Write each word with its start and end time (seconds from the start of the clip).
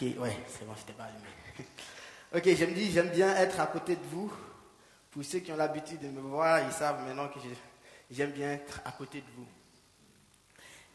Ok, 0.00 0.18
ouais, 0.18 0.36
c'est 0.48 0.66
bon, 0.66 0.72
je 0.74 0.92
pas 0.94 1.04
allumé. 1.04 1.20
ok, 2.34 2.56
j'aime 2.56 2.72
dis, 2.72 2.90
j'aime 2.90 3.10
bien 3.10 3.36
être 3.36 3.60
à 3.60 3.66
côté 3.66 3.96
de 3.96 4.02
vous. 4.10 4.32
Pour 5.10 5.22
ceux 5.24 5.40
qui 5.40 5.52
ont 5.52 5.56
l'habitude 5.56 6.00
de 6.00 6.08
me 6.08 6.20
voir, 6.20 6.60
ils 6.64 6.72
savent 6.72 7.04
maintenant 7.06 7.28
que 7.28 7.38
j'aime 8.10 8.30
bien 8.30 8.52
être 8.52 8.80
à 8.84 8.92
côté 8.92 9.20
de 9.20 9.26
vous. 9.36 9.46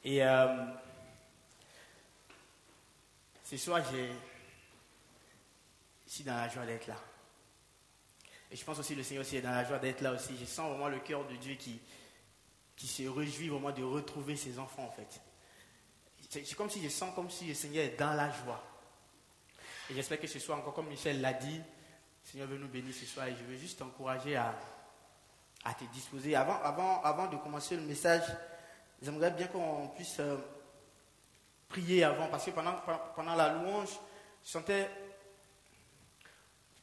Et 0.04 0.24
euh, 0.24 0.48
ce 3.46 3.58
soir, 3.58 3.82
je 3.94 4.10
suis 6.08 6.24
dans 6.24 6.36
la 6.36 6.50
joie 6.50 6.66
d'être 6.66 6.88
là. 6.88 6.98
Et 8.50 8.56
je 8.56 8.66
pense 8.66 8.80
aussi 8.80 8.94
que 8.94 8.98
le 8.98 9.04
Seigneur 9.04 9.24
aussi 9.24 9.38
est 9.38 9.42
dans 9.42 9.52
la 9.52 9.64
joie 9.64 9.78
d'être 9.78 10.02
là 10.02 10.14
aussi. 10.14 10.36
Je 10.36 10.46
sens 10.46 10.72
vraiment 10.72 10.90
le 10.90 11.00
cœur 11.00 11.26
de 11.28 11.36
Dieu 11.36 11.54
qui, 11.54 11.80
qui 12.76 12.88
se 12.88 13.04
réjouit 13.04 13.50
vraiment 13.50 13.72
de 13.72 13.84
retrouver 13.84 14.36
ses 14.36 14.58
enfants 14.58 14.86
en 14.86 14.92
fait. 14.92 15.22
C'est 16.28 16.56
comme 16.56 16.72
si 16.72 16.84
je 16.84 16.90
sens 16.90 17.14
comme 17.14 17.30
si 17.30 17.46
le 17.46 17.54
Seigneur 17.54 17.86
est 17.86 17.98
dans 18.00 18.14
la 18.14 18.32
joie. 18.32 18.64
Et 19.92 19.94
j'espère 19.94 20.20
que 20.20 20.28
ce 20.28 20.40
soir, 20.40 20.58
encore 20.58 20.74
comme 20.74 20.88
Michel 20.88 21.22
l'a 21.22 21.34
dit, 21.34 21.58
le 21.58 22.30
Seigneur 22.32 22.48
veut 22.48 22.58
nous 22.58 22.68
bénir 22.68 22.96
ce 22.96 23.06
soir. 23.06 23.28
Et 23.28 23.36
je 23.36 23.44
veux 23.44 23.58
juste 23.58 23.78
t'encourager 23.78 24.36
à, 24.36 24.58
à, 25.64 25.74
te 25.76 25.84
disposer. 25.94 26.36
Avant, 26.36 26.60
avant, 26.64 27.00
avant 27.04 27.28
de 27.28 27.38
commencer 27.38 27.76
le 27.76 27.84
message, 27.84 28.24
j'aimerais 29.04 29.30
bien 29.32 29.46
qu'on 29.48 29.90
puisse 29.90 30.20
euh, 30.20 30.38
prier 31.68 32.04
avant. 32.04 32.28
Parce 32.28 32.46
que 32.46 32.52
pendant, 32.52 32.76
pendant 33.16 33.36
la 33.36 33.54
louange, 33.54 34.00
je 34.44 34.50
sentais. 34.50 34.90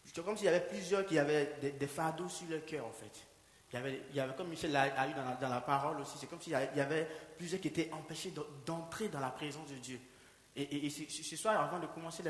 C'était 0.05 0.23
comme 0.23 0.37
s'il 0.37 0.47
y 0.47 0.49
avait 0.49 0.67
plusieurs 0.67 1.07
qui 1.07 1.19
avaient 1.19 1.55
des, 1.79 1.87
fardeaux 1.87 2.29
sur 2.29 2.49
leur 2.49 2.65
cœur, 2.65 2.87
en 2.87 2.93
fait. 2.93 3.27
Il 3.73 3.77
y, 3.77 3.79
avait, 3.79 4.03
il 4.11 4.17
y 4.17 4.21
avait, 4.21 4.35
comme 4.35 4.49
Michel 4.49 4.73
l'a 4.73 5.09
eu 5.09 5.15
dans 5.15 5.25
la, 5.25 5.37
dans 5.37 5.49
la 5.49 5.63
parole 5.63 5.99
aussi, 6.01 6.19
c'est 6.19 6.27
comme 6.27 6.41
s'il 6.43 6.53
y 6.53 6.57
avait 6.57 7.09
plusieurs 7.39 7.61
qui 7.63 7.69
étaient 7.69 7.91
empêchés 7.93 8.35
d'entrer 8.67 9.09
dans 9.09 9.21
la 9.21 9.31
présence 9.31 9.71
de 9.71 9.77
Dieu. 9.77 9.99
Et, 10.55 10.91
ce 10.91 11.37
soir, 11.37 11.59
avant 11.59 11.79
de 11.79 11.87
commencer 11.87 12.23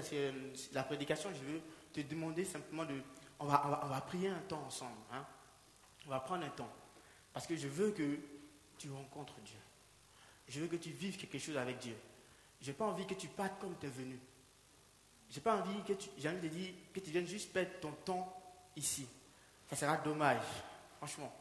la, 0.73 0.83
prédication, 0.84 1.30
je 1.34 1.53
veux 1.53 1.61
te 1.92 2.00
demander 2.00 2.45
simplement 2.45 2.84
de... 2.84 3.03
On 3.41 3.47
va, 3.47 3.80
on 3.83 3.89
va, 3.89 4.00
prier 4.03 4.28
un 4.28 4.39
temps 4.39 4.62
ensemble. 4.64 5.00
Hein. 5.12 5.27
On 6.06 6.11
va 6.11 6.20
prendre 6.20 6.45
un 6.45 6.50
temps. 6.50 6.73
Parce 7.33 7.48
que 7.48 7.56
je 7.56 7.67
veux 7.67 7.91
que 7.91 8.20
tu 8.78 8.91
rencontres 8.92 9.34
Dieu. 9.41 9.58
Je 10.47 10.61
veux 10.61 10.69
que 10.69 10.77
tu 10.77 10.91
vives 10.91 11.17
quelque 11.17 11.39
chose 11.39 11.56
avec 11.56 11.78
Dieu. 11.78 11.97
Je 12.62 12.68
n'ai 12.68 12.72
pas 12.72 12.86
envie 12.86 13.06
que 13.06 13.14
tu 13.14 13.28
partes 13.28 13.60
comme 13.60 13.77
tu 13.78 13.86
es 13.86 13.91
venu. 13.91 14.18
Je 15.28 15.36
n'ai 15.36 15.42
pas 15.42 15.56
envie 15.56 15.82
que 15.86 15.92
tu... 15.94 16.08
J'ai 16.16 16.28
envie 16.28 16.48
de 16.48 16.55
dire 16.55 16.72
que 16.92 17.00
tu 17.00 17.10
viennes 17.10 17.27
juste 17.27 17.52
perdre 17.52 17.72
ton 17.80 17.92
temps 17.92 18.34
ici. 18.77 19.06
Ça 19.68 19.77
sera 19.77 19.96
dommage, 19.98 20.44
franchement. 20.98 21.33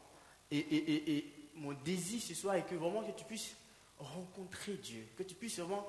Et, 0.50 0.58
et 0.58 1.50
mon 1.54 1.72
désir 1.72 2.20
ce 2.20 2.34
soir 2.34 2.56
est 2.56 2.66
que 2.66 2.74
vraiment 2.74 3.02
que 3.02 3.12
tu 3.12 3.24
puisses 3.24 3.54
rencontrer 3.98 4.74
Dieu. 4.74 5.06
Que 5.16 5.22
tu 5.22 5.34
puisses 5.34 5.58
vraiment 5.58 5.86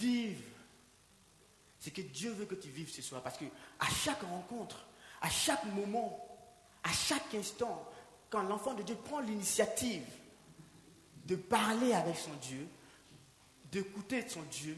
Vive. 0.00 0.42
C'est 1.78 1.92
que 1.92 2.02
Dieu 2.02 2.32
veut 2.32 2.46
que 2.46 2.54
tu 2.54 2.68
vives 2.68 2.90
ce 2.90 3.02
soir. 3.02 3.22
Parce 3.22 3.38
que 3.38 3.44
à 3.78 3.88
chaque 3.88 4.22
rencontre, 4.22 4.86
à 5.20 5.30
chaque 5.30 5.64
moment, 5.66 6.26
à 6.82 6.92
chaque 6.92 7.34
instant, 7.34 7.88
quand 8.30 8.42
l'enfant 8.42 8.74
de 8.74 8.82
Dieu 8.82 8.96
prend 8.96 9.20
l'initiative 9.20 10.06
de 11.26 11.36
parler 11.36 11.92
avec 11.92 12.16
son 12.16 12.32
Dieu, 12.42 12.66
d'écouter 13.70 14.28
son 14.28 14.42
Dieu, 14.42 14.76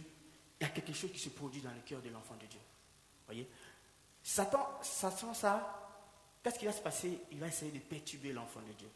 il 0.60 0.64
y 0.64 0.66
a 0.66 0.72
quelque 0.72 0.92
chose 0.92 1.12
qui 1.12 1.18
se 1.18 1.28
produit 1.28 1.60
dans 1.60 1.72
le 1.72 1.80
cœur 1.80 2.00
de 2.02 2.08
l'enfant 2.10 2.34
de 2.34 2.46
Dieu. 2.46 2.60
Voyez? 3.26 3.48
Satan, 4.22 4.66
Satan, 4.82 5.32
ça, 5.34 6.00
qu'est-ce 6.42 6.58
qui 6.58 6.66
va 6.66 6.72
se 6.72 6.82
passer? 6.82 7.20
Il 7.30 7.38
va 7.38 7.48
essayer 7.48 7.70
de 7.70 7.78
perturber 7.78 8.32
l'enfant 8.32 8.60
de 8.60 8.72
Dieu. 8.72 8.88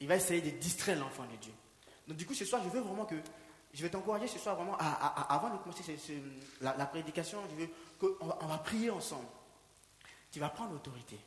Il 0.00 0.08
va 0.08 0.16
essayer 0.16 0.40
de 0.40 0.50
distraire 0.58 0.98
l'enfant 0.98 1.24
de 1.24 1.36
Dieu. 1.36 1.52
Donc 2.06 2.16
du 2.16 2.26
coup, 2.26 2.34
ce 2.34 2.44
soir, 2.44 2.62
je 2.62 2.68
veux 2.68 2.80
vraiment 2.80 3.04
que 3.04 3.16
je 3.72 3.82
vais 3.82 3.90
t'encourager 3.90 4.28
ce 4.28 4.38
soir 4.38 4.56
vraiment, 4.56 4.76
avant 4.76 5.50
de 5.50 5.58
commencer 5.58 5.98
la, 6.60 6.86
prédication, 6.86 7.38
je 7.50 7.64
veux 7.64 7.70
qu'on 7.98 8.26
va, 8.26 8.38
on 8.42 8.58
prier 8.58 8.90
ensemble. 8.90 9.28
Tu 10.30 10.40
vas 10.40 10.48
prendre 10.48 10.72
l'autorité. 10.72 11.18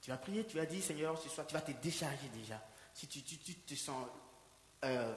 Tu 0.00 0.10
vas 0.10 0.16
prier, 0.16 0.44
tu 0.44 0.56
vas 0.56 0.66
dire, 0.66 0.82
Seigneur, 0.82 1.18
ce 1.18 1.28
soir, 1.28 1.46
tu 1.46 1.54
vas 1.54 1.60
te 1.60 1.72
décharger 1.72 2.28
déjà. 2.34 2.62
Si 2.92 3.08
tu, 3.08 3.22
te 3.22 3.74
sens 3.74 4.06
euh, 4.84 5.14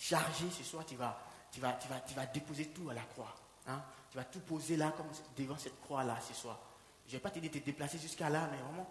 chargé 0.00 0.50
ce 0.50 0.64
soir, 0.64 0.84
tu 0.86 0.96
vas, 0.96 1.20
tu, 1.52 1.60
vas, 1.60 1.72
tu, 1.74 1.86
vas, 1.88 2.00
tu 2.00 2.14
vas 2.14 2.26
déposer 2.26 2.66
tout 2.68 2.88
à 2.88 2.94
la 2.94 3.02
croix. 3.02 3.34
Hein. 3.66 3.82
Tu 4.10 4.16
vas 4.16 4.24
tout 4.24 4.40
poser 4.40 4.76
là, 4.76 4.92
comme 4.96 5.06
devant 5.36 5.58
cette 5.58 5.78
croix-là 5.82 6.18
ce 6.26 6.34
soir. 6.34 6.58
Je 7.06 7.12
ne 7.12 7.18
vais 7.18 7.22
pas 7.22 7.30
te 7.30 7.38
dire 7.38 7.50
de 7.50 7.58
te 7.58 7.64
déplacer 7.64 7.98
jusqu'à 7.98 8.30
là, 8.30 8.48
mais 8.50 8.58
vraiment, 8.58 8.90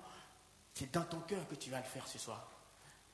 c'est 0.74 0.92
dans 0.92 1.03
ton 1.03 1.19
cœur 1.22 1.48
que 1.48 1.56
tu 1.56 1.72
vas 1.72 1.80
le 1.80 1.86
faire 1.86 2.08
ce 2.08 2.19
soir. 2.19 2.48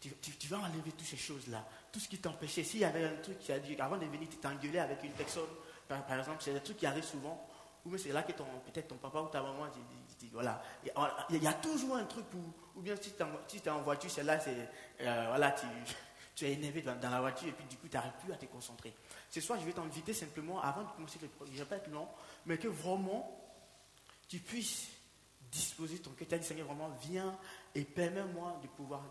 Tu, 0.01 0.47
vas 0.49 0.57
enlever 0.57 0.91
toutes 0.91 1.07
ces 1.07 1.17
choses-là. 1.17 1.65
Tout 1.91 1.99
ce 1.99 2.07
qui 2.07 2.19
t'empêchait. 2.19 2.63
S'il 2.63 2.81
y 2.81 2.85
avait 2.85 3.05
un 3.05 3.15
truc 3.21 3.39
qui 3.39 3.51
a 3.51 3.59
dit, 3.59 3.79
avant 3.79 3.97
de 3.97 4.05
venir, 4.05 4.27
tu 4.29 4.37
t'engueulais 4.37 4.79
avec 4.79 5.01
une 5.03 5.13
personne, 5.13 5.49
par, 5.87 6.19
exemple, 6.19 6.37
c'est 6.41 6.55
un 6.55 6.59
truc 6.59 6.77
qui 6.77 6.85
arrive 6.85 7.03
souvent, 7.03 7.47
ou 7.85 7.97
c'est 7.97 8.11
là 8.11 8.23
que 8.23 8.33
peut-être 8.33 8.89
ton 8.89 8.97
papa 8.97 9.21
ou 9.21 9.29
ta 9.29 9.41
maman 9.41 9.67
dit, 10.19 10.29
voilà. 10.31 10.61
Il 11.29 11.41
y, 11.41 11.47
a 11.47 11.53
toujours 11.53 11.95
un 11.95 12.03
truc 12.03 12.25
ou 12.75 12.81
bien 12.81 12.95
si 12.95 13.13
tu 13.13 13.67
es 13.67 13.69
en 13.69 13.81
voiture, 13.81 14.11
c'est 14.11 14.23
là, 14.23 14.39
c'est, 14.39 14.69
euh, 15.01 15.25
voilà, 15.29 15.51
tu, 15.51 15.65
tu 16.35 16.45
es 16.45 16.53
énervé 16.53 16.81
dans, 16.81 16.99
la 17.01 17.21
voiture 17.21 17.47
et 17.47 17.53
puis 17.53 17.65
du 17.65 17.77
coup, 17.77 17.87
tu 17.87 17.95
n'arrives 17.95 18.17
plus 18.23 18.33
à 18.33 18.35
te 18.35 18.45
concentrer. 18.45 18.93
Ce 19.29 19.39
soir, 19.39 19.59
je 19.59 19.65
vais 19.65 19.71
t'inviter 19.71 20.13
simplement, 20.13 20.61
avant 20.61 20.83
de 20.83 20.91
commencer 20.91 21.17
le 21.21 21.29
projet, 21.29 21.53
je 21.53 21.59
vais 21.59 21.65
pas 21.65 21.77
être 21.77 21.89
long, 21.89 22.07
mais 22.45 22.57
que 22.57 22.67
vraiment, 22.67 23.41
tu 24.27 24.39
puisses 24.39 24.89
disposer 25.49 25.99
ton 25.99 26.11
cœur. 26.11 26.27
Tu 26.27 26.35
as 26.35 26.37
dit, 26.37 26.45
Seigneur, 26.45 26.67
vraiment, 26.67 26.89
viens 27.01 27.37
et 27.73 27.85
permets-moi 27.85 28.59
de 28.61 28.67
pouvoir, 28.67 29.01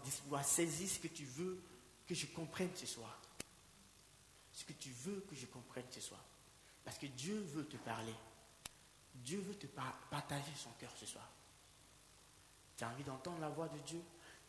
saisir 0.44 0.88
ce 0.88 0.98
que 0.98 1.08
tu 1.08 1.24
veux 1.24 1.62
que 2.06 2.14
je 2.14 2.26
comprenne 2.26 2.70
ce 2.74 2.86
soir. 2.86 3.18
Ce 4.52 4.64
que 4.64 4.74
tu 4.74 4.90
veux 4.90 5.24
que 5.28 5.34
je 5.34 5.46
comprenne 5.46 5.86
ce 5.90 6.00
soir. 6.00 6.22
Parce 6.84 6.98
que 6.98 7.06
Dieu 7.06 7.40
veut 7.54 7.64
te 7.64 7.76
parler. 7.78 8.14
Dieu 9.14 9.40
veut 9.40 9.54
te 9.54 9.66
partager 9.66 10.52
son 10.56 10.70
cœur 10.78 10.92
ce 10.96 11.06
soir. 11.06 11.28
Tu 12.76 12.84
as 12.84 12.88
envie 12.88 13.04
d'entendre 13.04 13.40
la 13.40 13.48
voix 13.48 13.68
de 13.68 13.78
Dieu? 13.78 14.02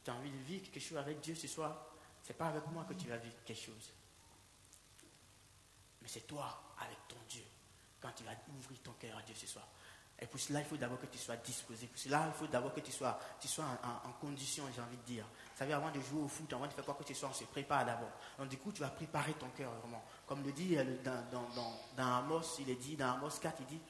Tu 0.03 0.11
as 0.11 0.15
envie 0.15 0.31
de 0.31 0.37
vivre 0.37 0.63
quelque 0.63 0.83
chose 0.83 0.97
avec 0.97 1.21
Dieu 1.21 1.35
ce 1.35 1.47
soir? 1.47 1.94
Ce 2.25 2.29
n'est 2.31 2.37
pas 2.37 2.47
avec 2.47 2.65
moi 2.67 2.83
que 2.85 2.93
tu 2.95 3.07
vas 3.07 3.17
vivre 3.17 3.35
quelque 3.45 3.61
chose. 3.61 3.93
Mais 6.01 6.07
c'est 6.07 6.25
toi 6.25 6.73
avec 6.79 6.97
ton 7.07 7.17
Dieu 7.29 7.43
quand 8.01 8.11
tu 8.15 8.23
vas 8.23 8.31
ouvrir 8.57 8.81
ton 8.81 8.93
cœur 8.93 9.15
à 9.19 9.21
Dieu 9.21 9.35
ce 9.35 9.45
soir. 9.45 9.67
Et 10.17 10.25
pour 10.25 10.39
cela, 10.39 10.61
il 10.61 10.65
faut 10.65 10.77
d'abord 10.77 10.99
que 10.99 11.05
tu 11.05 11.19
sois 11.19 11.35
disposé. 11.37 11.85
Pour 11.85 11.99
cela, 11.99 12.25
il 12.25 12.33
faut 12.33 12.47
d'abord 12.47 12.73
que 12.73 12.79
tu 12.79 12.91
sois, 12.91 13.19
tu 13.39 13.47
sois 13.47 13.65
en, 13.83 14.11
condition, 14.13 14.63
j'ai 14.73 14.81
envie 14.81 14.97
de 14.97 15.03
dire. 15.03 15.25
Vous 15.25 15.57
savez, 15.59 15.73
avant 15.73 15.91
de 15.91 15.99
jouer 15.99 16.21
au 16.21 16.27
foot, 16.27 16.51
avant 16.51 16.65
de 16.65 16.73
faire 16.73 16.83
quoi 16.83 16.95
que 16.95 17.05
ce 17.05 17.13
soit, 17.13 17.29
on 17.29 17.33
se 17.33 17.43
prépare 17.43 17.85
d'abord. 17.85 18.11
Donc, 18.39 18.47
du 18.47 18.57
coup, 18.57 18.71
tu 18.71 18.81
vas 18.81 18.89
préparer 18.89 19.33
ton 19.33 19.49
cœur 19.49 19.71
vraiment. 19.73 20.03
Comme 20.25 20.41
le 20.41 20.51
dit 20.51 20.77
euh, 20.77 21.03
dans, 21.03 21.47
dans, 21.95 22.17
Amos, 22.17 22.57
il 22.59 22.69
est 22.71 22.75
dit, 22.75 22.95
dans 22.95 23.13
Amos 23.13 23.37
4, 23.39 23.57
il 23.59 23.65
dit 23.67 23.81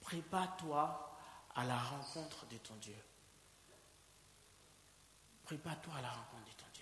Prépare-toi 0.00 1.18
à 1.54 1.64
la 1.64 1.78
rencontre 1.78 2.46
de 2.46 2.56
ton 2.56 2.74
Dieu. 2.76 2.96
Prépare-toi 5.44 5.94
à 5.98 6.02
la 6.02 6.10
rencontre 6.10 6.44
de 6.46 6.52
ton 6.56 6.66
Dieu. 6.72 6.73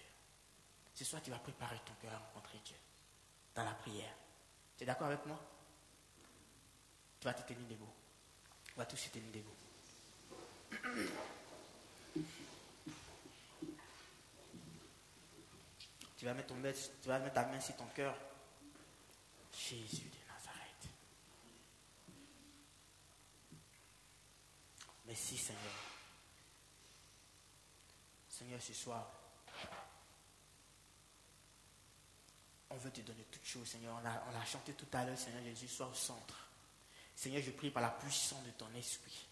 Ce 0.94 1.04
soir, 1.04 1.22
tu 1.22 1.30
vas 1.30 1.38
préparer 1.38 1.78
ton 1.84 1.94
cœur 2.00 2.12
à 2.12 2.18
rencontrer 2.18 2.58
Dieu 2.64 2.76
dans 3.54 3.64
la 3.64 3.72
prière. 3.72 4.14
Tu 4.76 4.84
es 4.84 4.86
d'accord 4.86 5.08
avec 5.08 5.24
moi? 5.26 5.38
Tu 7.20 7.24
vas 7.26 7.34
te 7.34 7.46
tenir 7.46 7.66
debout. 7.68 7.92
On 8.76 8.80
va 8.80 8.86
tous 8.86 8.96
se 8.96 9.08
tenir 9.08 9.30
debout. 9.32 9.54
Tu 16.16 16.26
vas, 16.26 16.34
mettre 16.34 16.48
ton, 16.48 16.62
tu 17.02 17.08
vas 17.08 17.18
mettre 17.18 17.34
ta 17.34 17.46
main 17.46 17.60
sur 17.60 17.76
ton 17.76 17.86
cœur. 17.86 18.16
Jésus 19.52 20.08
de 20.08 20.32
Nazareth. 20.32 20.88
Merci 25.06 25.36
Seigneur. 25.36 25.72
Seigneur, 28.28 28.62
ce 28.62 28.72
soir, 28.72 29.21
on 32.72 32.76
veut 32.76 32.90
te 32.90 33.00
donner 33.00 33.24
toutes 33.30 33.44
choses, 33.44 33.68
Seigneur. 33.68 33.98
On 34.02 34.06
a, 34.06 34.24
on 34.32 34.40
a 34.40 34.44
chanté 34.44 34.72
tout 34.72 34.86
à 34.92 35.04
l'heure, 35.04 35.18
Seigneur 35.18 35.42
Jésus, 35.44 35.68
sois 35.68 35.88
au 35.88 35.94
centre. 35.94 36.48
Seigneur, 37.14 37.42
je 37.42 37.50
prie 37.50 37.70
par 37.70 37.82
la 37.82 37.90
puissance 37.90 38.42
de 38.44 38.50
ton 38.50 38.72
esprit. 38.76 39.26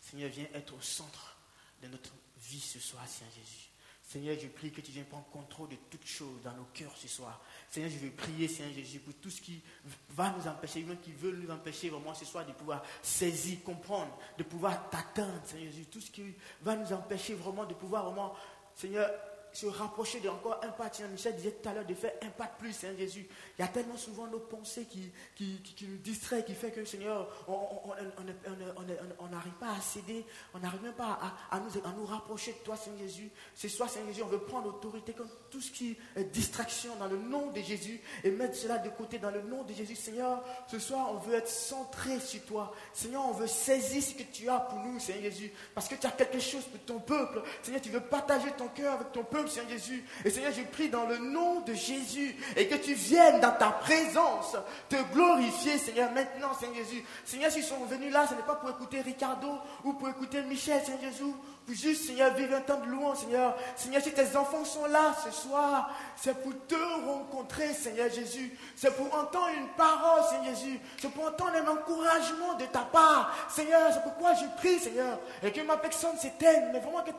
Seigneur, 0.00 0.30
viens 0.30 0.46
être 0.54 0.74
au 0.74 0.80
centre 0.80 1.36
de 1.82 1.88
notre 1.88 2.12
vie 2.38 2.60
ce 2.60 2.80
soir, 2.80 3.06
Seigneur 3.06 3.34
Jésus. 3.34 3.68
Seigneur, 4.02 4.38
je 4.40 4.48
prie 4.48 4.72
que 4.72 4.80
tu 4.80 4.90
viennes 4.90 5.04
prendre 5.04 5.26
contrôle 5.26 5.68
de 5.68 5.76
toutes 5.90 6.06
choses 6.06 6.40
dans 6.42 6.54
nos 6.54 6.64
cœurs 6.72 6.96
ce 6.96 7.08
soir. 7.08 7.42
Seigneur, 7.68 7.90
je 7.90 7.98
veux 7.98 8.10
prier, 8.10 8.48
Seigneur 8.48 8.72
Jésus, 8.72 9.00
pour 9.00 9.12
tout 9.14 9.28
ce 9.28 9.42
qui 9.42 9.60
va 10.08 10.30
nous 10.30 10.48
empêcher, 10.48 10.82
même 10.82 10.98
qui 10.98 11.12
veut 11.12 11.32
nous 11.32 11.50
empêcher 11.50 11.90
vraiment 11.90 12.14
ce 12.14 12.24
soir 12.24 12.46
de 12.46 12.52
pouvoir 12.52 12.82
saisir, 13.02 13.62
comprendre, 13.62 14.18
de 14.38 14.44
pouvoir 14.44 14.88
t'atteindre, 14.88 15.42
Seigneur 15.44 15.70
Jésus. 15.70 15.86
Tout 15.86 16.00
ce 16.00 16.10
qui 16.10 16.22
va 16.62 16.74
nous 16.74 16.90
empêcher 16.90 17.34
vraiment 17.34 17.66
de 17.66 17.74
pouvoir 17.74 18.06
vraiment, 18.06 18.34
Seigneur, 18.74 19.10
se 19.52 19.66
rapprocher 19.66 20.20
de 20.20 20.28
encore 20.28 20.60
un 20.62 20.68
pas. 20.68 20.90
Michel 21.10 21.36
disait 21.36 21.52
tout 21.52 21.68
à 21.68 21.74
l'heure 21.74 21.86
de 21.86 21.94
faire 21.94 22.12
un 22.22 22.28
pas 22.30 22.44
de 22.44 22.58
plus, 22.58 22.72
Seigneur 22.72 22.98
Jésus. 22.98 23.26
Il 23.58 23.62
y 23.62 23.64
a 23.64 23.68
tellement 23.68 23.96
souvent 23.96 24.26
nos 24.26 24.38
pensées 24.38 24.86
qui, 24.86 25.10
qui, 25.34 25.60
qui, 25.62 25.86
nous 25.86 25.98
distraient, 25.98 26.44
qui 26.44 26.54
fait 26.54 26.70
que, 26.70 26.84
Seigneur, 26.84 27.28
on 27.48 29.28
n'arrive 29.28 29.52
pas 29.54 29.72
à 29.72 29.80
céder, 29.80 30.24
on 30.54 30.58
n'arrive 30.58 30.82
même 30.82 30.92
pas 30.92 31.18
à, 31.50 31.60
nous, 31.60 31.70
à 31.84 31.92
nous 31.92 32.06
rapprocher 32.06 32.52
de 32.52 32.58
toi, 32.58 32.76
Seigneur 32.76 33.00
Jésus. 33.00 33.30
Ce 33.54 33.68
soir, 33.68 33.88
Seigneur 33.88 34.08
Jésus, 34.08 34.22
on 34.22 34.28
veut 34.28 34.40
prendre 34.40 34.66
l'autorité 34.66 35.12
comme 35.12 35.28
tout 35.50 35.60
ce 35.60 35.70
qui 35.70 35.96
est 36.16 36.24
distraction 36.24 36.94
dans 36.96 37.08
le 37.08 37.18
nom 37.18 37.50
de 37.50 37.60
Jésus 37.60 38.00
et 38.24 38.30
mettre 38.30 38.56
cela 38.56 38.78
de 38.78 38.90
côté 38.90 39.18
dans 39.18 39.30
le 39.30 39.42
nom 39.42 39.64
de 39.64 39.72
Jésus. 39.72 39.96
Seigneur, 39.96 40.44
ce 40.66 40.78
soir, 40.78 41.10
on 41.12 41.18
veut 41.18 41.34
être 41.34 41.48
centré 41.48 42.20
sur 42.20 42.44
toi. 42.44 42.72
Seigneur, 42.92 43.26
on 43.26 43.32
veut 43.32 43.46
saisir 43.46 44.02
ce 44.02 44.14
que 44.14 44.22
tu 44.22 44.48
as 44.48 44.60
pour 44.60 44.78
nous, 44.80 44.98
Seigneur 44.98 45.22
Jésus, 45.22 45.52
parce 45.74 45.88
que 45.88 45.94
tu 45.94 46.06
as 46.06 46.10
quelque 46.10 46.40
chose 46.40 46.64
pour 46.64 46.80
ton 46.80 47.00
peuple. 47.00 47.42
Seigneur, 47.62 47.80
tu 47.80 47.90
veux 47.90 48.00
partager 48.00 48.50
ton 48.52 48.68
cœur 48.68 48.94
avec 48.94 49.12
ton 49.12 49.24
peuple, 49.24 49.37
Seigneur 49.46 49.70
Jésus. 49.70 50.04
Et 50.24 50.30
Seigneur, 50.30 50.52
je 50.52 50.62
prie 50.62 50.88
dans 50.88 51.06
le 51.06 51.18
nom 51.18 51.60
de 51.60 51.74
Jésus 51.74 52.34
et 52.56 52.66
que 52.66 52.74
tu 52.74 52.94
viennes 52.94 53.40
dans 53.40 53.52
ta 53.52 53.70
présence 53.70 54.56
te 54.88 54.96
glorifier, 55.12 55.78
Seigneur, 55.78 56.10
maintenant, 56.12 56.54
Seigneur 56.54 56.76
Jésus. 56.76 57.04
Seigneur, 57.24 57.50
s'ils 57.50 57.64
sont 57.64 57.84
venus 57.84 58.12
là, 58.12 58.26
ce 58.26 58.34
n'est 58.34 58.42
pas 58.42 58.56
pour 58.56 58.70
écouter 58.70 59.00
Ricardo 59.02 59.48
ou 59.84 59.92
pour 59.92 60.08
écouter 60.08 60.42
Michel, 60.42 60.82
Seigneur 60.84 61.12
Jésus, 61.12 61.32
pour 61.66 61.74
juste, 61.74 62.06
Seigneur, 62.06 62.32
vivre 62.34 62.56
un 62.56 62.60
temps 62.62 62.80
de 62.80 62.86
louange, 62.86 63.18
Seigneur. 63.18 63.54
Seigneur, 63.76 64.02
si 64.02 64.12
tes 64.12 64.36
enfants 64.36 64.64
sont 64.64 64.86
là 64.86 65.14
ce 65.24 65.30
soir, 65.30 65.90
c'est 66.16 66.42
pour 66.42 66.52
te 66.66 66.74
rencontrer, 67.06 67.74
Seigneur 67.74 68.10
Jésus. 68.10 68.56
C'est 68.74 68.96
pour 68.96 69.06
entendre 69.14 69.50
une 69.56 69.68
parole, 69.76 70.22
Seigneur 70.30 70.54
Jésus. 70.56 70.80
C'est 71.00 71.10
pour 71.10 71.26
entendre 71.26 71.52
un 71.56 71.68
encouragement 71.68 72.54
de 72.58 72.64
ta 72.66 72.80
part. 72.80 73.34
Seigneur, 73.50 73.92
c'est 73.92 74.02
pourquoi 74.02 74.34
je 74.34 74.44
prie, 74.56 74.78
Seigneur, 74.78 75.18
et 75.42 75.52
que 75.52 75.60
ma 75.60 75.76
personne 75.76 76.16
s'éteigne, 76.16 76.70
mais 76.72 76.80
vraiment 76.80 77.02
que 77.02 77.10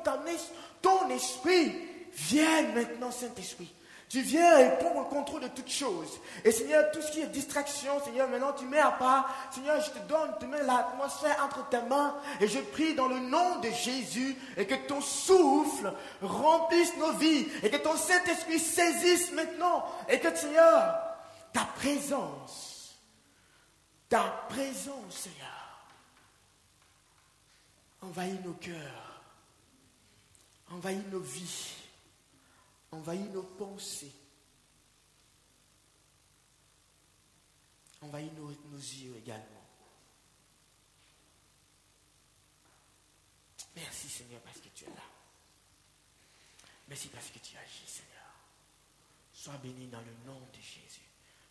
ton 0.81 1.09
esprit 1.09 1.88
vienne 2.13 2.73
maintenant, 2.73 3.11
Saint-Esprit. 3.11 3.73
Tu 4.09 4.21
viens 4.21 4.57
et 4.57 4.75
prends 4.79 4.99
le 4.99 5.05
contrôle 5.05 5.41
de 5.41 5.47
toutes 5.49 5.69
choses. 5.69 6.19
Et 6.43 6.51
Seigneur, 6.51 6.89
tout 6.91 6.99
ce 6.99 7.11
qui 7.11 7.21
est 7.21 7.27
distraction, 7.27 8.03
Seigneur, 8.03 8.27
maintenant 8.27 8.53
tu 8.53 8.65
mets 8.65 8.79
à 8.79 8.89
part. 8.89 9.31
Seigneur, 9.51 9.79
je 9.81 9.91
te 9.91 9.99
donne, 10.07 10.33
tu 10.39 10.47
mets 10.47 10.63
l'atmosphère 10.63 11.45
entre 11.45 11.69
tes 11.69 11.81
mains. 11.83 12.15
Et 12.41 12.47
je 12.47 12.57
prie 12.57 12.95
dans 12.95 13.07
le 13.07 13.19
nom 13.19 13.59
de 13.59 13.69
Jésus 13.69 14.35
et 14.57 14.65
que 14.65 14.87
ton 14.87 14.99
souffle 14.99 15.93
remplisse 16.23 16.97
nos 16.97 17.11
vies. 17.13 17.47
Et 17.61 17.69
que 17.69 17.77
ton 17.77 17.95
Saint-Esprit 17.95 18.57
saisisse 18.57 19.31
maintenant. 19.33 19.85
Et 20.09 20.19
que 20.19 20.35
Seigneur, 20.35 20.95
ta 21.53 21.65
présence, 21.75 22.97
ta 24.09 24.23
présence, 24.49 25.11
Seigneur, 25.11 25.85
envahit 28.01 28.43
nos 28.43 28.53
cœurs, 28.53 29.21
envahit 30.71 31.11
nos 31.11 31.19
vies 31.19 31.78
envahit 32.91 33.31
nos 33.31 33.43
pensées, 33.43 34.13
envahit 38.01 38.31
nos, 38.37 38.49
yeux 38.49 39.15
également. 39.17 39.45
Merci 43.75 44.09
Seigneur 44.09 44.41
parce 44.41 44.59
que 44.59 44.69
tu 44.69 44.85
es 44.85 44.89
là. 44.89 45.03
Merci 46.87 47.07
parce 47.09 47.29
que 47.29 47.39
tu 47.39 47.55
agis 47.57 47.85
Seigneur. 47.85 48.33
Sois 49.33 49.57
béni 49.57 49.87
dans 49.87 50.01
le 50.01 50.13
nom 50.25 50.39
de 50.39 50.59
Jésus. 50.59 51.07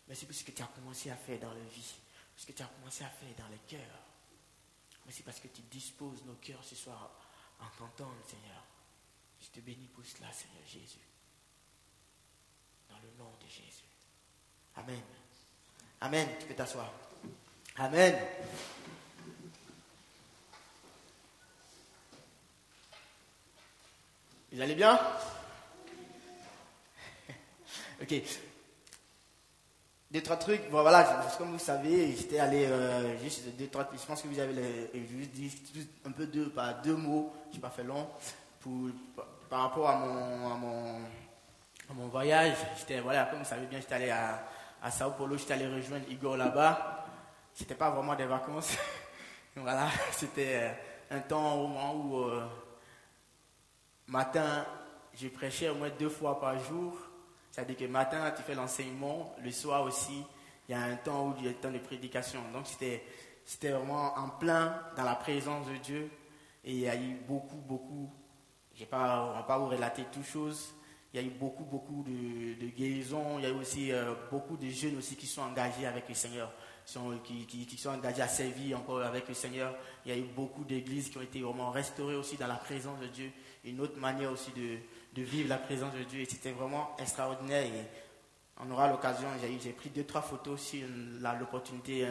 Merci 0.07 0.25
pour 0.25 0.35
ce 0.35 0.43
que 0.43 0.51
tu 0.51 0.61
as 0.61 0.67
commencé 0.67 1.09
à 1.09 1.15
faire 1.15 1.39
dans 1.39 1.53
la 1.53 1.63
vie, 1.63 1.95
ce 2.35 2.45
que 2.45 2.51
tu 2.51 2.61
as 2.61 2.67
commencé 2.67 3.03
à 3.03 3.09
faire 3.09 3.35
dans 3.37 3.47
les 3.47 3.59
cœurs. 3.67 3.99
Merci 5.05 5.23
parce 5.23 5.39
que 5.39 5.47
tu 5.47 5.61
disposes 5.63 6.23
nos 6.25 6.35
cœurs 6.35 6.63
ce 6.63 6.75
soir 6.75 7.09
en 7.59 7.69
t'entendant 7.77 8.23
Seigneur. 8.27 8.63
Je 9.41 9.47
te 9.47 9.59
bénis 9.61 9.87
pour 9.87 10.05
cela 10.05 10.31
Seigneur 10.31 10.67
Jésus 10.67 11.08
le 13.03 13.23
nom 13.23 13.29
de 13.41 13.47
Jésus. 13.47 13.85
Amen. 14.75 15.01
Amen. 16.01 16.27
Tu 16.39 16.45
peux 16.45 16.53
t'asseoir. 16.53 16.91
Amen. 17.77 18.15
Vous 24.51 24.61
allez 24.61 24.75
bien? 24.75 24.99
Ok. 28.01 28.13
Deux, 30.11 30.23
trois 30.23 30.37
trucs. 30.37 30.71
Bon, 30.71 30.81
voilà, 30.81 31.27
comme 31.37 31.51
vous 31.51 31.59
savez, 31.59 32.15
j'étais 32.15 32.39
allé 32.39 32.65
euh, 32.65 33.15
juste 33.21 33.55
deux, 33.57 33.67
trois 33.67 33.87
Je 33.93 34.05
pense 34.07 34.23
que 34.23 34.27
vous 34.27 34.39
avez 34.39 34.89
juste 34.93 35.31
dit 35.33 35.87
un 36.03 36.11
peu 36.11 36.25
deux, 36.25 36.49
pas 36.49 36.73
deux 36.73 36.95
mots, 36.95 37.31
je 37.51 37.57
n'ai 37.57 37.61
pas 37.61 37.69
fait 37.69 37.83
long, 37.83 38.07
pour, 38.59 38.89
par 39.49 39.61
rapport 39.61 39.87
à 39.87 39.97
mon, 39.97 40.51
à 40.51 40.55
mon 40.55 41.01
mon 41.93 42.07
voyage, 42.07 42.55
j'étais, 42.77 42.99
voilà, 42.99 43.25
comme 43.25 43.39
vous 43.39 43.45
savez 43.45 43.65
bien, 43.65 43.79
j'étais 43.79 43.95
allé 43.95 44.09
à, 44.09 44.43
à 44.81 44.91
Sao 44.91 45.11
Paulo, 45.11 45.37
j'étais 45.37 45.53
allé 45.53 45.67
rejoindre 45.67 46.05
Igor 46.09 46.37
là-bas. 46.37 47.05
C'était 47.53 47.75
pas 47.75 47.89
vraiment 47.89 48.15
des 48.15 48.25
vacances. 48.25 48.77
voilà, 49.55 49.89
c'était 50.11 50.73
euh, 51.11 51.17
un 51.17 51.19
temps 51.19 51.93
où, 51.95 52.19
euh, 52.23 52.47
matin, 54.07 54.65
je 55.13 55.27
prêchais 55.27 55.69
au 55.69 55.75
moins 55.75 55.89
deux 55.89 56.09
fois 56.09 56.39
par 56.39 56.57
jour. 56.59 56.95
C'est-à-dire 57.51 57.75
que 57.75 57.85
matin, 57.85 58.31
tu 58.35 58.43
fais 58.43 58.55
l'enseignement, 58.55 59.35
le 59.43 59.51
soir 59.51 59.83
aussi, 59.83 60.23
il 60.67 60.71
y 60.71 60.75
a 60.75 60.81
un 60.81 60.95
temps 60.95 61.29
où 61.29 61.35
il 61.39 61.45
y 61.45 61.47
a 61.47 61.51
un 61.51 61.53
temps 61.55 61.71
de 61.71 61.79
prédication. 61.79 62.41
Donc 62.53 62.67
c'était, 62.67 63.03
c'était 63.43 63.71
vraiment 63.71 64.13
en 64.15 64.29
plein 64.29 64.79
dans 64.95 65.03
la 65.03 65.15
présence 65.15 65.67
de 65.67 65.75
Dieu. 65.77 66.11
Et 66.63 66.71
il 66.73 66.79
y 66.79 66.87
a 66.87 66.95
eu 66.95 67.15
beaucoup, 67.27 67.57
beaucoup, 67.57 68.13
je 68.73 68.81
ne 68.81 68.85
vais 68.85 68.89
pas, 68.89 69.43
pas 69.47 69.57
vous 69.57 69.67
relater 69.67 70.05
toutes 70.11 70.25
choses, 70.25 70.73
il 71.13 71.19
y 71.19 71.23
a 71.23 71.25
eu 71.25 71.31
beaucoup, 71.31 71.63
beaucoup 71.63 72.03
de, 72.03 72.67
guérisons. 72.67 73.39
Il 73.39 73.43
y 73.43 73.45
a 73.47 73.49
eu 73.49 73.53
aussi 73.59 73.91
euh, 73.91 74.13
beaucoup 74.29 74.57
de 74.57 74.69
jeunes 74.69 74.97
aussi 74.97 75.15
qui 75.15 75.25
sont 75.25 75.41
engagés 75.41 75.87
avec 75.87 76.07
le 76.07 76.13
Seigneur, 76.13 76.51
qui, 76.85 77.77
sont 77.77 77.89
engagés 77.89 78.21
à 78.21 78.27
servir 78.27 78.77
encore 78.77 79.01
avec 79.01 79.27
le 79.27 79.33
Seigneur. 79.33 79.73
Il 80.05 80.11
y 80.11 80.15
a 80.15 80.17
eu 80.17 80.25
beaucoup 80.35 80.63
d'églises 80.63 81.09
qui 81.09 81.17
ont 81.17 81.23
été 81.23 81.41
vraiment 81.41 81.71
restaurées 81.71 82.15
aussi 82.15 82.37
dans 82.37 82.45
la 82.45 82.55
présence 82.55 82.99
de 82.99 83.07
Dieu. 83.07 83.31
Une 83.65 83.81
autre 83.81 83.97
manière 83.97 84.31
aussi 84.31 84.51
de, 84.51 85.21
vivre 85.23 85.49
la 85.49 85.57
présence 85.57 85.93
de 85.95 86.03
Dieu. 86.03 86.21
Et 86.21 86.25
c'était 86.25 86.51
vraiment 86.51 86.95
extraordinaire. 86.99 87.65
Et 87.65 87.87
on 88.59 88.69
aura 88.69 88.87
l'occasion, 88.87 89.27
j'ai 89.63 89.71
pris 89.71 89.89
deux, 89.89 90.03
trois 90.03 90.21
photos 90.21 90.61
si 90.61 90.83
l'opportunité, 91.39 92.05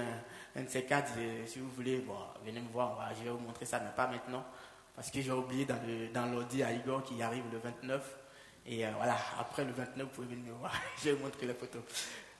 un, 0.56 0.62
de 0.62 0.68
ces 0.68 0.82
quatre, 0.82 1.12
si 1.46 1.60
vous 1.60 1.70
voulez, 1.70 2.04
venez 2.44 2.60
me 2.60 2.68
voir, 2.68 2.98
je 3.16 3.24
vais 3.24 3.30
vous 3.30 3.38
montrer 3.38 3.64
ça, 3.64 3.78
mais 3.78 3.94
pas 3.94 4.08
maintenant. 4.08 4.44
Parce 4.96 5.12
que 5.12 5.20
j'ai 5.20 5.30
oublié 5.30 5.66
dans 6.12 6.26
l'ordi 6.26 6.64
à 6.64 6.72
Igor 6.72 7.04
qui 7.04 7.22
arrive 7.22 7.44
le 7.52 7.58
29. 7.58 8.17
Et 8.70 8.84
euh, 8.84 8.90
voilà, 8.96 9.16
après 9.38 9.64
le 9.64 9.72
29, 9.72 10.06
vous 10.06 10.12
pouvez 10.14 10.26
venir 10.26 10.52
me 10.52 10.58
voir. 10.58 10.72
je 10.98 11.04
vais 11.04 11.12
vous 11.12 11.24
montrer 11.24 11.46
la 11.46 11.54
photo. 11.54 11.78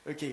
Ok. 0.09 0.25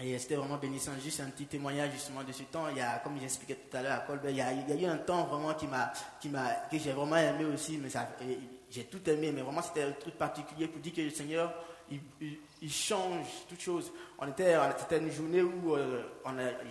Et 0.00 0.18
c'était 0.18 0.36
vraiment 0.36 0.58
bénissant. 0.58 0.92
Juste 1.02 1.20
un 1.20 1.30
petit 1.30 1.46
témoignage 1.46 1.92
justement 1.92 2.22
de 2.22 2.30
ce 2.30 2.42
temps. 2.44 2.68
Il 2.68 2.76
y 2.76 2.80
a, 2.80 2.98
comme 2.98 3.18
j'expliquais 3.18 3.56
tout 3.56 3.76
à 3.76 3.82
l'heure 3.82 3.94
à 3.94 4.00
Colbert, 4.00 4.30
il 4.30 4.36
y, 4.36 4.40
a, 4.42 4.52
eu 4.52 4.84
un 4.84 4.98
temps 4.98 5.24
vraiment 5.24 5.54
qui 5.54 5.66
m'a, 5.66 5.92
qui 6.20 6.28
m'a, 6.28 6.50
que 6.70 6.78
j'ai 6.78 6.92
vraiment 6.92 7.16
aimé 7.16 7.46
aussi. 7.46 7.78
Mais 7.78 7.88
j'ai 8.70 8.84
tout 8.84 9.08
aimé, 9.08 9.32
mais 9.32 9.40
vraiment 9.40 9.62
c'était 9.62 9.82
un 9.82 9.92
truc 9.92 10.14
particulier 10.14 10.68
pour 10.68 10.80
dire 10.80 10.92
que 10.92 11.00
le 11.00 11.10
Seigneur, 11.10 11.52
il, 11.90 12.00
il, 12.60 12.70
change 12.70 13.26
toutes 13.48 13.60
choses. 13.60 13.90
On 14.18 14.28
était, 14.28 14.56
c'était 14.78 14.98
une 14.98 15.10
journée 15.10 15.42
où 15.42 15.74
euh, 15.74 16.02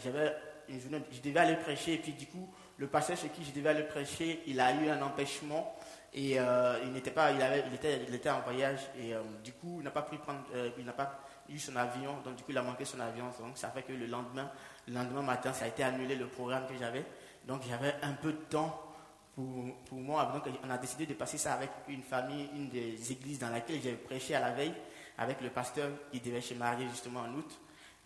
j'avais 0.03 0.33
une 0.69 0.79
journée, 0.79 1.01
je 1.11 1.21
devais 1.21 1.39
aller 1.39 1.55
prêcher 1.55 1.95
et 1.95 1.97
puis 1.97 2.13
du 2.13 2.27
coup, 2.27 2.47
le 2.77 2.87
pasteur 2.87 3.17
chez 3.17 3.29
qui 3.29 3.43
je 3.43 3.51
devais 3.51 3.69
aller 3.69 3.83
prêcher, 3.83 4.43
il 4.45 4.59
a 4.59 4.73
eu 4.73 4.89
un 4.89 5.01
empêchement 5.01 5.75
et 6.13 6.39
euh, 6.39 6.79
il 6.83 6.91
n'était 6.91 7.11
pas, 7.11 7.31
il, 7.31 8.13
était, 8.13 8.29
en 8.29 8.41
voyage 8.41 8.79
et 8.99 9.13
euh, 9.13 9.21
du 9.43 9.51
coup, 9.53 9.77
il 9.79 9.83
n'a 9.83 9.91
pas 9.91 10.03
pu 10.03 10.17
prendre, 10.17 10.43
euh, 10.53 10.69
il 10.77 10.85
n'a 10.85 10.93
pas 10.93 11.19
eu 11.49 11.57
son 11.57 11.75
avion, 11.75 12.17
donc 12.23 12.35
du 12.35 12.43
coup, 12.43 12.51
il 12.51 12.57
a 12.57 12.63
manqué 12.63 12.85
son 12.85 12.99
avion. 12.99 13.25
Donc 13.39 13.57
ça 13.57 13.69
fait 13.69 13.83
que 13.83 13.93
le 13.93 14.05
lendemain, 14.05 14.49
le 14.87 14.93
lendemain 14.93 15.21
matin, 15.21 15.53
ça 15.53 15.65
a 15.65 15.67
été 15.67 15.83
annulé 15.83 16.15
le 16.15 16.27
programme 16.27 16.67
que 16.67 16.77
j'avais. 16.77 17.05
Donc 17.45 17.61
j'avais 17.67 17.95
un 18.03 18.13
peu 18.13 18.31
de 18.31 18.37
temps 18.37 18.83
pour, 19.35 19.99
moi. 19.99 20.31
Donc 20.33 20.53
on 20.63 20.69
a 20.69 20.77
décidé 20.77 21.05
de 21.05 21.13
passer 21.13 21.37
ça 21.37 21.53
avec 21.53 21.69
une 21.87 22.03
famille, 22.03 22.49
une 22.55 22.69
des 22.69 23.11
églises 23.11 23.39
dans 23.39 23.49
laquelle 23.49 23.81
j'avais 23.81 23.95
prêché 23.95 24.35
à 24.35 24.39
la 24.39 24.51
veille, 24.51 24.73
avec 25.17 25.41
le 25.41 25.49
pasteur 25.49 25.89
qui 26.11 26.19
devait 26.19 26.41
se 26.41 26.53
marier 26.53 26.87
justement 26.89 27.21
en 27.21 27.33
août. 27.33 27.59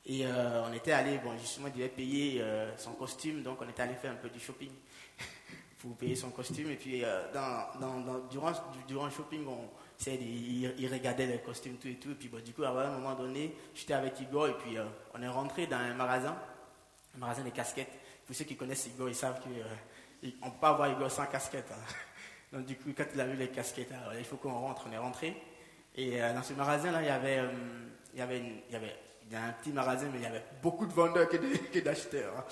Et 0.06 0.26
on 0.26 0.74
était 0.74 0.94
allé, 0.94 1.20
bon, 1.20 1.38
justement, 1.38 1.68
il 1.68 1.74
devait 1.74 1.90
payer 1.90 2.44
son 2.78 2.94
costume, 2.94 3.44
donc 3.44 3.62
on 3.62 3.70
était 3.70 3.84
allé 3.84 3.94
faire 3.94 4.12
un 4.12 4.16
peu 4.16 4.30
du 4.30 4.40
shopping 4.40 4.72
pour 5.82 5.96
payer 5.96 6.16
son 6.16 6.32
costume. 6.32 6.70
Et 6.72 6.76
puis, 6.76 7.04
euh, 7.04 7.32
dans, 7.34 8.28
durant, 8.30 8.52
durant 8.88 9.06
le 9.06 9.12
shopping, 9.12 9.46
on, 9.48 9.70
il, 10.08 10.74
il, 10.78 10.92
regardait 10.92 11.26
les 11.26 11.40
costumes, 11.40 11.78
tout 11.78 11.88
et 11.88 11.96
tout. 11.96 12.12
Et 12.12 12.16
puis, 12.16 12.30
du 12.44 12.54
coup, 12.54 12.64
à 12.64 12.70
un 12.70 12.98
moment 12.98 13.16
donné, 13.16 13.56
j'étais 13.74 13.94
avec 13.94 14.20
Igor 14.20 14.48
et 14.48 14.58
puis 14.58 14.78
euh, 14.78 14.86
on 15.14 15.22
est 15.22 15.28
rentré 15.28 15.68
dans 15.68 15.78
un 15.78 15.94
magasin, 15.94 16.38
un 17.16 17.20
magasin 17.20 17.44
de 17.44 17.50
casquettes. 17.50 18.00
Pour 18.26 18.36
ceux 18.36 18.46
qui 18.46 18.56
connaissent 18.56 18.88
Igor, 18.88 19.10
ils 19.10 19.16
savent 19.16 19.42
qu'on 19.42 19.50
euh, 19.50 20.28
ne 20.28 20.30
peut 20.30 20.58
pas 20.60 20.70
avoir 20.70 20.90
Igor 20.90 21.12
sans 21.12 21.26
casquette. 21.26 21.72
Hein. 21.72 21.94
Donc, 22.58 22.66
du 22.66 22.76
coup, 22.76 22.90
quand 22.96 23.06
il 23.14 23.22
a 23.22 23.26
vu 23.26 23.36
les 23.38 23.50
casquettes, 23.50 23.94
il 24.18 24.26
faut 24.26 24.38
qu'on 24.38 24.52
rentre, 24.52 24.86
on 24.90 24.92
est 24.92 24.98
rentré. 24.98 25.42
Et 25.96 26.20
dans 26.20 26.44
ce 26.44 26.54
magasin-là, 26.54 27.02
il 27.02 27.08
y 27.08 27.10
avait, 27.10 27.42
il 28.14 28.20
y 28.20 28.76
avait 28.76 28.96
un 29.38 29.54
petit 29.54 29.72
magasin, 29.72 30.08
mais 30.12 30.20
il 30.20 30.24
y 30.24 30.28
avait 30.28 30.44
beaucoup 30.62 30.86
de 30.86 30.94
vendeurs 30.94 31.28
que 31.30 31.80
d'acheteurs. 31.80 32.34
Hein. 32.38 32.44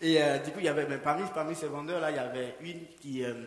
Et 0.00 0.22
euh, 0.22 0.38
du 0.38 0.50
coup, 0.52 0.58
il 0.60 0.66
y 0.66 0.68
avait, 0.68 0.86
mais 0.86 0.98
parmi, 0.98 1.24
parmi 1.34 1.54
ces 1.54 1.66
vendeurs-là, 1.66 2.10
il 2.10 2.16
y 2.16 2.20
avait 2.20 2.56
une 2.60 2.86
qui, 3.00 3.24
euh, 3.24 3.44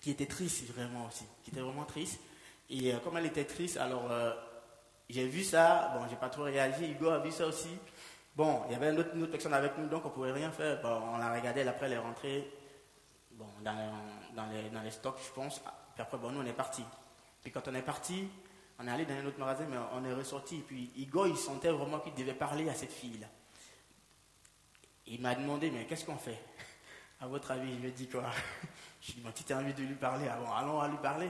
qui 0.00 0.10
était 0.10 0.26
triste 0.26 0.72
vraiment 0.72 1.06
aussi, 1.06 1.24
qui 1.42 1.50
était 1.50 1.60
vraiment 1.60 1.84
triste. 1.84 2.20
Et 2.70 2.92
comme 3.04 3.16
elle 3.18 3.26
était 3.26 3.44
triste, 3.44 3.76
alors 3.76 4.08
j'ai 5.10 5.26
vu 5.26 5.42
ça, 5.42 5.92
bon, 5.94 6.06
j'ai 6.08 6.16
pas 6.16 6.30
trop 6.30 6.44
réagi, 6.44 6.90
Hugo 6.90 7.10
a 7.10 7.18
vu 7.18 7.30
ça 7.30 7.46
aussi. 7.46 7.68
Bon, 8.34 8.62
il 8.66 8.72
y 8.72 8.74
avait 8.76 8.90
une 8.90 8.98
autre, 8.98 9.30
personne 9.30 9.52
avec 9.52 9.76
nous, 9.76 9.88
donc 9.88 10.06
on 10.06 10.10
pouvait 10.10 10.32
rien 10.32 10.50
faire. 10.50 10.80
on 10.84 11.18
l'a 11.18 11.34
regardé, 11.34 11.60
après 11.68 11.84
elle 11.86 11.92
est 11.92 11.98
rentrée 11.98 12.50
bon, 13.32 13.46
dans, 13.62 13.92
dans, 14.34 14.46
les, 14.46 14.70
dans, 14.70 14.80
les, 14.80 14.90
stocks, 14.90 15.18
je 15.22 15.32
pense. 15.32 15.58
Puis 15.58 16.02
après, 16.02 16.16
bon, 16.16 16.30
nous, 16.30 16.40
on 16.40 16.46
est 16.46 16.52
parti. 16.52 16.82
Puis 17.42 17.52
quand 17.52 17.68
on 17.68 17.74
est 17.74 17.82
parti, 17.82 18.28
on 18.82 18.86
est 18.86 18.90
allé 18.90 19.04
dans 19.04 19.14
un 19.14 19.26
autre 19.26 19.38
magasin, 19.38 19.64
mais 19.70 19.76
on 19.94 20.04
est 20.04 20.12
ressorti. 20.12 20.62
Puis 20.66 20.90
Hugo, 20.96 21.26
il 21.26 21.36
sentait 21.36 21.70
vraiment 21.70 22.00
qu'il 22.00 22.14
devait 22.14 22.34
parler 22.34 22.68
à 22.68 22.74
cette 22.74 22.92
fille-là. 22.92 23.26
Il 25.06 25.20
m'a 25.20 25.34
demandé, 25.34 25.70
mais 25.70 25.84
qu'est-ce 25.84 26.04
qu'on 26.04 26.16
fait? 26.16 26.38
À 27.20 27.26
votre 27.26 27.50
avis, 27.52 27.76
lui 27.76 27.88
ai 27.88 27.92
dit 27.92 28.08
quoi? 28.08 28.24
Je 29.00 29.12
lui 29.12 29.12
ai 29.12 29.14
dit, 29.16 29.20
bon, 29.22 29.30
tu 29.34 29.52
as 29.52 29.58
envie 29.58 29.74
de 29.74 29.82
lui 29.82 29.94
parler, 29.94 30.26
ah 30.28 30.58
allons 30.58 30.80
à 30.80 30.88
lui 30.88 30.96
parler. 30.98 31.28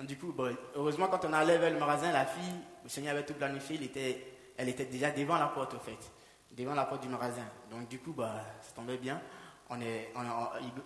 du 0.00 0.16
coup, 0.16 0.32
bon, 0.32 0.56
heureusement, 0.74 1.08
quand 1.08 1.24
on 1.24 1.32
allait 1.32 1.58
vers 1.58 1.72
le 1.72 1.78
magasin, 1.78 2.12
la 2.12 2.26
fille, 2.26 2.54
le 2.82 2.88
Seigneur 2.88 3.14
avait 3.14 3.24
tout 3.24 3.34
planifié, 3.34 3.82
était, 3.82 4.26
elle 4.56 4.68
était 4.68 4.86
déjà 4.86 5.10
devant 5.10 5.36
la 5.36 5.46
porte, 5.46 5.74
au 5.74 5.78
fait 5.78 5.98
devant 6.56 6.74
la 6.74 6.84
porte 6.84 7.02
du 7.02 7.08
magasin. 7.08 7.44
Donc 7.70 7.88
du 7.88 7.98
coup, 7.98 8.12
bah, 8.12 8.34
ça 8.62 8.72
tombait 8.74 8.96
bien. 8.96 9.20
On 9.68 9.80
est, 9.80 10.12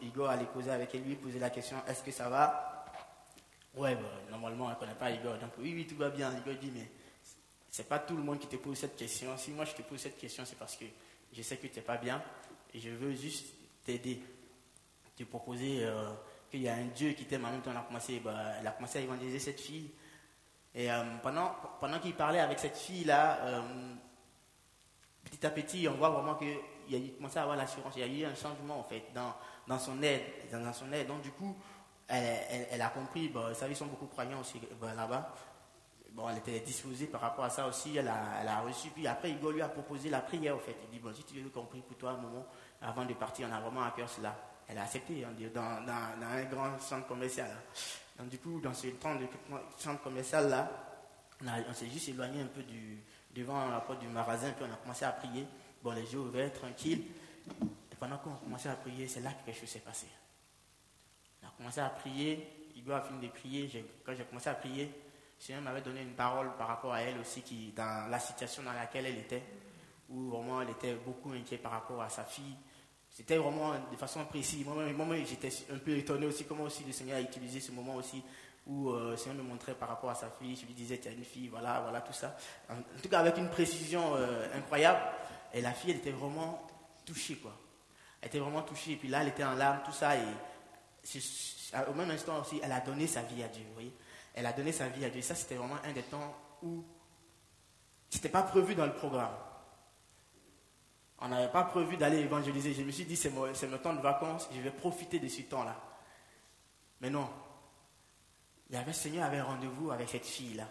Igor 0.02 0.30
allait 0.30 0.46
poser 0.46 0.70
avec 0.70 0.92
lui, 0.94 1.14
poser 1.14 1.38
la 1.38 1.50
question, 1.50 1.76
est-ce 1.86 2.02
que 2.02 2.10
ça 2.10 2.28
va? 2.28 2.79
Ouais, 3.74 3.94
bah, 3.94 4.02
normalement, 4.30 4.68
ne 4.68 4.74
connaît 4.74 4.94
pas 4.94 5.10
Igor. 5.10 5.38
Donc 5.38 5.52
oui, 5.58 5.72
oui, 5.74 5.86
tout 5.86 5.96
va 5.96 6.10
bien. 6.10 6.32
Igor 6.36 6.54
dit, 6.54 6.72
mais 6.74 6.90
c'est 7.70 7.88
pas 7.88 8.00
tout 8.00 8.16
le 8.16 8.22
monde 8.22 8.38
qui 8.38 8.48
te 8.48 8.56
pose 8.56 8.76
cette 8.78 8.96
question. 8.96 9.36
Si 9.36 9.52
moi 9.52 9.64
je 9.64 9.74
te 9.74 9.82
pose 9.82 10.00
cette 10.00 10.18
question, 10.18 10.44
c'est 10.44 10.58
parce 10.58 10.76
que 10.76 10.84
je 11.32 11.42
sais 11.42 11.56
que 11.56 11.68
tu 11.68 11.76
n'es 11.76 11.82
pas 11.82 11.96
bien 11.96 12.22
et 12.74 12.80
je 12.80 12.90
veux 12.90 13.14
juste 13.14 13.46
t'aider, 13.84 14.20
te 15.16 15.24
proposer 15.24 15.84
euh, 15.84 16.10
qu'il 16.50 16.62
y 16.62 16.68
a 16.68 16.74
un 16.74 16.86
Dieu 16.86 17.12
qui 17.12 17.24
t'aime. 17.24 17.44
En 17.44 17.50
même 17.50 17.62
temps, 17.62 17.70
on 17.74 17.78
a 17.78 17.82
commencé, 17.82 18.20
bah, 18.20 18.34
elle 18.58 18.66
a 18.66 18.72
commencé 18.72 18.98
à 18.98 19.02
évangéliser 19.02 19.38
cette 19.38 19.60
fille. 19.60 19.90
Et 20.74 20.90
euh, 20.90 21.02
pendant, 21.22 21.54
pendant 21.80 21.98
qu'il 21.98 22.14
parlait 22.14 22.40
avec 22.40 22.58
cette 22.58 22.76
fille-là, 22.76 23.38
euh, 23.42 23.62
petit 25.24 25.44
à 25.44 25.50
petit, 25.50 25.88
on 25.88 25.94
voit 25.94 26.10
vraiment 26.10 26.36
qu'il 26.36 26.48
a 26.94 27.16
commencé 27.16 27.38
à 27.38 27.42
avoir 27.42 27.56
l'assurance. 27.56 27.94
Il 27.96 28.00
y 28.00 28.24
a 28.24 28.28
eu 28.28 28.30
un 28.30 28.34
changement, 28.34 28.78
en 28.78 28.84
fait, 28.84 29.04
dans, 29.14 29.34
dans 29.66 29.78
son 29.78 30.02
aide. 30.02 30.22
Dans, 30.52 30.72
son 30.72 30.92
aide. 30.92 31.08
Donc, 31.08 31.22
du 31.22 31.30
coup, 31.32 31.56
elle, 32.10 32.82
a 32.82 32.88
compris. 32.88 33.28
Bon, 33.28 33.54
ça, 33.54 33.68
ils 33.68 33.76
sont 33.76 33.86
beaucoup 33.86 34.06
croyants 34.06 34.40
aussi 34.40 34.60
là-bas. 34.82 35.34
Bon, 36.12 36.28
elle 36.28 36.38
était 36.38 36.58
disposée 36.60 37.06
par 37.06 37.20
rapport 37.20 37.44
à 37.44 37.50
ça 37.50 37.66
aussi. 37.66 37.96
Elle 37.96 38.08
a, 38.08 38.60
reçu. 38.60 38.90
Puis 38.90 39.06
après, 39.06 39.30
Hugo 39.30 39.52
lui 39.52 39.62
a 39.62 39.68
proposé 39.68 40.10
la 40.10 40.20
prière, 40.20 40.56
en 40.56 40.58
fait. 40.58 40.76
Il 40.84 40.90
dit, 40.90 40.98
bon, 40.98 41.14
si 41.14 41.22
tu 41.22 41.40
veux 41.40 41.50
compris 41.50 41.80
pour 41.80 41.96
toi, 41.96 42.10
un 42.10 42.16
moment, 42.16 42.46
avant 42.82 43.04
de 43.04 43.14
partir, 43.14 43.48
on 43.48 43.54
a 43.54 43.60
vraiment 43.60 43.84
à 43.84 43.92
cœur 43.92 44.08
cela. 44.08 44.36
Elle 44.68 44.78
a 44.78 44.82
accepté 44.82 45.24
hein, 45.24 45.30
dans, 45.54 45.92
un 46.26 46.44
grand 46.44 46.78
centre 46.80 47.06
commercial. 47.06 47.50
Donc, 48.18 48.28
du 48.28 48.38
coup, 48.38 48.60
dans 48.60 48.74
ce 48.74 48.88
centre 49.78 50.02
commercial 50.02 50.48
là, 50.48 50.70
on, 51.68 51.74
s'est 51.74 51.88
juste 51.88 52.08
éloigné 52.08 52.42
un 52.42 52.46
peu 52.46 52.62
devant 53.34 53.68
la 53.68 53.80
porte 53.80 54.00
du 54.00 54.08
magasin, 54.08 54.50
puis 54.50 54.66
on 54.68 54.72
a 54.72 54.76
commencé 54.76 55.04
à 55.04 55.12
prier. 55.12 55.46
Bon, 55.82 55.92
les 55.92 56.12
yeux 56.12 56.18
ouverts, 56.18 56.52
tranquilles. 56.52 57.04
Et 57.90 57.96
pendant 57.98 58.18
qu'on 58.18 58.34
a 58.34 58.38
commencé 58.44 58.68
à 58.68 58.74
prier, 58.74 59.08
c'est 59.08 59.20
là 59.20 59.32
que 59.32 59.46
quelque 59.46 59.60
chose 59.60 59.68
s'est 59.68 59.78
passé. 59.80 60.06
Commencé 61.60 61.80
à 61.80 61.90
prier, 61.90 62.70
Igor 62.74 62.96
a 62.96 63.02
fini 63.02 63.26
de 63.26 63.30
prier. 63.30 63.84
Quand 64.02 64.14
j'ai 64.16 64.24
commencé 64.24 64.48
à 64.48 64.54
prier, 64.54 64.84
le 64.86 65.44
Seigneur 65.44 65.60
m'avait 65.60 65.82
donné 65.82 66.00
une 66.00 66.14
parole 66.14 66.56
par 66.56 66.68
rapport 66.68 66.94
à 66.94 67.02
elle 67.02 67.18
aussi, 67.18 67.42
dans 67.76 68.08
la 68.10 68.18
situation 68.18 68.62
dans 68.62 68.72
laquelle 68.72 69.04
elle 69.04 69.18
était, 69.18 69.42
où 70.08 70.30
vraiment 70.30 70.62
elle 70.62 70.70
était 70.70 70.94
beaucoup 70.94 71.32
inquiète 71.32 71.60
par 71.60 71.72
rapport 71.72 72.00
à 72.00 72.08
sa 72.08 72.24
fille. 72.24 72.56
C'était 73.10 73.36
vraiment 73.36 73.74
de 73.92 73.96
façon 73.98 74.24
précise. 74.24 74.64
Moi-même, 74.64 75.26
j'étais 75.26 75.50
un 75.70 75.76
peu 75.76 75.90
étonné 75.98 76.24
aussi 76.24 76.46
comment 76.46 76.64
aussi 76.64 76.82
le 76.82 76.92
Seigneur 76.92 77.18
a 77.18 77.20
utilisé 77.20 77.60
ce 77.60 77.72
moment 77.72 77.96
aussi 77.96 78.22
où 78.66 78.88
euh, 78.92 79.10
le 79.10 79.16
Seigneur 79.18 79.44
me 79.44 79.50
montrait 79.50 79.74
par 79.74 79.90
rapport 79.90 80.08
à 80.08 80.14
sa 80.14 80.30
fille, 80.30 80.56
je 80.56 80.64
lui 80.64 80.72
disais, 80.72 80.96
tu 80.96 81.08
as 81.08 81.12
une 81.12 81.24
fille, 81.24 81.48
voilà, 81.48 81.80
voilà, 81.80 82.00
tout 82.00 82.14
ça. 82.14 82.34
En, 82.70 82.76
tout 83.02 83.08
cas, 83.10 83.18
avec 83.18 83.36
une 83.36 83.50
précision 83.50 84.16
euh, 84.16 84.46
incroyable. 84.56 85.00
Et 85.52 85.60
la 85.60 85.72
fille, 85.72 85.90
elle 85.90 85.98
était 85.98 86.10
vraiment 86.10 86.66
touchée, 87.04 87.34
quoi. 87.34 87.52
Elle 88.22 88.28
était 88.28 88.38
vraiment 88.38 88.62
touchée. 88.62 88.92
Et 88.92 88.96
puis 88.96 89.08
là, 89.08 89.20
elle 89.20 89.28
était 89.28 89.44
en 89.44 89.56
larmes, 89.56 89.80
tout 89.84 89.92
ça. 89.92 90.16
Et 90.16 90.20
au 91.88 91.94
même 91.94 92.10
instant 92.10 92.40
aussi, 92.40 92.60
elle 92.62 92.72
a 92.72 92.80
donné 92.80 93.06
sa 93.06 93.22
vie 93.22 93.42
à 93.42 93.48
Dieu, 93.48 93.64
vous 93.68 93.74
voyez. 93.74 93.92
Elle 94.34 94.46
a 94.46 94.52
donné 94.52 94.72
sa 94.72 94.88
vie 94.88 95.04
à 95.04 95.10
Dieu. 95.10 95.22
Ça, 95.22 95.34
c'était 95.34 95.56
vraiment 95.56 95.78
un 95.84 95.92
des 95.92 96.02
temps 96.02 96.34
où 96.62 96.84
c'était 98.08 98.28
pas 98.28 98.42
prévu 98.42 98.74
dans 98.74 98.86
le 98.86 98.94
programme. 98.94 99.34
On 101.18 101.28
n'avait 101.28 101.52
pas 101.52 101.64
prévu 101.64 101.96
d'aller 101.96 102.18
évangéliser. 102.18 102.72
Je 102.72 102.82
me 102.82 102.90
suis 102.90 103.04
dit, 103.04 103.16
c'est 103.16 103.30
mon, 103.30 103.46
mon 103.46 103.78
temps 103.78 103.94
de 103.94 104.00
vacances, 104.00 104.48
je 104.54 104.60
vais 104.60 104.70
profiter 104.70 105.18
de 105.18 105.28
ce 105.28 105.42
temps-là. 105.42 105.76
Mais 107.00 107.10
non, 107.10 107.28
le 108.70 108.92
Seigneur 108.92 109.24
avait 109.24 109.40
rendez-vous 109.40 109.90
avec 109.90 110.08
cette 110.08 110.26
fille-là. 110.26 110.68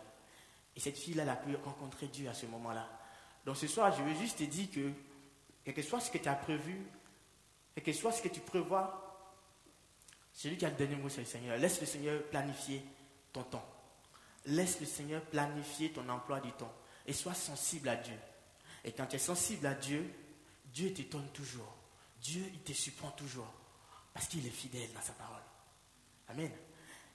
Et 0.76 0.80
cette 0.80 0.98
fille-là, 0.98 1.24
elle 1.24 1.30
a 1.30 1.36
pu 1.36 1.56
rencontrer 1.56 2.08
Dieu 2.08 2.30
à 2.30 2.34
ce 2.34 2.46
moment-là. 2.48 2.88
Donc 3.46 3.58
ce 3.58 3.68
soir, 3.68 3.96
je 3.96 4.04
veux 4.04 4.16
juste 4.16 4.40
te 4.40 4.44
dire 4.44 4.70
que, 4.72 4.92
quel 5.64 5.74
que 5.74 5.82
soit 5.82 6.00
ce 6.00 6.12
que 6.12 6.18
tu 6.18 6.30
as 6.30 6.36
prévu, 6.36 6.86
quel 7.76 7.84
que 7.84 7.94
soit 7.94 8.12
ce 8.12 8.22
que 8.22 8.30
tu 8.30 8.40
prévois, 8.40 9.09
celui 10.40 10.56
qui 10.56 10.66
a 10.66 10.70
le 10.70 10.76
dernier 10.78 10.96
mot, 10.96 11.10
c'est 11.10 11.20
le 11.20 11.26
Seigneur. 11.26 11.58
Laisse 11.58 11.82
le 11.82 11.86
Seigneur 11.86 12.24
planifier 12.30 12.82
ton 13.34 13.44
temps. 13.44 13.70
Laisse 14.46 14.80
le 14.80 14.86
Seigneur 14.86 15.22
planifier 15.22 15.92
ton 15.92 16.08
emploi 16.08 16.40
du 16.40 16.50
temps. 16.54 16.74
Et 17.06 17.12
sois 17.12 17.34
sensible 17.34 17.90
à 17.90 17.98
Dieu. 17.98 18.16
Et 18.86 18.94
quand 18.94 19.06
tu 19.06 19.18
es 19.18 19.20
sensible 19.20 19.68
à 19.68 19.74
Dieu, 19.74 20.10
Dieu 20.68 20.94
t'étonne 20.94 21.28
toujours. 21.34 21.76
Dieu, 22.22 22.42
il 22.54 22.62
te 22.62 22.72
surprend 22.72 23.12
toujours. 23.12 23.52
Parce 24.14 24.30
qu'il 24.30 24.48
est 24.48 24.50
fidèle 24.50 24.94
dans 24.94 25.02
sa 25.02 25.12
parole. 25.12 25.44
Amen. 26.30 26.52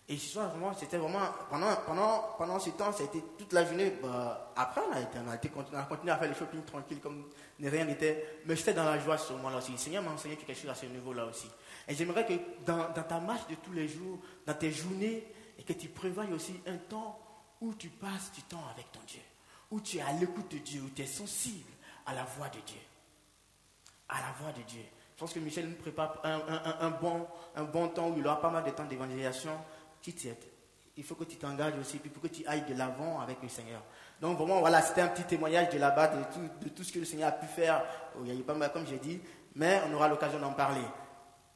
Et 0.07 0.17
vraiment, 0.35 0.75
c'était 0.75 0.99
vraiment, 0.99 1.27
pendant, 1.49 1.75
pendant, 1.87 2.35
pendant 2.37 2.59
ce 2.59 2.69
temps, 2.71 2.93
ça 2.93 3.05
a 3.05 3.07
été 3.07 3.23
toute 3.39 3.55
la 3.55 3.65
journée. 3.65 3.91
Bah, 4.03 4.53
après, 4.55 4.83
on 4.87 4.93
a, 4.93 5.01
été, 5.01 5.19
on, 5.57 5.77
a 5.77 5.83
continué 5.85 6.13
à 6.13 6.19
faire 6.19 6.29
les 6.29 6.35
shopping 6.35 6.63
tranquille, 6.63 7.01
comme 7.01 7.31
rien 7.59 7.87
n'était. 7.87 8.41
Mais 8.45 8.55
j'étais 8.55 8.75
dans 8.75 8.85
la 8.85 8.99
joie 8.99 9.17
ce 9.17 9.33
moment-là 9.33 9.59
aussi. 9.59 9.73
Le 9.73 9.79
Seigneur 9.79 10.03
m'a 10.03 10.11
enseigné 10.11 10.37
quelque 10.37 10.55
chose 10.55 10.69
à 10.69 10.75
ce 10.75 10.85
niveau-là 10.85 11.25
aussi. 11.25 11.49
Et 11.89 11.95
j'aimerais 11.95 12.27
que 12.27 12.35
dans, 12.67 12.93
ta 12.93 13.19
marche 13.19 13.47
de 13.49 13.55
tous 13.55 13.73
les 13.73 13.89
jours, 13.89 14.19
dans 14.47 14.53
tes 14.53 14.71
journées, 14.71 15.27
et 15.59 15.63
que 15.63 15.73
tu 15.73 15.89
prévoies 15.89 16.27
aussi 16.35 16.61
un 16.67 16.77
temps 16.77 17.19
où 17.63 17.73
tu 17.73 17.89
passes 17.89 18.31
du 18.35 18.43
temps 18.43 18.65
avec 18.75 18.93
ton 18.93 19.01
Dieu, 19.07 19.23
où 19.71 19.81
tu 19.81 19.97
es 19.97 20.03
à 20.03 20.13
l'écoute 20.13 20.51
de 20.51 20.59
Dieu, 20.59 20.83
où 20.83 20.91
tu 20.91 21.01
es 21.01 21.07
sensible 21.07 21.71
à 22.05 22.13
la 22.13 22.25
voix 22.25 22.49
de 22.49 22.61
Dieu. 22.67 22.81
À 24.11 24.21
la 24.21 24.33
voix 24.39 24.53
de 24.53 24.61
Dieu. 24.69 24.85
Je 25.15 25.21
pense 25.21 25.33
que 25.33 25.39
Michel 25.39 25.69
nous 25.69 25.77
prépare 25.77 26.21
un, 26.25 26.41
un, 26.81 26.91
bon, 26.91 27.27
un 27.55 27.65
bon 27.65 27.89
temps 27.89 28.11
où 28.11 28.19
il 28.19 28.27
aura 28.27 28.41
pas 28.41 28.51
mal 28.51 28.65
de 28.65 28.71
temps 28.71 28.85
d'évangélisation 28.85 29.53
il 30.97 31.05
faut 31.05 31.15
que 31.15 31.25
tu 31.25 31.37
t'engages 31.37 31.77
aussi, 31.79 31.99
puis 31.99 32.11
pour 32.11 32.23
que 32.23 32.29
tu 32.29 32.47
ailles 32.47 32.65
de 32.67 32.75
l'avant 32.75 33.21
avec 33.21 33.43
le 33.43 33.49
Seigneur. 33.49 33.83
Donc 34.21 34.39
vraiment, 34.39 34.61
voilà, 34.61 34.81
c'était 34.81 35.01
un 35.01 35.09
petit 35.09 35.25
témoignage 35.25 35.71
de 35.71 35.79
là-bas, 35.79 36.09
de 36.09 36.25
tout, 36.33 36.49
de 36.65 36.69
tout 36.69 36.85
ce 36.85 36.93
que 36.93 37.01
le 37.01 37.05
Seigneur 37.05 37.29
a 37.29 37.33
pu 37.33 37.47
faire. 37.47 37.85
Il 38.21 38.29
y 38.29 38.31
a 38.31 38.35
eu 38.35 38.43
pas 38.43 38.55
mal, 38.55 38.73
comme 38.73 38.87
j'ai 38.87 38.99
dit, 38.99 39.21
mais 39.55 39.81
on 39.89 39.95
aura 39.95 40.09
l'occasion 40.09 40.39
d'en 40.39 40.53
parler. 40.53 40.85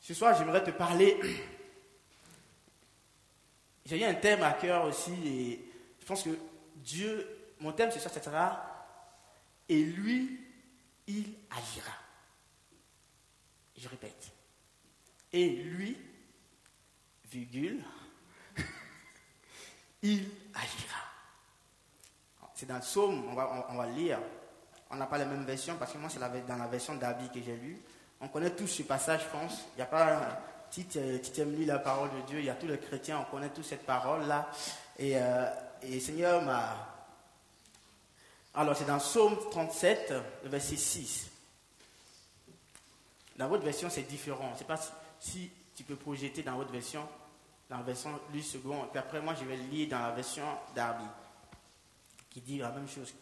Ce 0.00 0.14
soir, 0.14 0.37
j'aimerais 0.37 0.64
te 0.64 0.71
parler. 0.71 1.19
J'ai 3.87 3.99
eu 3.99 4.05
un 4.05 4.14
thème 4.14 4.43
à 4.43 4.52
cœur 4.52 4.85
aussi, 4.85 5.14
et 5.25 5.73
je 5.99 6.05
pense 6.05 6.23
que 6.23 6.38
Dieu, 6.76 7.26
mon 7.61 7.73
thème 7.73 7.90
ce 7.90 7.99
soir, 7.99 8.12
ce 8.12 8.21
sera 8.21 8.87
Et 9.67 9.83
lui, 9.83 10.40
il 11.07 11.33
agira. 11.50 11.95
Je 13.78 13.88
répète. 13.88 14.31
Et 15.33 15.49
lui, 15.49 15.97
virgule, 17.31 17.83
il 20.02 20.28
agira. 20.55 21.09
C'est 22.55 22.67
dans 22.67 22.75
le 22.75 22.81
psaume, 22.81 23.25
on 23.31 23.35
va, 23.35 23.67
on, 23.71 23.76
va 23.76 23.87
lire. 23.87 24.19
On 24.90 24.97
n'a 24.97 25.07
pas 25.07 25.19
la 25.19 25.26
même 25.26 25.45
version 25.45 25.76
parce 25.76 25.93
que 25.93 25.99
moi, 25.99 26.11
c'est 26.11 26.19
dans 26.19 26.57
la 26.57 26.67
version 26.67 26.97
d'Abi 26.97 27.28
que 27.28 27.40
j'ai 27.40 27.57
lu. 27.57 27.81
On 28.21 28.26
connaît 28.26 28.50
tous 28.50 28.67
ce 28.67 28.83
passage, 28.83 29.23
je 29.23 29.38
pense. 29.38 29.61
Il 29.75 29.76
n'y 29.76 29.83
a 29.83 29.87
pas. 29.87 30.40
Si 30.71 30.85
tu 30.87 30.99
aimes 30.99 31.55
lire 31.55 31.69
la 31.69 31.78
parole 31.78 32.11
de 32.11 32.26
Dieu, 32.26 32.40
il 32.40 32.47
y 32.47 32.50
a 32.50 32.55
tous 32.55 32.67
les 32.67 32.78
chrétiens, 32.78 33.21
on 33.21 33.31
connaît 33.31 33.49
tous 33.50 33.62
cette 33.62 33.87
parole-là. 33.87 34.50
Et, 34.99 35.12
euh, 35.17 35.49
et 35.83 36.00
Seigneur 36.00 36.43
m'a. 36.43 36.76
Alors, 38.55 38.76
c'est 38.76 38.87
dans 38.87 38.99
Psaume 38.99 39.37
37, 39.52 40.12
verset 40.45 40.76
6. 40.76 41.31
Dans 43.37 43.47
votre 43.47 43.62
version, 43.62 43.88
c'est 43.88 44.02
différent. 44.02 44.49
Je 44.49 44.55
ne 44.55 44.59
sais 44.59 44.64
pas 44.64 44.76
si, 44.76 44.90
si, 45.21 45.50
tu 45.76 45.85
peux 45.85 45.95
projeter 45.95 46.43
dans 46.43 46.57
votre 46.57 46.73
version 46.73 47.07
la 47.70 47.78
version 47.78 48.10
lui 48.32 48.42
second. 48.42 48.84
Et 48.84 48.88
puis 48.88 48.98
après, 48.98 49.20
moi, 49.20 49.34
je 49.34 49.44
vais 49.44 49.56
lire 49.56 49.88
dans 49.88 50.00
la 50.00 50.10
version 50.10 50.44
d'Arby, 50.75 51.04
qui 52.30 52.40
dit 52.40 52.58
la 52.58 52.70
même 52.70 52.88
chose. 52.88 53.14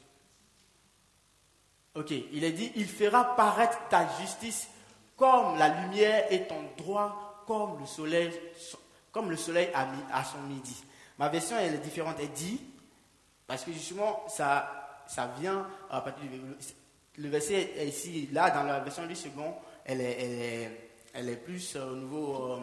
Ok, 1.95 2.11
il 2.11 2.45
est 2.45 2.53
dit, 2.53 2.73
il 2.77 2.87
fera 2.87 3.37
paraître 3.37 3.89
ta 3.89 4.07
justice 4.21 4.69
comme 5.17 5.57
la 5.59 5.69
lumière 5.81 6.27
et 6.31 6.47
ton 6.47 6.63
droit 6.77 7.43
comme 7.47 7.81
le 7.81 7.87
soleil, 7.87 8.31
comme 9.11 9.31
le 9.31 9.37
soleil 9.37 9.71
à, 9.73 10.25
son 10.25 10.43
midi. 10.43 10.85
Ma 11.19 11.29
version, 11.29 11.57
elle 11.59 11.75
est 11.75 11.79
différente. 11.79 12.17
Elle 12.21 12.33
dit, 12.33 12.61
parce 13.47 13.65
que 13.65 13.73
justement, 13.73 14.25
ça, 14.29 15.05
ça 15.07 15.33
vient 15.39 15.67
à 15.91 16.01
partir 16.03 16.29
du... 16.29 16.41
Le 17.19 17.29
verset 17.31 17.73
est 17.79 17.89
ici, 17.89 18.29
là, 18.31 18.51
dans 18.51 18.65
la 18.65 18.81
version 18.81 19.07
du 19.07 19.17
second, 19.17 19.55
elle 19.87 20.03
est, 20.03 20.21
elle 20.21 20.43
est 20.43 20.86
elle 21.17 21.31
est 21.31 21.37
plus 21.37 21.77
au 21.77 21.97
niveau, 21.97 22.59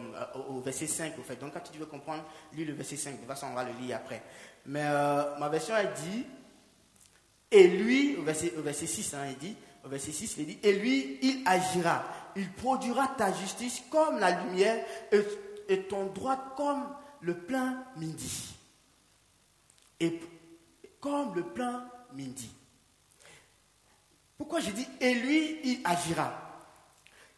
au 0.48 0.60
verset 0.60 0.86
5, 0.86 1.18
au 1.18 1.22
fait. 1.22 1.36
Donc, 1.36 1.52
quand 1.52 1.60
tu 1.60 1.78
veux 1.78 1.86
comprendre, 1.86 2.22
lis 2.52 2.64
le 2.64 2.72
verset 2.72 2.96
5. 2.96 3.12
De 3.12 3.16
toute 3.18 3.26
façon, 3.26 3.48
on 3.50 3.54
va 3.54 3.64
le 3.64 3.72
lire 3.80 3.96
après. 3.96 4.22
Mais 4.66 4.84
ma 4.84 5.48
version, 5.48 5.74
elle 5.76 5.92
dit, 5.92 6.24
et 7.50 7.66
lui, 7.66 8.16
au 8.16 8.22
verset, 8.22 8.54
au 8.56 8.62
verset 8.62 8.86
6, 8.86 9.14
hein, 9.14 9.26
il 9.28 9.38
dit, 9.38 9.56
au 9.84 9.88
verset 9.88 10.12
6, 10.12 10.36
il 10.38 10.46
dit, 10.46 10.58
et 10.62 10.72
lui, 10.74 11.18
il 11.22 11.42
agira. 11.46 12.04
Il 12.36 12.50
produira 12.52 13.08
ta 13.08 13.32
justice 13.32 13.82
comme 13.90 14.18
la 14.18 14.42
lumière 14.42 14.84
et, 15.12 15.20
et 15.68 15.82
ton 15.82 16.06
droit 16.06 16.54
comme 16.56 16.84
le 17.20 17.36
plein 17.36 17.84
midi. 17.96 18.54
Et 20.00 20.20
comme 21.00 21.34
le 21.34 21.42
plein 21.42 21.88
midi. 22.12 22.50
Pourquoi 24.36 24.60
j'ai 24.60 24.72
dit 24.72 24.86
et 25.00 25.14
lui, 25.14 25.60
il 25.64 25.80
agira 25.84 26.43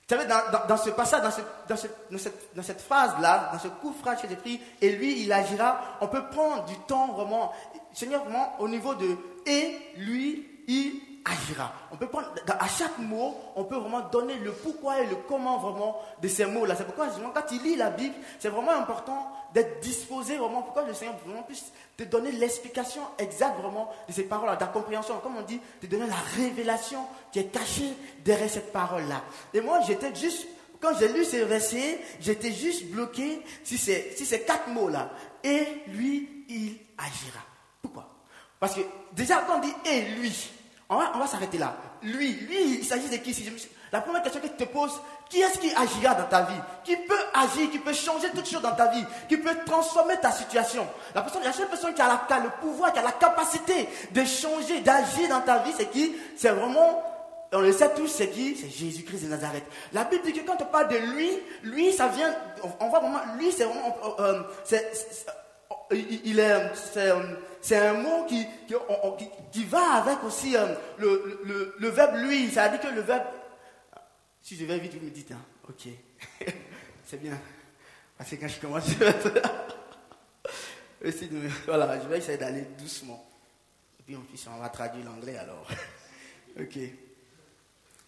Vous 0.09 0.17
savez, 0.17 0.29
dans, 0.69 0.77
ce 0.77 0.91
passage, 0.91 1.23
dans, 1.69 1.77
cette, 1.77 2.55
dans 2.55 2.63
cette 2.63 2.81
phrase-là, 2.81 3.51
dans 3.53 3.59
ce 3.59 3.67
coup 3.67 3.93
de 3.93 4.23
que 4.23 4.29
j'ai 4.29 4.37
pris, 4.37 4.61
et 4.81 4.93
lui, 4.93 5.23
il 5.23 5.33
agira, 5.33 5.81
on 6.01 6.07
peut 6.07 6.29
prendre 6.31 6.65
du 6.65 6.77
temps 6.87 7.09
vraiment, 7.09 7.53
Seigneur, 7.93 8.23
vraiment, 8.23 8.55
au 8.61 8.69
niveau 8.69 8.95
de 8.95 9.17
et 9.47 9.77
lui, 9.97 10.47
il 10.69 11.16
agira. 11.27 11.73
On 11.91 11.97
peut 11.97 12.07
prendre, 12.07 12.29
à 12.47 12.69
chaque 12.69 12.99
mot, 12.99 13.37
on 13.57 13.65
peut 13.65 13.77
vraiment 13.77 14.01
donner 14.01 14.37
le 14.37 14.53
pourquoi 14.53 15.01
et 15.01 15.07
le 15.07 15.17
comment 15.29 15.59
vraiment 15.59 16.01
de 16.23 16.29
ces 16.29 16.47
mots-là. 16.47 16.77
C'est 16.77 16.85
pourquoi, 16.85 17.09
quand 17.09 17.43
tu 17.49 17.59
lis 17.59 17.77
la 17.77 17.91
Bible, 17.91 18.15
c'est 18.39 18.49
vraiment 18.49 18.73
important 18.73 19.31
d'être 19.53 19.81
disposé 19.81 20.37
vraiment, 20.37 20.63
pourquoi 20.63 20.85
le 20.85 20.95
Seigneur 20.95 21.17
vraiment 21.25 21.43
puisse 21.43 21.65
te 21.97 22.05
donner 22.05 22.31
l'explication 22.33 23.03
exacte 23.19 23.59
vraiment 23.61 23.91
de 24.09 24.13
ces 24.13 24.25
paroles-là, 24.25 24.57
ta 24.57 24.67
compréhension, 24.67 25.19
comme 25.23 25.37
on 25.37 25.43
dit, 25.43 25.61
te 25.81 25.87
donner 25.87 26.07
la 26.07 26.17
révélation 26.37 27.05
qui 27.33 27.41
est 27.41 27.53
cachée 27.53 27.93
derrière 28.25 28.51
cette 28.51 28.73
parole-là. 28.73 29.23
Et 29.53 29.61
moi, 29.61 29.81
j'étais 29.87 30.15
juste, 30.15 30.47
quand 30.81 30.97
j'ai 30.99 31.09
lu 31.09 31.25
ces 31.25 31.45
versets, 31.45 32.01
j'étais 32.21 32.53
juste 32.53 32.87
bloqué 32.87 33.43
si 33.65 33.79
c'est 33.79 34.13
si 34.17 34.25
ces 34.25 34.43
quatre 34.43 34.69
mots-là. 34.69 35.11
Et 35.43 35.67
lui, 35.89 36.45
il 36.49 36.77
agira. 36.99 37.41
Pourquoi? 37.83 38.09
Parce 38.61 38.75
que 38.75 38.81
déjà, 39.13 39.43
quand 39.43 39.57
on 39.57 39.61
dit 39.61 39.75
et 39.85 40.03
lui, 40.17 40.51
on 40.89 40.97
va, 40.97 41.27
s'arrêter 41.27 41.59
là. 41.59 41.75
Lui, 42.03 42.33
lui, 42.33 42.79
il 42.79 42.85
s'agit 42.85 43.09
de 43.09 43.17
qui 43.17 43.35
La 43.93 44.01
première 44.01 44.23
question 44.23 44.41
que 44.41 44.47
tu 44.47 44.55
te 44.55 44.65
poses, 44.65 45.01
qui 45.29 45.41
est-ce 45.41 45.59
qui 45.59 45.75
agira 45.75 46.15
dans 46.15 46.29
ta 46.29 46.43
vie 46.43 46.61
Qui 46.85 46.97
peut 46.97 47.15
agir, 47.35 47.71
qui 47.71 47.79
peut 47.79 47.93
changer 47.93 48.29
toutes 48.31 48.49
choses 48.49 48.63
dans 48.63 48.75
ta 48.75 48.93
vie 48.93 49.05
Qui 49.29 49.37
peut 49.39 49.57
transformer 49.67 50.17
ta 50.19 50.31
situation? 50.31 50.87
La, 51.15 51.23
personne, 51.23 51.43
la 51.43 51.53
seule 51.53 51.69
personne 51.69 51.93
qui 51.95 52.01
a, 52.01 52.07
la, 52.07 52.39
le 52.39 52.51
pouvoir, 52.61 52.93
qui 52.93 53.01
a 53.01 53.03
la 53.03 53.13
capacité 53.13 53.89
de 54.13 54.25
changer, 54.25 54.81
d'agir 54.81 55.29
dans 55.29 55.41
ta 55.41 55.59
vie, 55.59 55.73
c'est 55.77 55.91
qui? 55.91 56.15
C'est 56.37 56.51
vraiment, 56.51 57.03
on 57.53 57.61
le 57.61 57.73
sait 57.73 57.93
tous, 57.95 58.07
c'est 58.07 58.29
qui? 58.29 58.55
C'est 58.55 58.71
Jésus-Christ 58.71 59.25
de 59.25 59.29
Nazareth. 59.29 59.65
La 59.93 60.05
Bible 60.05 60.23
dit 60.25 60.33
que 60.35 60.47
quand 60.47 60.61
on 60.61 60.67
parle 60.67 60.89
de 60.89 60.99
lui, 60.99 61.31
lui, 61.65 61.93
ça 61.93 62.07
vient, 62.07 62.33
on 62.79 62.89
voit 62.89 63.01
vraiment, 63.01 63.21
lui, 63.39 63.51
c'est 63.51 63.65
vraiment, 63.65 63.97
euh, 64.21 64.43
c'est, 64.63 64.93
il 65.91 66.39
est, 66.39 66.71
c'est 66.93 67.13
un 67.75 67.95
mot 67.95 68.25
qui, 68.27 68.47
qui, 69.51 69.65
va 69.65 69.95
avec 69.95 70.23
aussi 70.25 70.57
euh, 70.57 70.75
le, 70.99 71.41
le, 71.45 71.75
le, 71.79 71.89
verbe 71.89 72.17
lui. 72.17 72.51
Ça 72.51 72.69
veut 72.69 72.79
dire 72.79 72.89
que 72.89 72.95
le 72.95 73.01
verbe. 73.01 73.25
Si 74.43 74.57
je 74.57 74.65
vais 74.65 74.79
vite, 74.79 74.95
vous 74.95 75.05
me 75.05 75.11
dites, 75.11 75.33
hein, 75.33 75.43
ok. 75.69 75.89
c'est 77.05 77.21
bien. 77.21 77.39
Parce 78.17 78.31
que 78.31 78.37
quand 78.37 78.49
je 78.49 78.61
commence, 78.61 78.89
voilà, 81.67 82.01
je 82.01 82.09
vais 82.09 82.19
essayer 82.19 82.39
d'aller 82.39 82.63
doucement. 82.79 83.29
Et 83.99 84.03
puis 84.05 84.17
en 84.17 84.21
plus, 84.21 84.47
on 84.49 84.59
va 84.59 84.69
traduire 84.69 85.05
l'anglais 85.05 85.37
alors. 85.37 85.67
ok. 86.61 86.79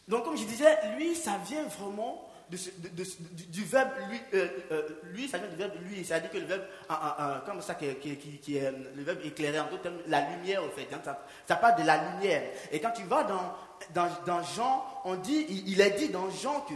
Donc, 0.07 0.25
comme 0.25 0.37
je 0.37 0.45
disais, 0.45 0.79
lui, 0.97 1.15
ça 1.15 1.39
vient 1.47 1.65
vraiment 1.65 2.28
du, 2.51 3.65
verbe 3.65 3.91
lui, 4.09 4.21
euh, 4.35 4.49
euh, 4.73 4.83
lui, 5.13 5.29
ça 5.29 5.39
vient 5.39 5.49
du 5.49 5.57
verbe 5.57 5.73
lui, 5.83 6.05
c'est-à-dire 6.05 6.31
que 6.31 6.39
le 6.39 6.47
verbe, 6.47 6.63
comme 7.45 7.61
ça, 7.61 7.75
qui, 7.75 7.95
qui, 8.17 8.57
est 8.57 8.73
le 8.95 9.03
verbe 9.03 9.19
éclairé, 9.25 9.61
en 9.61 9.65
d'autres 9.65 9.83
termes, 9.83 9.99
la 10.07 10.31
lumière, 10.31 10.65
au 10.65 10.71
fait. 10.71 10.89
Hein, 10.93 11.01
ça, 11.05 11.25
ça, 11.47 11.57
parle 11.57 11.81
de 11.81 11.87
la 11.87 12.11
lumière. 12.11 12.43
Et 12.73 12.81
quand 12.81 12.93
tu 12.93 13.03
vas 13.05 13.25
dans, 13.25 13.53
dans, 13.95 14.09
dans 14.27 14.43
Jean, 14.43 14.85
on 15.05 15.17
dit, 15.17 15.47
il, 15.67 15.81
est 15.81 15.91
dit 15.91 16.09
dans 16.09 16.31
Jean 16.31 16.61
que, 16.63 16.75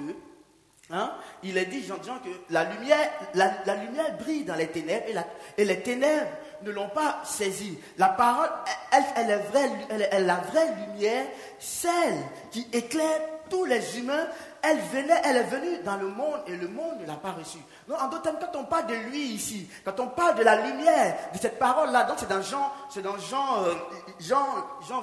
hein, 0.90 1.14
il 1.42 1.56
est 1.56 1.66
dit 1.66 1.82
Jean, 1.84 2.02
Jean 2.02 2.18
que 2.18 2.30
la 2.50 2.64
lumière, 2.64 3.10
la, 3.34 3.52
la, 3.64 3.76
lumière 3.76 4.16
brille 4.18 4.44
dans 4.44 4.56
les 4.56 4.68
ténèbres 4.68 5.06
et, 5.08 5.12
la, 5.14 5.26
et 5.56 5.64
les 5.64 5.80
ténèbres 5.80 6.30
ne 6.62 6.70
l'ont 6.70 6.90
pas 6.90 7.22
saisi. 7.24 7.78
La 7.96 8.08
parole, 8.08 8.50
elle, 8.92 9.04
elle, 9.16 9.30
est 9.30 9.42
vraie, 9.44 9.70
elle, 9.88 10.08
elle, 10.12 10.26
la 10.26 10.36
vraie 10.36 10.68
lumière, 10.86 11.26
celle 11.58 12.18
qui 12.50 12.66
éclaire 12.72 13.20
tous 13.48 13.64
les 13.64 13.98
humains 13.98 14.26
elle 14.62 14.78
venait, 14.78 15.20
elle 15.24 15.36
est 15.38 15.42
venue 15.44 15.78
dans 15.84 15.96
le 15.96 16.06
monde 16.08 16.40
et 16.46 16.56
le 16.56 16.68
monde 16.68 17.00
ne 17.00 17.06
l'a 17.06 17.14
pas 17.14 17.32
reçue. 17.32 17.58
Donc, 17.88 18.00
en 18.00 18.08
d'autres 18.08 18.22
termes, 18.22 18.38
quand 18.40 18.56
on 18.58 18.64
parle 18.64 18.86
de 18.86 18.94
lui 18.94 19.20
ici, 19.20 19.68
quand 19.84 19.98
on 19.98 20.06
parle 20.06 20.36
de 20.36 20.44
la 20.44 20.56
lumière, 20.64 21.16
de 21.34 21.38
cette 21.38 21.58
parole-là, 21.58 22.04
donc 22.04 22.16
c'est 22.18 22.28
dans 22.28 22.42
Jean, 22.42 22.72
c'est 22.88 23.02
dans 23.02 23.18
Jean, 23.18 23.64
euh, 23.64 23.74
Jean, 24.20 24.46
Jean, 24.88 25.02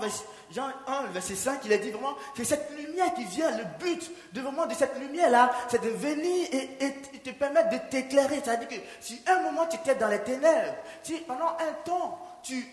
Jean 0.50 0.68
1, 0.88 1.08
verset 1.08 1.36
5, 1.36 1.60
il 1.66 1.74
a 1.74 1.78
dit 1.78 1.92
vraiment, 1.92 2.16
c'est 2.38 2.46
cette 2.46 2.72
lumière 2.78 3.14
qui 3.14 3.26
vient, 3.26 3.52
le 3.52 3.66
but 3.84 4.10
de 4.32 4.40
vraiment 4.40 4.66
de 4.66 4.74
cette 4.74 4.98
lumière-là, 4.98 5.52
c'est 5.68 5.84
de 5.84 5.90
venir 5.90 6.48
et, 6.54 7.20
te 7.20 7.32
permettre 7.32 7.70
de 7.70 7.78
t'éclairer. 7.90 8.40
C'est-à-dire 8.42 8.70
que 8.70 8.76
si 9.02 9.22
un 9.28 9.42
moment 9.42 9.66
tu 9.68 9.76
étais 9.76 9.96
dans 9.96 10.08
les 10.08 10.22
ténèbres, 10.22 10.74
si 11.04 11.18
pendant 11.28 11.50
un 11.50 11.74
temps 11.84 12.18
tu, 12.44 12.66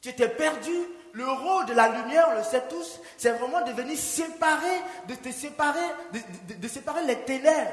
tu 0.00 0.10
étais 0.10 0.28
perdu, 0.28 0.72
le 1.12 1.28
rôle 1.28 1.66
de 1.66 1.74
la 1.74 1.88
lumière, 1.88 2.28
on 2.30 2.36
le 2.36 2.44
sait 2.44 2.62
tous, 2.68 3.00
c'est 3.16 3.32
vraiment 3.32 3.64
de 3.64 3.72
venir 3.72 3.98
séparer, 3.98 4.82
de 5.08 5.14
te 5.14 5.30
séparer, 5.30 5.80
de, 6.12 6.68
séparer 6.68 7.04
les 7.04 7.16
ténèbres 7.22 7.72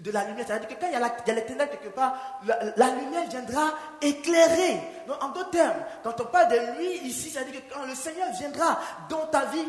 de 0.00 0.10
la 0.10 0.24
lumière. 0.24 0.46
C'est-à-dire 0.46 0.68
que 0.68 0.74
quand 0.74 0.86
il 0.86 0.92
y, 0.92 1.30
a 1.30 1.34
les 1.34 1.44
ténèbres 1.44 1.70
quelque 1.72 1.94
part, 1.94 2.40
la, 2.76 2.88
lumière 2.94 3.28
viendra 3.28 3.74
éclairer. 4.00 4.80
Donc, 5.06 5.22
en 5.22 5.28
d'autres 5.28 5.50
termes, 5.50 5.84
quand 6.02 6.18
on 6.20 6.24
parle 6.26 6.48
de 6.48 6.78
lui 6.78 7.08
ici, 7.08 7.28
c'est-à-dire 7.28 7.54
que 7.54 7.74
quand 7.74 7.84
le 7.84 7.94
Seigneur 7.94 8.28
viendra 8.38 8.80
dans 9.10 9.26
ta 9.26 9.44
vie, 9.46 9.66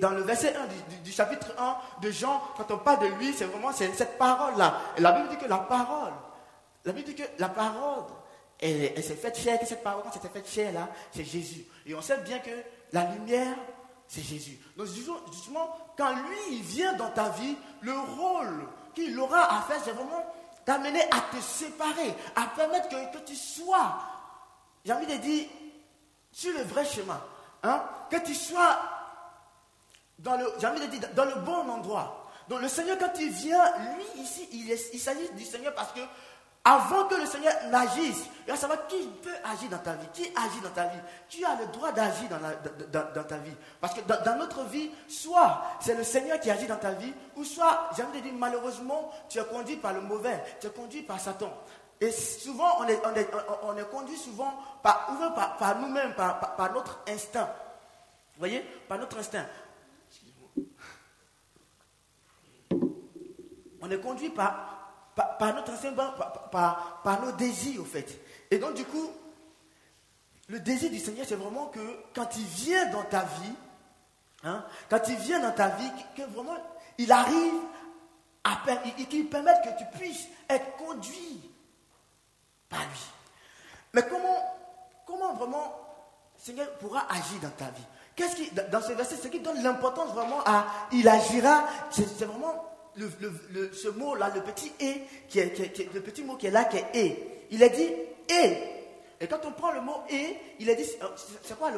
dans 0.00 0.10
le 0.10 0.22
verset 0.22 0.56
1 0.56 1.02
du, 1.04 1.12
chapitre 1.12 1.54
1 1.58 1.76
de 2.02 2.10
Jean, 2.10 2.42
quand 2.56 2.70
on 2.72 2.78
parle 2.78 3.00
de 3.00 3.14
lui, 3.14 3.32
c'est 3.32 3.44
vraiment 3.44 3.72
cette 3.72 4.18
parole-là. 4.18 4.80
La 4.98 5.12
Bible 5.12 5.28
dit 5.28 5.36
que 5.36 5.48
la 5.48 5.58
parole, 5.58 6.12
la 6.84 6.92
Bible 6.92 7.06
dit 7.06 7.14
que 7.14 7.28
la 7.38 7.48
parole 7.48 8.04
elle, 8.60 9.02
s'est 9.02 9.14
faite 9.14 9.38
chair, 9.38 9.58
que 9.58 9.66
cette 9.66 9.82
parole, 9.82 10.02
quand 10.02 10.12
s'est 10.12 10.28
faite 10.28 10.48
chair 10.48 10.72
là, 10.72 10.88
c'est 11.12 11.24
Jésus. 11.24 11.64
Et 11.86 11.94
on 11.94 12.02
sait 12.02 12.18
bien 12.18 12.38
que 12.40 12.50
la 12.92 13.12
lumière, 13.12 13.56
c'est 14.06 14.22
Jésus. 14.22 14.58
Donc 14.76 14.86
justement, 14.86 15.76
quand 15.96 16.14
lui, 16.14 16.56
il 16.56 16.62
vient 16.62 16.94
dans 16.94 17.10
ta 17.10 17.28
vie, 17.30 17.56
le 17.82 17.98
rôle 17.98 18.68
qu'il 18.94 19.18
aura 19.18 19.58
à 19.58 19.62
faire, 19.62 19.80
c'est 19.84 19.92
vraiment 19.92 20.24
t'amener 20.64 21.02
à 21.04 21.20
te 21.34 21.40
séparer, 21.40 22.14
à 22.36 22.46
permettre 22.54 22.88
que, 22.88 23.18
tu 23.24 23.34
sois, 23.34 23.98
j'ai 24.84 24.92
envie 24.92 25.06
de 25.06 25.16
dire, 25.16 25.46
sur 26.30 26.52
le 26.52 26.62
vrai 26.64 26.84
chemin. 26.84 27.22
Hein, 27.62 27.82
que 28.10 28.18
tu 28.18 28.34
sois 28.34 28.78
dans 30.18 30.36
le, 30.36 30.52
j'ai 30.58 30.66
envie 30.66 30.80
de 30.80 30.86
dire, 30.86 31.08
dans 31.14 31.24
le 31.24 31.36
bon 31.36 31.68
endroit. 31.70 32.30
Donc 32.48 32.60
le 32.60 32.68
Seigneur, 32.68 32.98
quand 32.98 33.12
il 33.18 33.30
vient, 33.30 33.64
lui 33.96 34.22
ici, 34.22 34.48
il 34.52 35.00
s'agit 35.00 35.30
du 35.32 35.44
Seigneur 35.44 35.74
parce 35.74 35.92
que 35.92 36.00
avant 36.68 37.04
que 37.04 37.14
le 37.14 37.24
Seigneur 37.24 37.54
n'agisse, 37.70 38.26
il 38.46 38.50
va 38.50 38.56
savoir 38.56 38.86
qui 38.88 39.02
peut 39.22 39.30
agir 39.42 39.70
dans 39.70 39.78
ta 39.78 39.94
vie, 39.94 40.06
qui 40.12 40.24
agit 40.24 40.60
dans 40.62 40.68
ta 40.68 40.84
vie? 40.84 40.98
Tu 41.30 41.42
as 41.42 41.58
le 41.58 41.66
droit 41.68 41.92
d'agir 41.92 42.28
dans, 42.28 43.24
ta 43.24 43.38
vie. 43.38 43.54
Parce 43.80 43.94
que 43.94 44.02
dans, 44.02 44.36
notre 44.36 44.64
vie, 44.64 44.90
soit 45.08 45.62
c'est 45.80 45.94
le 45.94 46.04
Seigneur 46.04 46.38
qui 46.38 46.50
agit 46.50 46.66
dans 46.66 46.76
ta 46.76 46.90
vie, 46.90 47.10
ou 47.36 47.44
soit, 47.44 47.88
j'ai 47.96 48.02
envie 48.02 48.18
de 48.18 48.24
dire, 48.24 48.34
malheureusement, 48.36 49.10
tu 49.30 49.38
es 49.38 49.44
conduit 49.44 49.76
par 49.76 49.94
le 49.94 50.02
mauvais, 50.02 50.42
tu 50.60 50.66
es 50.66 50.70
conduit 50.70 51.00
par 51.00 51.18
Satan. 51.18 51.50
Et 52.02 52.10
souvent, 52.10 52.80
on 52.80 52.86
est, 52.86 53.00
on 53.62 53.76
est, 53.76 53.90
conduit 53.90 54.18
souvent 54.18 54.52
par, 54.82 55.06
par, 55.58 55.78
nous-mêmes, 55.80 56.12
par, 56.14 56.54
par, 56.54 56.72
notre 56.74 57.00
instinct. 57.08 57.48
Vous 58.34 58.40
voyez? 58.40 58.60
Par 58.86 58.98
notre 58.98 59.18
instinct. 59.18 59.46
On 63.80 63.90
est 63.90 64.00
conduit 64.00 64.28
par, 64.28 64.77
par, 65.18 65.54
notre 65.54 65.72
enseignement, 65.72 66.12
par, 66.50 67.00
par, 67.02 67.24
nos 67.24 67.32
désirs, 67.32 67.80
au 67.80 67.84
fait. 67.84 68.20
Et 68.50 68.58
donc, 68.58 68.74
du 68.74 68.84
coup, 68.84 69.10
le 70.48 70.60
désir 70.60 70.90
du 70.90 70.98
Seigneur, 70.98 71.26
c'est 71.28 71.36
vraiment 71.36 71.66
que 71.66 71.80
quand 72.14 72.36
il 72.36 72.44
vient 72.44 72.86
dans 72.90 73.02
ta 73.02 73.20
vie, 73.20 73.52
hein, 74.44 74.64
quand 74.88 75.00
il 75.08 75.16
vient 75.16 75.40
dans 75.40 75.52
ta 75.52 75.68
vie, 75.68 75.90
que 76.16 76.22
vraiment, 76.22 76.56
il 76.96 77.10
arrive 77.10 77.54
à 78.44 78.62
qu'il 79.08 79.28
permette 79.28 79.62
que 79.62 79.78
tu 79.78 79.98
puisses 79.98 80.26
être 80.48 80.76
conduit 80.76 81.50
par 82.68 82.80
lui. 82.80 83.00
Mais 83.92 84.02
comment, 84.08 84.36
comment 85.06 85.34
vraiment 85.34 85.74
le 86.36 86.42
Seigneur 86.42 86.70
pourra 86.78 87.06
agir 87.10 87.40
dans 87.42 87.50
ta 87.50 87.66
vie? 87.66 87.84
Qu'est-ce 88.16 88.36
qui, 88.36 88.50
dans 88.50 88.80
ce 88.80 88.92
verset, 88.92 89.16
ce 89.16 89.28
qui 89.28 89.40
donne 89.40 89.62
l'importance 89.62 90.12
vraiment 90.12 90.40
à 90.44 90.66
il 90.92 91.06
agira, 91.08 91.64
c'est 91.90 92.24
vraiment 92.24 92.68
le, 92.96 93.72
ce 93.72 93.88
mot-là, 93.88 94.32
le 94.34 94.42
petit 94.42 94.72
et, 94.80 95.02
qui 95.28 95.38
est, 95.38 95.92
le 95.94 96.00
petit 96.00 96.22
mot 96.22 96.36
qui 96.36 96.46
est 96.46 96.50
là, 96.50 96.64
qui 96.64 96.76
est 96.78 96.86
et. 96.94 97.46
Il 97.50 97.62
a 97.62 97.68
dit 97.68 97.88
et. 98.28 98.56
Et 99.20 99.26
quand 99.26 99.40
on 99.46 99.50
prend 99.50 99.72
le 99.72 99.80
mot 99.80 100.04
et, 100.08 100.36
il 100.60 100.70
a 100.70 100.74
dit, 100.74 100.84
euh, 101.02 101.06
c'est 101.42 101.58
quoi, 101.58 101.72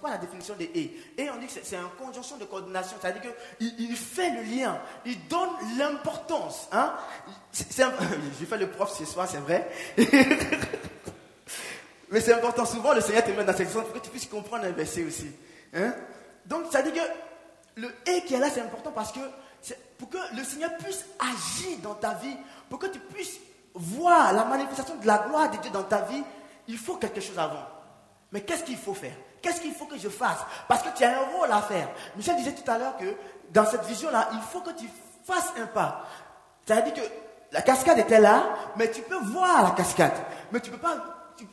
quoi, 0.00 0.10
la 0.10 0.18
définition 0.18 0.54
de 0.54 0.62
et 0.62 0.96
Et 1.18 1.28
on 1.28 1.36
dit 1.38 1.46
que 1.46 1.52
c'est 1.62 1.74
une 1.74 1.88
conjonction 1.98 2.36
de 2.36 2.44
coordination, 2.44 2.96
c'est-à-dire 3.00 3.22
qu'il 3.58 3.74
il 3.80 3.96
fait 3.96 4.30
le 4.30 4.42
lien, 4.42 4.80
il 5.04 5.26
donne 5.26 5.50
l'importance. 5.76 6.68
Hein? 6.70 6.94
J'ai 8.38 8.46
fait 8.46 8.58
le 8.58 8.68
prof 8.68 8.96
ce 8.96 9.04
soir, 9.04 9.28
c'est 9.28 9.38
vrai. 9.38 9.68
Mais 12.10 12.20
c'est 12.20 12.34
important, 12.34 12.64
souvent 12.64 12.92
le 12.94 13.00
Seigneur 13.00 13.24
te 13.24 13.30
met 13.30 13.44
dans 13.44 13.52
cette 13.56 13.66
situation 13.66 13.88
pour 13.90 14.00
que 14.00 14.04
tu 14.04 14.10
puisses 14.10 14.26
comprendre 14.26 14.64
un 14.64 14.70
verset 14.70 15.04
aussi. 15.04 15.30
Hein? 15.74 15.92
Donc, 16.46 16.66
ça 16.70 16.82
dit 16.82 16.92
que 16.92 17.00
le 17.80 17.88
et 18.06 18.22
qui 18.22 18.34
est 18.34 18.38
là, 18.38 18.48
c'est 18.48 18.60
important 18.60 18.92
parce 18.92 19.10
que 19.10 19.20
pour 19.98 20.08
que 20.08 20.18
le 20.36 20.44
Seigneur 20.44 20.76
puisse 20.78 21.04
agir 21.18 21.78
dans 21.82 21.94
ta 21.94 22.14
vie, 22.14 22.36
pour 22.68 22.78
que 22.78 22.86
tu 22.86 22.98
puisses 22.98 23.38
voir 23.74 24.32
la 24.32 24.44
manifestation 24.44 24.96
de 24.96 25.06
la 25.06 25.18
gloire 25.18 25.50
de 25.50 25.58
Dieu 25.58 25.70
dans 25.70 25.82
ta 25.82 26.02
vie, 26.02 26.22
il 26.68 26.78
faut 26.78 26.96
quelque 26.96 27.20
chose 27.20 27.38
avant. 27.38 27.64
Mais 28.32 28.42
qu'est-ce 28.42 28.64
qu'il 28.64 28.76
faut 28.76 28.94
faire? 28.94 29.14
Qu'est-ce 29.42 29.60
qu'il 29.60 29.72
faut 29.72 29.86
que 29.86 29.98
je 29.98 30.08
fasse? 30.08 30.38
Parce 30.68 30.82
que 30.82 30.96
tu 30.96 31.04
as 31.04 31.18
un 31.18 31.24
rôle 31.36 31.50
à 31.50 31.62
faire. 31.62 31.88
Michel 32.16 32.36
disait 32.36 32.54
tout 32.54 32.70
à 32.70 32.78
l'heure 32.78 32.96
que 32.96 33.14
dans 33.50 33.66
cette 33.66 33.84
vision-là, 33.84 34.28
il 34.32 34.40
faut 34.40 34.60
que 34.60 34.70
tu 34.70 34.88
fasses 35.24 35.52
un 35.58 35.66
pas. 35.66 36.06
C'est-à-dire 36.64 36.94
que 36.94 37.00
la 37.52 37.62
cascade 37.62 37.98
était 37.98 38.20
là, 38.20 38.44
mais 38.76 38.90
tu 38.90 39.02
peux 39.02 39.18
voir 39.18 39.62
la 39.62 39.70
cascade. 39.70 40.12
Mais 40.52 40.60
tu 40.60 40.70
ne 40.70 40.76
peux 40.76 40.82
pas, 40.82 40.96
tu, 41.36 41.46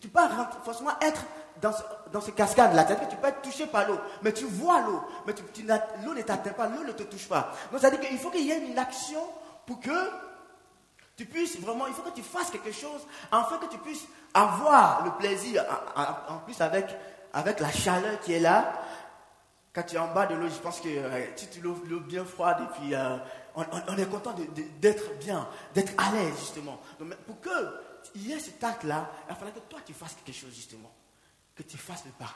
tu, 0.00 0.08
peux 0.08 0.20
forcément 0.64 0.92
être 1.00 1.24
dans, 1.60 1.72
dans 2.12 2.20
ces 2.20 2.32
cascades-là. 2.32 2.86
C'est-à-dire 2.86 3.08
que 3.08 3.14
tu 3.14 3.20
peux 3.20 3.28
être 3.28 3.42
touché 3.42 3.66
par 3.66 3.88
l'eau, 3.88 3.98
mais 4.22 4.32
tu 4.32 4.44
vois 4.44 4.80
l'eau. 4.82 5.02
Mais 5.26 5.34
l'eau 6.04 6.14
ne 6.14 6.22
t'atteint 6.22 6.52
pas, 6.52 6.68
l'eau 6.68 6.84
ne 6.84 6.92
te 6.92 7.02
touche 7.04 7.28
pas. 7.28 7.52
Donc, 7.70 7.80
c'est-à-dire 7.80 8.00
qu'il 8.00 8.18
faut 8.18 8.30
qu'il 8.30 8.46
y 8.46 8.50
ait 8.50 8.66
une 8.66 8.78
action 8.78 9.20
pour 9.66 9.80
que 9.80 10.10
tu 11.16 11.26
puisses 11.26 11.58
vraiment, 11.60 11.86
il 11.88 11.94
faut 11.94 12.02
que 12.02 12.14
tu 12.14 12.22
fasses 12.22 12.50
quelque 12.50 12.72
chose 12.72 13.06
afin 13.32 13.58
que 13.58 13.66
tu 13.66 13.78
puisses 13.78 14.06
avoir 14.32 15.04
le 15.04 15.10
plaisir, 15.12 15.64
en, 15.96 16.38
plus 16.38 16.60
avec, 16.60 16.86
avec 17.32 17.58
la 17.60 17.72
chaleur 17.72 18.20
qui 18.20 18.34
est 18.34 18.40
là. 18.40 18.72
Quand 19.72 19.82
tu 19.82 19.96
es 19.96 19.98
en 19.98 20.12
bas 20.14 20.26
de 20.26 20.34
l'eau, 20.34 20.48
je 20.48 20.60
pense 20.60 20.80
que 20.80 20.88
euh, 20.88 21.26
tu 21.36 21.60
l'eau 21.60 21.74
bien 22.00 22.24
froide 22.24 22.58
et 22.62 22.78
puis 22.78 22.94
euh, 22.94 23.16
on, 23.56 23.96
est 23.96 24.10
content 24.10 24.34
d'être 24.80 25.18
bien, 25.18 25.48
d'être 25.74 25.92
à 25.98 26.12
l'aise 26.12 26.38
justement. 26.38 26.78
Donc, 26.98 27.14
pour 27.26 27.40
qu'il 27.40 28.28
y 28.28 28.32
ait 28.32 28.38
cet 28.38 28.62
acte-là, 28.62 29.10
il 29.26 29.28
va 29.30 29.34
falloir 29.34 29.54
que 29.54 29.60
toi 29.60 29.80
tu 29.84 29.92
fasses 29.92 30.16
quelque 30.24 30.36
chose 30.36 30.54
justement, 30.54 30.90
que 31.58 31.64
tu 31.64 31.76
fasses 31.76 32.04
le 32.04 32.12
pas, 32.12 32.32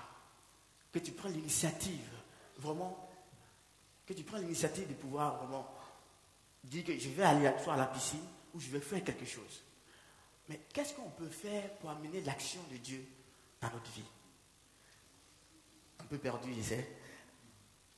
que 0.91 0.99
tu 0.99 1.13
prennes 1.13 1.35
l'initiative, 1.35 2.11
vraiment, 2.59 3.09
que 4.05 4.13
tu 4.15 4.25
prennes 4.25 4.43
l'initiative 4.43 4.89
de 4.89 4.95
pouvoir 4.95 5.37
vraiment 5.37 5.73
dire 6.65 6.85
que 6.85 6.99
je 6.99 7.09
vais 7.11 7.23
aller 7.23 7.49
soit 7.63 7.75
à 7.75 7.77
la 7.77 7.87
piscine, 7.87 8.27
ou 8.53 8.59
je 8.59 8.69
vais 8.71 8.81
faire 8.81 9.03
quelque 9.05 9.25
chose. 9.25 9.63
Mais 10.49 10.61
qu'est-ce 10.73 10.95
qu'on 10.95 11.09
peut 11.11 11.29
faire 11.29 11.73
pour 11.77 11.91
amener 11.91 12.21
l'action 12.23 12.61
de 12.73 12.77
Dieu 12.79 13.07
dans 13.61 13.71
notre 13.71 13.91
vie? 13.93 14.03
Un 16.01 16.05
peu 16.05 16.19
perdu, 16.19 16.53
je 16.59 16.63
sais. 16.63 16.97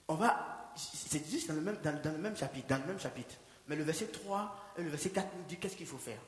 On 0.09 0.17
va, 0.17 0.75
c'est 0.77 1.27
juste 1.27 1.49
dans 1.49 1.55
le, 1.55 1.63
même, 1.63 1.79
dans, 1.83 2.13
le 2.13 2.19
même 2.19 2.37
chapitre, 2.37 2.69
dans 2.69 2.79
le 2.79 2.87
même 2.87 3.01
chapitre. 3.01 3.35
Mais 3.67 3.77
le 3.77 3.85
verset 3.85 4.09
3 4.09 4.75
et 4.77 4.83
le 4.83 4.91
verset 4.91 5.09
4 5.09 5.37
nous 5.39 5.45
dit 5.45 5.57
qu'est-ce 5.57 5.77
qu'il 5.77 5.87
faut 5.87 5.97
faire. 5.97 6.21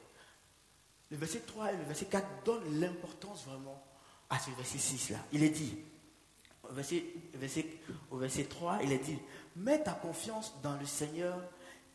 Le 1.10 1.18
verset 1.18 1.40
3 1.40 1.74
et 1.74 1.76
le 1.76 1.84
verset 1.84 2.06
4 2.06 2.44
donnent 2.44 2.80
l'importance 2.80 3.44
vraiment 3.44 3.84
à 4.30 4.38
ce 4.38 4.50
verset 4.50 4.78
6-là. 4.78 5.18
Il 5.32 5.42
est 5.42 5.50
dit, 5.50 5.78
au 6.68 6.72
verset, 6.72 7.04
verset 8.14 8.44
3, 8.44 8.80
il 8.82 8.92
est 8.92 8.98
dit, 8.98 9.18
mets 9.56 9.82
ta 9.82 9.92
confiance 9.92 10.54
dans 10.62 10.76
le 10.76 10.86
Seigneur 10.86 11.40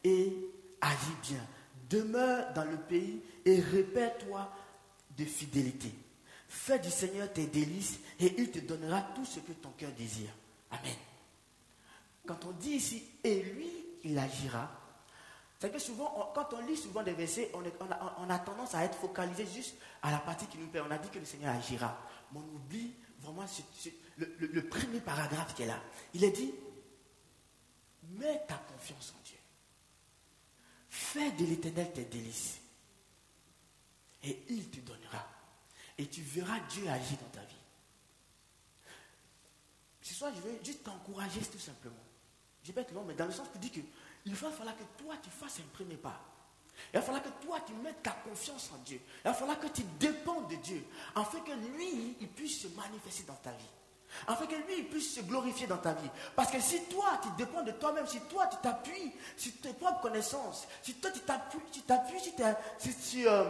et 0.04 0.34
agis 0.80 1.16
bien. 1.24 1.46
Demeure 1.90 2.54
dans 2.54 2.64
le 2.64 2.78
pays 2.78 3.22
et 3.46 3.60
répète-toi 3.60 4.50
de 5.18 5.26
fidélité. 5.26 5.92
Fais 6.48 6.80
du 6.80 6.90
Seigneur 6.90 7.32
tes 7.32 7.48
délices 7.48 8.00
et 8.20 8.34
il 8.38 8.52
te 8.52 8.60
donnera 8.60 9.02
tout 9.16 9.26
ce 9.26 9.40
que 9.40 9.52
ton 9.54 9.70
cœur 9.72 9.92
désire. 9.98 10.32
Amen. 10.72 10.96
Quand 12.26 12.46
on 12.46 12.52
dit 12.52 12.72
ici, 12.72 13.04
et 13.24 13.42
lui, 13.42 13.70
il 14.04 14.18
agira, 14.18 14.70
c'est 15.62 15.72
que 15.72 15.78
souvent, 15.78 16.32
quand 16.34 16.54
on 16.54 16.66
lit 16.66 16.76
souvent 16.76 17.04
des 17.04 17.14
versets, 17.14 17.52
on, 17.54 18.30
a, 18.30 18.40
tendance 18.40 18.74
à 18.74 18.84
être 18.84 18.98
focalisé 18.98 19.46
juste 19.46 19.76
à 20.02 20.10
la 20.10 20.18
partie 20.18 20.48
qui 20.48 20.58
nous 20.58 20.66
plaît. 20.66 20.82
On 20.82 20.90
a 20.90 20.98
dit 20.98 21.10
que 21.10 21.20
le 21.20 21.26
Seigneur 21.26 21.54
agira. 21.54 22.00
On 22.34 22.40
oublie 22.40 22.94
vraiment 23.20 23.46
le 24.18 24.68
premier 24.68 25.00
paragraphe 25.02 25.54
qui 25.56 25.64
est 25.64 25.68
là. 25.68 25.82
Il 26.14 26.24
est 26.24 26.32
dit, 26.32 26.54
mets 28.04 28.44
ta 28.48 28.58
confiance 28.58 29.14
en 29.18 29.24
Dieu. 29.24 29.38
Fais 30.90 31.32
de 31.32 31.46
l'éternel 31.46 31.92
tes 31.94 32.06
délices. 32.06 32.60
Et 34.24 34.44
il 34.50 34.70
te 34.70 34.80
donnera. 34.80 35.28
Et 35.98 36.08
tu 36.08 36.22
verras 36.22 36.60
Dieu 36.62 36.88
agir 36.88 37.18
dans 37.18 37.30
ta 37.30 37.44
vie. 37.46 37.56
Ce 40.02 40.14
soir, 40.14 40.32
je 40.36 40.42
veux 40.42 40.60
juste 40.64 40.84
t'encourager 40.84 41.42
tout 41.42 41.60
simplement. 41.60 41.96
Je 42.64 42.72
vais 42.72 42.82
être 42.82 42.94
long, 42.94 43.04
mais 43.06 43.14
dans 43.14 43.26
le 43.26 43.32
sens 43.32 43.48
où 43.48 43.54
tu 43.54 43.60
dis 43.60 43.72
qu'il 43.72 44.36
va 44.36 44.52
falloir 44.52 44.78
que 44.78 44.84
toi, 44.98 45.16
tu 45.24 45.30
fasses 45.30 45.60
un 45.60 45.68
premier 45.74 45.98
pas. 45.98 46.31
Il 46.94 46.98
va 46.98 47.02
falloir 47.02 47.24
que 47.24 47.46
toi, 47.46 47.60
tu 47.66 47.74
mettes 47.74 48.04
ta 48.04 48.12
confiance 48.12 48.72
en 48.74 48.78
Dieu. 48.84 49.00
Il 49.24 49.28
va 49.28 49.34
falloir 49.34 49.60
que 49.60 49.68
tu 49.68 49.84
dépendes 50.00 50.50
de 50.50 50.56
Dieu, 50.56 50.84
afin 51.16 51.40
que 51.40 51.52
lui, 51.52 52.18
il 52.20 52.28
puisse 52.28 52.62
se 52.62 52.68
manifester 52.70 53.24
dans 53.24 53.36
ta 53.36 53.52
vie 53.52 53.70
afin 54.28 54.46
que 54.46 54.56
lui 54.56 54.84
puisse 54.84 55.16
se 55.16 55.22
glorifier 55.22 55.68
dans 55.68 55.78
ta 55.78 55.94
vie. 55.94 56.10
Parce 56.36 56.52
que 56.52 56.60
si 56.60 56.84
toi, 56.86 57.20
tu 57.22 57.30
dépends 57.38 57.64
de 57.64 57.72
toi-même, 57.72 58.08
si 58.08 58.20
toi, 58.22 58.48
tu 58.48 58.58
t'appuies 58.58 59.14
sur 59.38 59.52
tes 59.62 59.74
propres 59.74 60.02
connaissances, 60.02 60.68
si 60.82 60.96
toi, 60.96 61.12
tu 61.12 61.22
t'appuies, 61.22 61.60
tu 61.72 61.82
t'appuies 61.82 62.20
sur, 62.20 63.32
euh, 63.32 63.46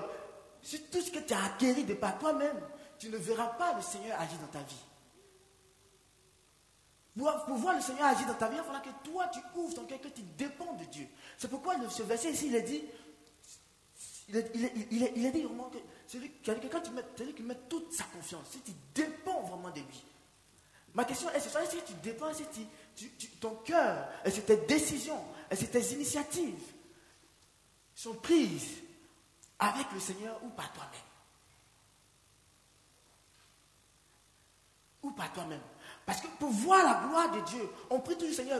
tout 0.91 1.01
ce 1.01 1.11
que 1.11 1.19
tu 1.19 1.33
as 1.33 1.45
acquis 1.45 1.83
de 1.83 1.93
par 1.93 2.17
toi-même, 2.19 2.59
tu 2.99 3.09
ne 3.09 3.17
verras 3.17 3.47
pas 3.47 3.73
le 3.73 3.81
Seigneur 3.81 4.19
agir 4.19 4.37
dans 4.39 4.59
ta 4.59 4.63
vie. 4.63 4.75
Pour, 7.17 7.57
voir 7.57 7.75
le 7.75 7.81
Seigneur 7.81 8.05
agir 8.05 8.25
dans 8.27 8.35
ta 8.35 8.47
vie, 8.47 8.57
il 8.57 8.63
faudra 8.63 8.79
que 8.79 8.89
toi, 9.03 9.27
tu 9.33 9.39
ouvres 9.55 9.73
ton 9.73 9.85
cœur, 9.85 9.99
que 9.99 10.07
tu 10.07 10.21
dépends 10.21 10.73
de 10.73 10.85
Dieu. 10.85 11.07
C'est 11.37 11.49
pourquoi 11.49 11.75
ce 11.89 12.03
verset 12.03 12.31
ici, 12.31 12.47
il 12.47 12.55
est 12.55 12.61
dit, 12.61 12.83
il 14.53 15.03
est, 15.03 15.13
il 15.15 15.31
dit 15.31 15.41
vraiment 15.41 15.69
que 15.69 15.77
celui, 16.07 16.31
quelqu'un 16.43 16.79
qui 16.79 16.91
met, 17.43 17.55
toute 17.69 17.91
sa 17.93 18.03
confiance, 18.05 18.47
si 18.51 18.61
tu 18.61 18.71
dépends 18.93 19.41
vraiment 19.41 19.69
de 19.69 19.79
lui, 19.79 20.05
Ma 20.93 21.05
question 21.05 21.29
est, 21.29 21.39
si 21.39 21.77
tu 21.85 21.93
dépends, 22.03 22.33
si 22.33 22.43
ton 23.39 23.55
cœur, 23.63 24.09
et 24.25 24.31
c'est 24.31 24.41
tes 24.41 24.57
décisions, 24.57 25.23
et 25.49 25.55
tes 25.55 25.93
initiatives 25.93 26.73
sont 27.95 28.15
prises 28.15 28.79
avec 29.57 29.85
le 29.93 29.99
Seigneur 29.99 30.43
ou 30.43 30.49
par 30.49 30.71
toi-même. 30.73 30.91
Ou 35.03 35.11
par 35.11 35.31
toi-même. 35.31 35.61
Parce 36.05 36.21
que 36.21 36.27
pour 36.39 36.49
voir 36.49 36.83
la 36.83 37.07
gloire 37.07 37.31
de 37.31 37.39
Dieu, 37.51 37.69
on 37.89 37.99
prie 37.99 38.17
toujours, 38.17 38.35
Seigneur, 38.35 38.59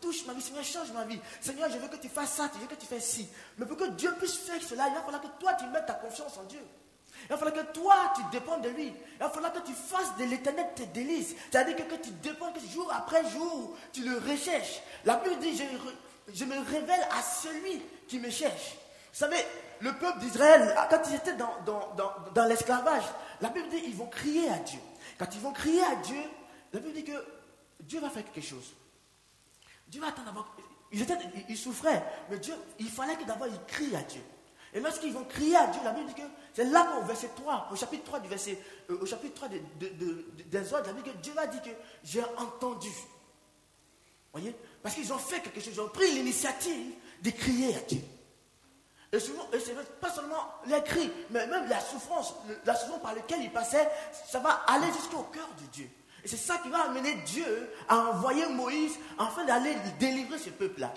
touche 0.00 0.24
ma 0.26 0.32
vie, 0.32 0.42
Seigneur, 0.42 0.64
change 0.64 0.92
ma 0.92 1.04
vie. 1.04 1.20
Seigneur, 1.40 1.68
je 1.70 1.78
veux 1.78 1.88
que 1.88 1.96
tu 1.96 2.08
fasses 2.08 2.32
ça, 2.32 2.50
je 2.54 2.60
veux 2.60 2.66
que 2.66 2.74
tu 2.74 2.86
fasses 2.86 3.04
ci. 3.04 3.28
Mais 3.58 3.66
pour 3.66 3.76
que 3.76 3.88
Dieu 3.90 4.12
puisse 4.18 4.36
faire 4.36 4.60
cela, 4.62 4.88
il 4.88 4.94
va 4.94 5.02
falloir 5.02 5.20
que 5.20 5.28
toi, 5.38 5.54
tu 5.54 5.66
mettes 5.66 5.86
ta 5.86 5.94
confiance 5.94 6.36
en 6.38 6.44
Dieu. 6.44 6.60
Il 7.24 7.28
va 7.28 7.36
falloir 7.36 7.54
que 7.54 7.72
toi, 7.72 7.94
tu 8.16 8.22
dépends 8.32 8.58
de 8.58 8.70
lui. 8.70 8.86
Il 8.86 9.18
va 9.18 9.28
falloir 9.28 9.52
que 9.52 9.60
tu 9.60 9.72
fasses 9.72 10.16
de 10.18 10.24
l'éternel 10.24 10.66
tes 10.74 10.86
délices. 10.86 11.34
C'est-à-dire 11.50 11.76
que, 11.76 11.94
tu 11.96 12.10
dépends, 12.22 12.52
que 12.52 12.60
jour 12.60 12.90
après 12.92 13.28
jour, 13.30 13.76
tu 13.92 14.02
le 14.02 14.16
recherches. 14.18 14.80
La 15.04 15.16
Bible 15.16 15.38
dit, 15.40 15.62
je, 16.32 16.44
me 16.44 16.58
révèle 16.70 17.06
à 17.16 17.22
celui 17.22 17.82
qui 18.08 18.18
me 18.18 18.30
cherche. 18.30 18.74
Vous 19.12 19.18
savez, 19.18 19.44
le 19.80 19.92
peuple 19.92 20.20
d'Israël, 20.20 20.74
quand 20.88 21.00
ils 21.08 21.16
étaient 21.16 21.34
dans, 21.34 21.54
dans, 22.34 22.44
l'esclavage, 22.46 23.04
la 23.40 23.50
Bible 23.50 23.68
dit, 23.68 23.82
ils 23.86 23.96
vont 23.96 24.06
crier 24.06 24.48
à 24.48 24.58
Dieu. 24.58 24.80
Quand 25.18 25.26
ils 25.34 25.40
vont 25.40 25.52
crier 25.52 25.82
à 25.82 25.96
Dieu, 25.96 26.22
la 26.72 26.80
Bible 26.80 26.94
dit 26.94 27.04
que 27.04 27.24
Dieu 27.80 28.00
va 28.00 28.10
faire 28.10 28.24
quelque 28.24 28.46
chose. 28.46 28.74
Dieu 29.88 30.00
va 30.00 30.08
attendre 30.08 30.46
Ils, 30.92 31.06
ils 31.48 31.58
souffraient, 31.58 32.02
mais 32.30 32.38
Dieu, 32.38 32.54
il 32.78 32.88
fallait 32.88 33.16
que 33.16 33.24
d'abord 33.24 33.48
ils 33.48 33.64
crient 33.66 33.96
à 33.96 34.02
Dieu. 34.02 34.22
Et 34.72 34.80
lorsqu'ils 34.80 35.12
vont 35.12 35.24
crier 35.24 35.56
à 35.56 35.66
Dieu, 35.66 35.80
la 35.82 35.92
Bible 35.92 36.06
dit 36.08 36.14
que 36.14 36.28
c'est 36.54 36.64
là 36.64 36.84
qu'au 36.84 37.04
verset 37.04 37.30
3, 37.34 37.68
au 37.72 37.76
chapitre 37.76 38.04
3 38.04 38.20
du 38.20 38.28
verset, 38.28 38.58
euh, 38.90 38.98
au 39.00 39.06
chapitre 39.06 39.34
3 39.34 39.48
de, 39.48 40.26
des 40.46 40.72
ordres, 40.72 40.86
la 40.86 40.92
Bible 40.92 41.08
dit 41.08 41.12
que 41.12 41.22
Dieu 41.22 41.32
va 41.32 41.46
dire 41.46 41.62
que 41.62 41.70
j'ai 42.04 42.22
entendu. 42.36 42.90
Voyez? 44.32 44.54
Parce 44.82 44.94
qu'ils 44.94 45.12
ont 45.12 45.18
fait 45.18 45.40
quelque 45.40 45.60
chose, 45.60 45.74
ils 45.74 45.80
ont 45.80 45.88
pris 45.88 46.12
l'initiative 46.12 46.94
de 47.22 47.30
crier 47.30 47.74
à 47.74 47.80
Dieu. 47.80 48.00
Et 49.12 49.18
souvent, 49.18 49.48
et 49.52 49.58
c'est 49.58 49.74
pas 49.98 50.12
seulement 50.12 50.46
les 50.66 50.80
cris, 50.84 51.10
mais 51.30 51.44
même 51.48 51.68
la 51.68 51.80
souffrance, 51.80 52.32
la 52.64 52.76
souffrance 52.76 53.02
par 53.02 53.14
laquelle 53.14 53.42
ils 53.42 53.52
passaient, 53.52 53.88
ça 54.28 54.38
va 54.38 54.50
aller 54.68 54.86
jusqu'au 54.92 55.24
cœur 55.24 55.48
de 55.60 55.66
Dieu. 55.72 55.90
Et 56.24 56.28
c'est 56.28 56.36
ça 56.36 56.58
qui 56.58 56.68
va 56.68 56.82
amener 56.82 57.14
Dieu 57.26 57.70
à 57.88 57.96
envoyer 57.98 58.46
Moïse 58.46 58.98
afin 59.18 59.44
d'aller 59.44 59.74
délivrer 59.98 60.38
ce 60.38 60.50
peuple-là. 60.50 60.92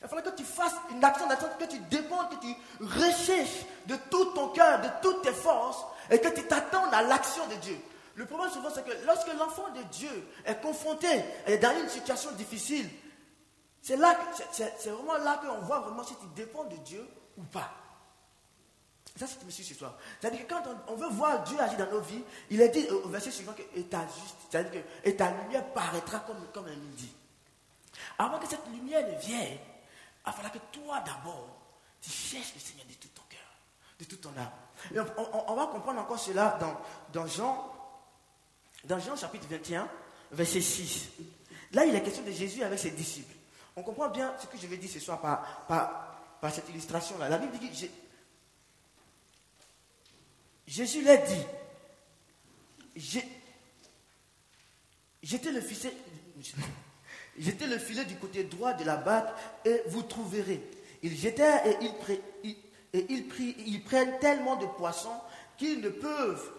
Il 0.00 0.06
falloir 0.06 0.24
que 0.24 0.36
tu 0.36 0.44
fasses 0.44 0.74
une 0.90 1.04
action 1.04 1.26
d'action, 1.26 1.48
que 1.58 1.64
tu 1.64 1.78
dépendes, 1.90 2.28
que 2.30 2.46
tu 2.46 2.54
recherches 2.80 3.64
de 3.86 3.96
tout 4.10 4.26
ton 4.26 4.48
cœur, 4.50 4.80
de 4.80 4.88
toutes 5.02 5.22
tes 5.22 5.32
forces, 5.32 5.84
et 6.10 6.20
que 6.20 6.28
tu 6.28 6.44
t'attendes 6.44 6.92
à 6.94 7.02
l'action 7.02 7.46
de 7.48 7.54
Dieu. 7.56 7.76
Le 8.14 8.24
problème 8.26 8.50
souvent, 8.50 8.68
c'est 8.72 8.84
que 8.84 9.06
lorsque 9.06 9.32
l'enfant 9.34 9.68
de 9.74 9.82
Dieu 9.90 10.28
est 10.44 10.60
confronté, 10.60 11.08
est 11.46 11.58
dans 11.58 11.76
une 11.80 11.88
situation 11.88 12.30
difficile, 12.32 12.88
c'est 13.82 13.96
c'est 14.52 14.90
vraiment 14.90 15.18
là 15.18 15.40
qu'on 15.44 15.64
voit 15.64 15.80
vraiment 15.80 16.04
si 16.04 16.14
tu 16.16 16.26
dépends 16.34 16.64
de 16.64 16.76
Dieu 16.78 17.06
ou 17.36 17.42
pas. 17.42 17.70
Ça, 19.18 19.26
c'est 19.26 19.44
me 19.44 19.50
ce 19.50 19.74
soir. 19.74 19.96
C'est-à-dire 20.20 20.46
que 20.46 20.52
quand 20.52 20.62
on, 20.86 20.94
veut 20.94 21.08
voir 21.08 21.42
Dieu 21.42 21.58
agir 21.60 21.76
dans 21.76 21.90
nos 21.90 22.00
vies, 22.00 22.22
il 22.50 22.60
est 22.60 22.68
dit 22.68 22.86
au 22.88 23.08
verset 23.08 23.32
suivant 23.32 23.52
que 23.52 23.62
et 23.74 23.84
ta, 23.84 24.06
et 25.04 25.16
lumière 25.42 25.72
paraîtra 25.72 26.20
comme, 26.20 26.46
comme 26.54 26.66
un 26.66 26.76
midi. 26.76 27.12
Avant 28.16 28.38
que 28.38 28.46
cette 28.46 28.64
lumière 28.70 29.04
ne 29.08 29.18
vienne, 29.18 29.58
il 30.24 30.32
falloir 30.32 30.52
que 30.52 30.58
toi 30.70 31.00
d'abord, 31.00 31.48
tu 32.00 32.10
cherches 32.10 32.54
le 32.54 32.60
Seigneur 32.60 32.86
de 32.86 32.92
tout 32.92 33.08
ton 33.08 33.22
cœur, 33.28 33.40
de 33.98 34.04
toute 34.04 34.20
ton 34.20 34.30
âme. 34.36 35.08
on, 35.48 35.54
va 35.54 35.66
comprendre 35.66 36.00
encore 36.00 36.18
cela 36.20 36.56
dans, 36.60 36.76
dans, 37.12 37.26
Jean, 37.26 37.72
dans 38.84 39.00
Jean 39.00 39.16
chapitre 39.16 39.48
21, 39.50 39.88
verset 40.30 40.60
6. 40.60 41.08
Là, 41.72 41.86
il 41.86 41.94
est 41.94 42.02
question 42.02 42.22
de 42.22 42.30
Jésus 42.30 42.62
avec 42.62 42.78
ses 42.78 42.92
disciples. 42.92 43.34
On 43.74 43.82
comprend 43.82 44.10
bien 44.10 44.32
ce 44.38 44.46
que 44.46 44.56
je 44.56 44.66
vais 44.68 44.76
dire 44.76 44.90
ce 44.90 45.00
soir 45.00 45.20
par, 45.20 45.66
par, 45.66 46.36
par 46.40 46.52
cette 46.52 46.68
illustration-là. 46.68 47.28
La 47.28 47.38
Bible 47.38 47.58
dit 47.58 47.70
que 47.70 48.07
Jésus 50.68 51.02
l'a 51.02 51.16
dit. 51.16 51.46
J'étais 55.22 55.50
le 55.50 55.60
filet, 57.78 58.04
du 58.04 58.16
côté 58.16 58.44
droit 58.44 58.74
de 58.74 58.84
la 58.84 58.96
barque 58.96 59.30
et 59.64 59.80
vous 59.86 60.02
trouverez. 60.02 60.60
Ils 61.02 61.16
jetaient 61.16 61.62
et 61.64 61.76
ils, 62.92 63.14
ils, 63.66 63.82
prennent 63.82 64.18
tellement 64.18 64.56
de 64.56 64.66
poissons 64.66 65.18
qu'ils 65.56 65.80
ne 65.80 65.88
peuvent, 65.88 66.52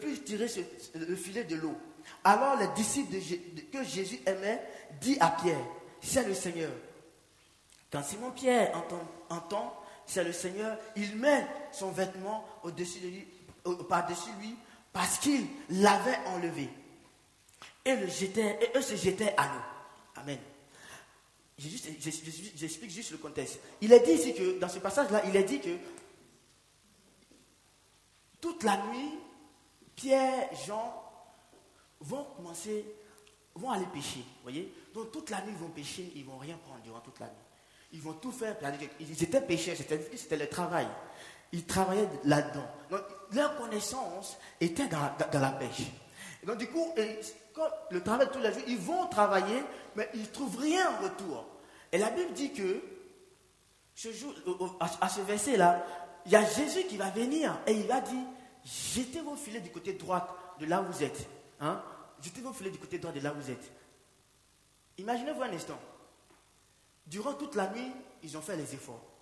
plus 0.00 0.22
tirer 0.24 0.46
le 0.94 1.16
filet 1.16 1.44
de 1.44 1.56
l'eau. 1.56 1.76
Alors 2.22 2.56
les 2.58 2.68
disciples 2.68 3.16
que 3.72 3.84
Jésus 3.84 4.20
aimait 4.26 4.62
dit 5.00 5.18
à 5.20 5.30
Pierre, 5.30 5.66
c'est 6.00 6.26
le 6.26 6.34
Seigneur. 6.34 6.72
Quand 7.90 8.02
Simon 8.02 8.30
Pierre 8.30 8.72
entend 9.28 9.84
c'est 10.06 10.24
le 10.24 10.32
Seigneur, 10.32 10.76
il 10.96 11.16
met 11.16 11.46
son 11.72 11.90
vêtement 11.90 12.44
au-dessus 12.62 13.00
de 13.00 13.08
lui 13.08 13.26
par-dessus 13.88 14.30
lui 14.40 14.54
parce 14.92 15.18
qu'il 15.18 15.46
l'avait 15.70 16.18
enlevé. 16.26 16.68
Et, 17.84 17.96
le 17.96 18.06
et 18.06 18.70
eux 18.76 18.82
se 18.82 18.96
jetaient 18.96 19.34
à 19.36 19.46
l'eau. 19.46 19.60
Amen. 20.16 20.38
J'explique 21.58 22.90
juste 22.90 23.12
le 23.12 23.18
contexte. 23.18 23.60
Il 23.80 23.92
est 23.92 24.00
dit 24.00 24.12
ici 24.12 24.34
que, 24.34 24.58
dans 24.58 24.68
ce 24.68 24.78
passage-là, 24.78 25.22
il 25.26 25.36
est 25.36 25.44
dit 25.44 25.60
que 25.60 25.76
toute 28.40 28.62
la 28.62 28.76
nuit, 28.88 29.18
Pierre, 29.94 30.48
Jean 30.66 31.02
vont 32.00 32.24
commencer, 32.36 32.84
vont 33.54 33.70
aller 33.70 33.86
pêcher. 33.86 34.24
Voyez 34.42 34.72
Donc 34.92 35.12
toute 35.12 35.30
la 35.30 35.42
nuit, 35.42 35.52
ils 35.52 35.62
vont 35.62 35.70
pêcher, 35.70 36.12
ils 36.14 36.22
ne 36.22 36.30
vont 36.30 36.38
rien 36.38 36.56
prendre 36.56 36.82
durant 36.82 37.00
toute 37.00 37.20
la 37.20 37.26
nuit. 37.26 37.34
Ils 37.92 38.02
vont 38.02 38.14
tout 38.14 38.32
faire. 38.32 38.56
Ils 38.98 39.22
étaient 39.22 39.40
pêcheurs, 39.40 39.76
c'était 39.76 40.36
le 40.36 40.48
travail. 40.48 40.88
Ils 41.54 41.64
travaillaient 41.64 42.08
là-dedans. 42.24 42.66
Donc, 42.90 43.02
leur 43.32 43.56
connaissance 43.56 44.36
était 44.60 44.88
dans, 44.88 44.98
la 45.32 45.50
pêche. 45.52 45.82
donc, 46.44 46.58
du 46.58 46.66
coup, 46.66 46.92
quand 47.54 47.68
le 47.90 48.02
travail 48.02 48.28
tous 48.32 48.40
les 48.40 48.52
jours, 48.52 48.62
ils 48.66 48.78
vont 48.78 49.06
travailler, 49.06 49.62
mais 49.94 50.10
ils 50.14 50.22
ne 50.22 50.26
trouvent 50.26 50.58
rien 50.58 50.90
en 50.90 51.04
retour. 51.04 51.46
Et 51.92 51.98
la 51.98 52.10
Bible 52.10 52.32
dit 52.32 52.52
que, 52.52 52.82
ce 53.94 54.12
jour, 54.12 54.34
à 55.00 55.08
ce 55.08 55.20
verset-là, 55.20 55.86
il 56.26 56.32
y 56.32 56.36
a 56.36 56.44
Jésus 56.44 56.84
qui 56.88 56.96
va 56.96 57.10
venir 57.10 57.56
et 57.66 57.72
il 57.72 57.86
va 57.86 58.00
dire 58.00 58.24
Jetez 58.64 59.20
vos 59.20 59.36
filets 59.36 59.60
du 59.60 59.70
côté 59.70 59.92
droit 59.92 60.56
de 60.58 60.66
là 60.66 60.82
où 60.82 60.86
vous 60.90 61.04
êtes. 61.04 61.28
Hein? 61.60 61.80
Jetez 62.20 62.40
vos 62.40 62.52
filets 62.52 62.70
du 62.70 62.78
côté 62.78 62.98
droit 62.98 63.12
de 63.12 63.20
là 63.20 63.32
où 63.32 63.40
vous 63.40 63.50
êtes. 63.50 63.70
Imaginez-vous 64.98 65.42
un 65.42 65.52
instant. 65.52 65.78
Durant 67.06 67.34
toute 67.34 67.54
la 67.54 67.68
nuit, 67.68 67.92
ils 68.22 68.36
ont 68.36 68.40
fait 68.40 68.56
les 68.56 68.74
efforts. 68.74 69.13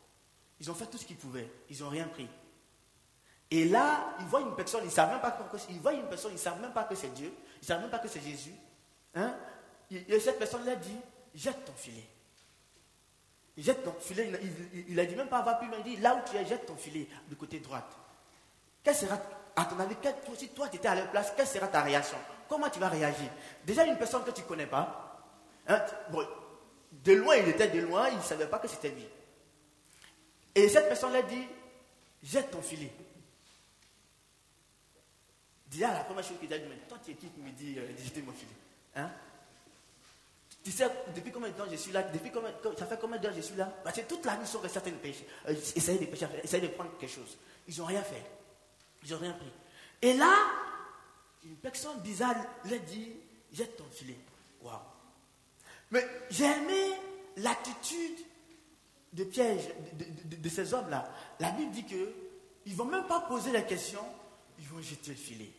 Ils 0.62 0.70
ont 0.70 0.74
fait 0.74 0.86
tout 0.86 0.96
ce 0.96 1.04
qu'ils 1.04 1.16
pouvaient. 1.16 1.50
Ils 1.70 1.82
n'ont 1.82 1.88
rien 1.88 2.06
pris. 2.06 2.28
Et 3.50 3.64
là, 3.64 4.14
ils 4.20 4.26
voient 4.26 4.42
une 4.42 4.54
personne, 4.54 4.82
ils 4.84 4.86
ne 4.86 4.92
savent 4.92 5.10
même 5.10 5.20
pas 5.20 5.32
que, 5.32 5.56
ils 5.70 5.80
voient 5.80 5.92
une 5.92 6.06
personne, 6.06 6.30
ils 6.32 6.38
savent 6.38 6.60
même 6.60 6.72
pas 6.72 6.84
que 6.84 6.94
c'est 6.94 7.12
Dieu, 7.12 7.34
ils 7.56 7.62
ne 7.62 7.66
savent 7.66 7.80
même 7.80 7.90
pas 7.90 7.98
que 7.98 8.06
c'est 8.06 8.22
Jésus. 8.22 8.54
Hein? 9.16 9.34
Et 9.90 10.20
cette 10.20 10.38
personne 10.38 10.64
leur 10.64 10.76
dit, 10.76 10.96
jette 11.34 11.64
ton 11.64 11.72
filet. 11.72 12.06
Jette 13.58 13.82
ton 13.82 13.92
filet. 13.98 14.32
Il, 14.88 14.98
a 14.98 15.04
dit 15.04 15.16
même 15.16 15.26
pas 15.26 15.42
va 15.42 15.54
plus, 15.54 15.68
il 15.78 15.82
dit, 15.82 15.96
là 15.96 16.14
où 16.14 16.30
tu 16.30 16.36
es, 16.36 16.46
jette 16.46 16.64
ton 16.64 16.76
filet 16.76 17.08
du 17.28 17.34
côté 17.34 17.58
droit. 17.58 17.82
Quelle 18.84 18.94
sera, 18.94 19.18
à 19.56 19.64
ton 19.64 19.78
avis, 19.80 19.96
si 20.38 20.48
toi 20.50 20.68
tu 20.68 20.76
étais 20.76 20.88
à 20.88 20.94
leur 20.94 21.10
place, 21.10 21.32
quelle 21.36 21.46
sera 21.46 21.66
ta 21.66 21.82
réaction? 21.82 22.18
Comment 22.48 22.70
tu 22.70 22.78
vas 22.78 22.88
réagir? 22.88 23.28
Déjà, 23.66 23.84
une 23.84 23.98
personne 23.98 24.22
que 24.22 24.30
tu 24.30 24.42
ne 24.42 24.46
connais 24.46 24.66
pas, 24.66 25.26
hein, 25.66 25.84
de 26.92 27.12
loin, 27.14 27.34
il 27.34 27.48
était 27.48 27.68
de 27.68 27.80
loin, 27.80 28.08
il 28.10 28.16
ne 28.16 28.22
savait 28.22 28.46
pas 28.46 28.60
que 28.60 28.68
c'était 28.68 28.90
lui. 28.90 29.08
Et 30.54 30.68
cette 30.68 30.88
personne 30.88 31.12
leur 31.12 31.26
dit, 31.26 31.46
jette 32.22 32.50
ton 32.50 32.62
filet. 32.62 32.92
Déjà, 35.66 35.92
la 35.92 36.04
première 36.04 36.24
chose 36.24 36.38
qu'il 36.38 36.52
a 36.52 36.58
dit, 36.58 36.66
mais 36.68 36.76
toi, 36.88 36.98
tu 37.02 37.12
es 37.12 37.14
qui 37.14 37.28
qui 37.28 37.40
me 37.40 37.50
dit 37.50 37.78
euh, 37.78 37.96
jeter 37.96 38.20
mon 38.20 38.32
filet 38.32 38.52
hein? 38.96 39.10
Tu 40.62 40.70
sais, 40.70 40.88
depuis 41.14 41.32
combien 41.32 41.48
de 41.48 41.54
temps 41.54 41.64
je 41.68 41.76
suis 41.76 41.90
là? 41.90 42.02
Depuis 42.02 42.30
combien, 42.30 42.52
Ça 42.78 42.86
fait 42.86 43.00
combien 43.00 43.18
d'heures 43.18 43.32
je 43.34 43.40
suis 43.40 43.56
là? 43.56 43.64
Parce 43.82 43.96
que 43.96 44.02
toute 44.02 44.24
la 44.24 44.36
nuit, 44.36 44.44
ils 44.44 44.48
sont 44.48 44.60
restés 44.60 44.74
certaines 44.74 44.98
pêches. 44.98 45.24
Euh, 45.48 45.54
essayer 45.74 45.98
de 45.98 46.04
pêcher, 46.04 46.26
essayer 46.42 46.68
de 46.68 46.72
prendre 46.72 46.96
quelque 46.98 47.10
chose. 47.10 47.36
Ils 47.66 47.78
n'ont 47.78 47.86
rien 47.86 48.02
fait. 48.02 48.22
Ils 49.04 49.10
n'ont 49.10 49.18
rien 49.18 49.32
pris. 49.32 49.50
Et 50.02 50.14
là, 50.14 50.32
une 51.44 51.56
personne 51.56 51.98
bizarre 52.00 52.36
leur 52.70 52.80
dit 52.80 53.16
Jette 53.52 53.76
ton 53.76 53.84
filet. 53.90 54.18
Waouh. 54.60 54.78
Mais 55.90 56.06
j'ai 56.30 56.44
aimé 56.44 56.92
l'attitude 57.38 58.18
de 59.12 59.24
piège 59.24 59.68
de, 59.92 60.48
ces 60.48 60.72
hommes-là. 60.74 61.08
La 61.38 61.50
Bible 61.50 61.70
dit 61.70 61.84
qu'ils 61.84 62.06
ne 62.66 62.74
vont 62.74 62.84
même 62.84 63.06
pas 63.06 63.20
poser 63.20 63.52
la 63.52 63.62
question, 63.62 64.00
ils 64.58 64.66
vont 64.66 64.80
jeter 64.80 65.10
le 65.10 65.16
filet. 65.16 65.50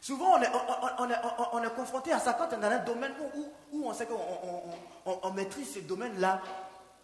Souvent, 0.00 0.38
on 0.38 0.42
est, 0.42 0.48
on, 1.52 1.62
est, 1.62 1.74
confronté 1.74 2.12
à 2.12 2.20
ça 2.20 2.34
quand 2.34 2.48
on 2.52 2.58
est 2.58 2.60
dans 2.60 2.70
un 2.70 2.84
domaine 2.84 3.12
où, 3.34 3.46
où, 3.72 3.88
on 3.88 3.92
sait 3.92 4.06
qu'on 4.06 5.30
maîtrise 5.32 5.74
ce 5.74 5.80
domaine-là, 5.80 6.40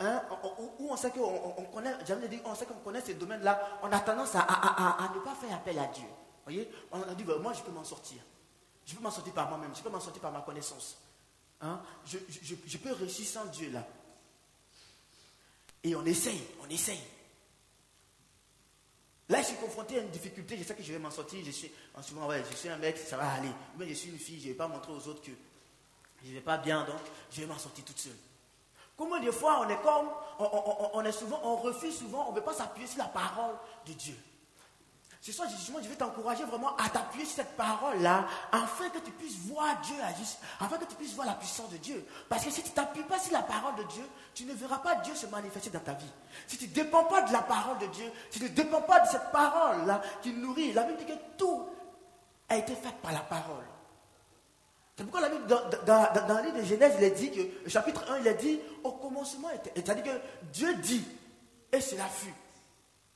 hein, 0.01 0.23
où, 0.79 0.89
on 0.91 0.97
sait 0.97 1.11
qu'on 1.11 1.65
connaît, 1.75 1.97
dit, 2.29 2.41
on 2.45 2.55
sait 2.55 2.67
qu'on 2.67 2.75
connaît 2.75 3.01
ce 3.01 3.13
domaine-là, 3.13 3.81
on 3.83 3.91
a 3.91 3.99
tendance 3.99 4.37
à, 4.37 4.41
à, 4.41 5.11
ne 5.13 5.21
pas 5.21 5.35
faire 5.35 5.57
appel 5.57 5.79
à 5.79 5.87
Dieu. 5.87 6.07
voyez 6.45 6.71
On 6.93 7.03
a 7.03 7.15
dit, 7.15 7.25
ben, 7.25 7.39
moi, 7.39 7.53
je 7.53 7.63
peux 7.63 7.73
m'en 7.73 7.85
sortir. 7.85 8.19
Je 8.87 8.95
peux 8.95 9.03
m'en 9.03 9.11
sortir 9.11 9.33
par 9.33 9.49
moi-même, 9.49 9.75
je 9.75 9.83
peux 9.83 9.91
m'en 9.91 10.01
sortir 10.01 10.23
par 10.23 10.31
ma 10.31 10.43
connaissance. 10.43 10.99
Hein? 11.61 11.81
Je, 12.05 12.19
je, 12.29 12.55
je, 12.65 12.79
peux 12.79 12.93
réussir 12.93 13.27
sans 13.27 13.47
Dieu 13.47 13.71
là. 13.71 13.85
Et 15.85 15.95
on 15.95 16.05
essaye, 16.05 16.43
on 16.63 16.69
essaye. 16.71 17.01
Là, 19.29 19.41
je 19.41 19.49
suis 19.49 19.57
confronté 19.57 19.99
à 19.99 20.03
une 20.03 20.11
difficulté, 20.11 20.57
je 20.59 20.65
sais 20.65 20.75
que 20.75 20.83
je 20.83 20.93
vais 20.93 20.99
m'en 20.99 21.11
sortir. 21.11 21.43
Je 21.45 21.51
suis, 21.51 21.71
souvent, 22.03 22.27
ouais, 22.27 22.43
je 22.51 22.57
suis 22.57 22.69
un 22.69 22.77
mec, 22.77 22.99
ça 22.99 23.17
va 23.17 23.33
aller. 23.33 23.51
Mais 23.79 23.89
je 23.89 23.95
suis 23.95 24.11
une 24.11 24.19
fille, 24.19 24.39
je 24.39 24.49
ne 24.49 24.53
vais 24.53 24.57
pas 24.57 24.69
montrer 24.69 24.93
aux 24.93 25.09
autres 25.09 25.23
que 25.23 25.31
je 26.25 26.31
ne 26.31 26.35
vais 26.35 26.41
pas 26.41 26.59
bien, 26.59 26.85
donc 26.85 26.97
je 27.31 27.41
vais 27.41 27.47
m'en 27.47 27.59
sortir 27.59 27.85
toute 27.85 27.99
seule. 27.99 28.17
Comment 28.97 29.19
des 29.19 29.33
fois 29.33 29.61
on 29.67 29.69
est 29.69 29.81
comme, 29.83 30.09
on, 30.95 31.05
est 31.05 31.13
souvent, 31.13 31.41
on 31.43 31.57
refuse 31.57 31.99
souvent, 31.99 32.27
on 32.29 32.31
ne 32.31 32.37
veut 32.37 32.45
pas 32.45 32.55
s'appuyer 32.55 32.87
sur 32.87 32.99
la 32.99 33.09
parole 33.09 33.57
de 33.87 33.93
Dieu. 33.93 34.15
Ce 35.25 35.33
soir, 35.33 35.49
justement, 35.49 35.79
je 35.83 35.89
vais 35.89 35.95
t'encourager 35.95 36.45
vraiment 36.45 36.77
à 36.77 36.87
t'appuyer 36.91 37.25
sur 37.25 37.37
cette 37.37 37.57
parole-là, 37.57 38.27
afin 38.53 38.91
que 38.91 38.99
tu 38.99 39.11
puisses 39.13 39.39
voir 39.47 39.81
Dieu 39.81 39.95
agir, 40.05 40.27
afin 40.61 40.77
que 40.77 40.85
tu 40.85 40.95
puisses 40.97 41.15
voir 41.15 41.27
la 41.27 41.33
puissance 41.33 41.71
de 41.71 41.79
Dieu. 41.79 42.05
Parce 42.29 42.45
que 42.45 42.51
si 42.51 42.63
tu 42.63 42.69
ne 42.69 42.75
t'appuies 42.75 43.05
pas 43.05 43.19
sur 43.19 43.33
la 43.33 43.41
parole 43.41 43.75
de 43.77 43.85
Dieu, 43.85 44.03
tu 44.35 44.45
ne 44.45 44.53
verras 44.53 44.81
pas 44.81 44.97
Dieu 44.97 45.15
se 45.15 45.25
manifester 45.25 45.71
dans 45.71 45.81
ta 45.81 45.95
vie. 45.95 46.13
Si 46.47 46.59
tu 46.59 46.69
ne 46.69 46.75
dépends 46.75 47.05
pas 47.05 47.23
de 47.23 47.33
la 47.33 47.41
parole 47.41 47.79
de 47.79 47.87
Dieu, 47.87 48.05
si 48.29 48.39
tu 48.39 48.45
ne 48.45 48.51
dépends 48.51 48.83
pas 48.83 49.01
de 49.01 49.09
cette 49.09 49.33
parole-là 49.33 50.03
qui 50.23 50.31
nourrit, 50.35 50.75
la 50.75 50.83
Bible 50.83 50.99
dit 50.99 51.07
que 51.07 51.19
tout 51.39 51.71
a 52.51 52.59
été 52.59 52.75
fait 52.75 52.95
par 53.03 53.13
la 53.13 53.21
parole. 53.21 53.65
C'est 54.99 55.05
pourquoi 55.05 55.23
la 55.23 55.31
Bible, 55.31 55.47
dans, 55.47 55.71
dans, 55.87 56.37
le 56.37 56.45
livre 56.45 56.59
de 56.59 56.65
Genèse, 56.65 56.97
il 56.99 57.05
est 57.05 57.11
dit 57.13 57.31
que, 57.31 57.71
chapitre 57.71 58.05
1, 58.13 58.19
il 58.19 58.27
est 58.27 58.35
dit, 58.35 58.61
au 58.83 58.93
commencement, 58.93 59.49
c'est-à-dire 59.75 60.05
que 60.05 60.21
Dieu 60.53 60.75
dit, 60.75 61.07
et 61.73 61.81
cela 61.81 62.05
fut. 62.09 62.35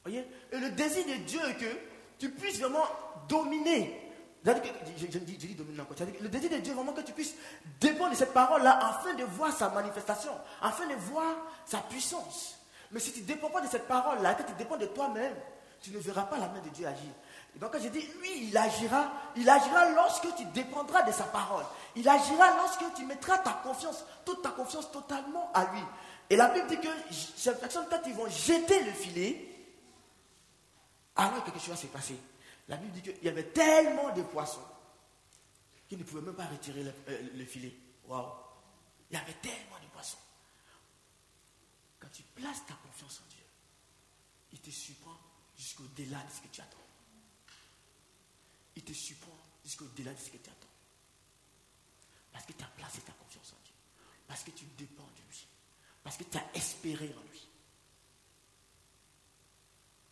Voyez? 0.05 0.27
Et 0.53 0.57
le 0.57 0.71
désir 0.71 1.05
de 1.05 1.23
Dieu 1.25 1.41
est 1.51 1.57
que 1.57 1.88
tu 2.19 2.31
puisses 2.31 2.59
vraiment 2.59 2.85
dominer. 3.29 4.13
je, 4.45 5.19
dis, 5.19 5.55
dominer 5.55 5.81
encore. 5.81 5.97
Le 6.21 6.29
désir 6.29 6.51
de 6.51 6.57
Dieu, 6.57 6.75
vraiment 6.75 6.93
que 6.93 7.01
tu 7.03 7.13
puisses 7.13 7.35
dépendre 7.81 8.11
de 8.11 8.17
cette 8.17 8.33
parole-là 8.33 8.79
afin 8.83 9.15
de 9.15 9.25
voir 9.25 9.53
sa 9.53 9.71
manifestation, 9.71 10.33
afin 10.61 10.87
de 10.87 10.95
voir 10.95 11.35
sa 11.65 11.79
puissance. 11.79 12.59
Mais 12.91 13.01
si 13.01 13.13
tu 13.13 13.21
ne 13.21 13.27
dépends 13.27 13.51
pas 13.51 13.61
de 13.61 13.69
cette 13.69 13.87
parole-là, 13.87 14.35
que 14.35 14.43
tu 14.43 14.53
dépends 14.55 14.77
de 14.77 14.87
toi-même, 14.87 15.35
tu 15.81 15.91
ne 15.91 15.99
verras 15.99 16.23
pas 16.23 16.39
la 16.39 16.49
main 16.49 16.61
de 16.61 16.71
Dieu 16.71 16.87
agir. 16.87 17.11
Donc, 17.57 17.73
quand 17.73 17.81
je 17.81 17.89
dis, 17.89 18.01
lui, 18.21 18.49
il 18.49 18.57
agira, 18.57 19.13
il 19.37 19.49
agira 19.49 19.91
lorsque 19.91 20.35
tu 20.37 20.45
dépendras 20.47 21.03
de 21.03 21.13
sa 21.13 21.25
parole. 21.25 21.65
Il 21.97 22.09
agira 22.09 22.57
lorsque 22.57 22.85
tu 22.95 23.05
mettras 23.05 23.39
ta 23.39 23.61
confiance, 23.65 24.05
toute 24.25 24.43
ta 24.43 24.51
confiance 24.51 24.91
totalement 24.91 25.51
à 25.55 25.65
lui. 25.65 25.83
Et 26.31 26.37
la 26.37 26.49
Bible 26.49 26.67
dit 26.69 26.79
que 26.79 26.89
ces 27.37 27.55
personnes, 27.55 27.87
quand 27.91 28.01
ils 28.07 28.15
vont 28.15 28.29
jeter 28.29 28.83
le 28.85 28.93
filet, 28.93 29.48
alors 31.19 31.45
quelque 31.45 31.59
chose 31.59 31.79
s'est 31.79 31.89
passé. 31.89 32.19
La 32.69 32.77
Bible 32.77 32.93
dit 32.93 33.03
qu'il 33.03 33.25
y 33.25 33.29
avait 33.29 33.51
tellement 33.51 34.15
de 34.15 34.23
poissons 34.23 34.65
qu'ils 35.89 35.99
ne 35.99 36.05
pouvaient 36.05 36.23
même 36.23 36.35
pas 36.35 36.47
retirer 36.47 36.85
le, 36.85 36.93
euh, 37.09 37.47
filet. 37.47 37.75
Waouh! 38.07 38.31
Il 39.11 39.15
y 39.15 39.21
avait 39.21 39.33
tellement 39.35 39.79
de 39.83 39.89
poissons. 39.93 40.19
Quand 41.99 42.09
tu 42.13 42.23
places 42.23 42.65
ta 42.67 42.75
confiance 42.75 43.23
en 43.25 43.29
Dieu, 43.31 43.45
il 44.53 44.61
te 44.61 44.71
surprend 44.71 45.17
jusqu'au-delà 45.57 46.23
de 46.23 46.31
ce 46.31 46.41
que 46.43 46.49
tu 46.53 46.61
attends. 46.61 46.77
Il 48.77 48.85
te 48.85 48.93
supporte 48.93 49.49
jusqu'au-delà 49.65 50.13
de 50.13 50.19
ce 50.19 50.31
que 50.31 50.37
tu 50.37 50.51
attends. 50.51 50.69
Parce 52.33 52.45
que 52.45 52.53
tu 52.53 52.63
as 52.63 52.69
placé 52.69 53.01
ta 53.01 53.13
confiance 53.13 53.55
en 53.55 53.65
Dieu. 53.65 53.75
Parce 54.29 54.45
que 54.45 54.51
tu 54.51 54.67
dépends 54.77 55.03
de 55.03 55.23
lui. 55.29 55.49
Parce 56.05 56.17
que 56.17 56.25
tu 56.25 56.37
as 56.37 56.47
espéré 56.55 57.13
en 57.19 57.23
lui. 57.31 57.48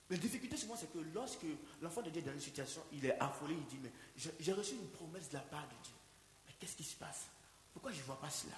La 0.08 0.16
difficulté 0.16 0.56
souvent, 0.56 0.76
c'est 0.76 0.92
que 0.92 0.98
lorsque 1.12 1.46
l'enfant 1.82 2.02
de 2.02 2.10
Dieu 2.10 2.22
est 2.22 2.24
dans 2.24 2.32
une 2.32 2.40
situation, 2.40 2.82
il 2.92 3.04
est 3.04 3.18
affolé, 3.18 3.54
il 3.54 3.66
dit, 3.66 3.78
mais 3.82 3.92
j'ai 4.38 4.52
reçu 4.52 4.74
une 4.74 4.88
promesse 4.90 5.28
de 5.30 5.34
la 5.34 5.40
part 5.40 5.66
de 5.66 5.74
Dieu. 5.82 5.94
Mais 6.46 6.54
qu'est-ce 6.58 6.76
qui 6.76 6.84
se 6.84 6.96
passe? 6.96 7.26
Pourquoi 7.72 7.90
je 7.90 7.98
ne 7.98 8.04
vois 8.04 8.20
pas 8.20 8.30
cela? 8.30 8.56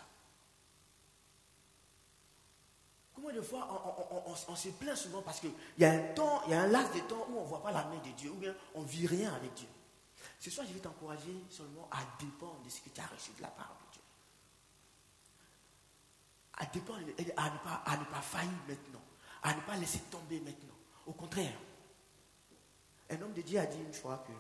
Combien 3.15 3.33
de 3.33 3.41
fois 3.41 4.23
on, 4.47 4.55
se 4.55 4.69
plaint 4.69 4.97
souvent 4.97 5.23
parce 5.23 5.41
qu'il 5.41 5.51
y 5.79 5.85
a 5.85 5.91
un 5.91 6.15
temps, 6.15 6.43
il 6.47 6.53
y 6.53 6.55
a 6.55 6.61
un 6.63 6.69
laps 6.69 6.95
de 6.95 7.09
temps 7.09 7.27
où 7.29 7.39
on 7.39 7.43
ne 7.43 7.49
voit 7.49 7.63
pas 7.63 7.73
la 7.73 7.85
main 7.85 7.97
de 7.97 8.11
Dieu, 8.11 8.31
ou 8.31 8.37
bien 8.37 8.55
on 8.75 8.83
ne 8.83 8.87
vit 8.87 9.09
rien 9.09 9.35
avec 9.35 9.53
Dieu. 9.55 9.67
Ce 10.39 10.51
soir, 10.51 10.65
je 10.69 10.73
vais 10.73 10.79
t'encourager 10.81 11.35
seulement 11.51 11.89
à 11.91 11.99
dépendre 12.21 12.63
de 12.63 12.71
ce 12.71 12.81
que 12.81 12.91
tu 12.91 13.01
as 13.01 13.07
reçu 13.07 13.33
de 13.37 13.43
la 13.43 13.49
part 13.49 13.77
de 13.87 13.93
Dieu. 13.93 14.03
À 16.59 16.67
dépendre, 16.67 17.01
à 17.37 17.51
ne 17.51 17.59
pas, 17.59 17.83
à 17.87 17.97
ne 17.97 18.05
pas 18.05 18.21
faillir 18.21 18.53
maintenant, 18.69 19.03
à 19.43 19.55
ne 19.55 19.61
pas 19.63 19.77
laisser 19.77 20.01
tomber 20.11 20.39
maintenant. 20.39 20.78
Au 21.09 21.12
contraire, 21.12 21.59
un 23.09 23.23
homme 23.23 23.33
de 23.33 23.40
Dieu 23.40 23.59
a 23.59 23.64
dit 23.64 23.81
une 23.81 23.94
fois 23.94 24.23
que 24.27 24.33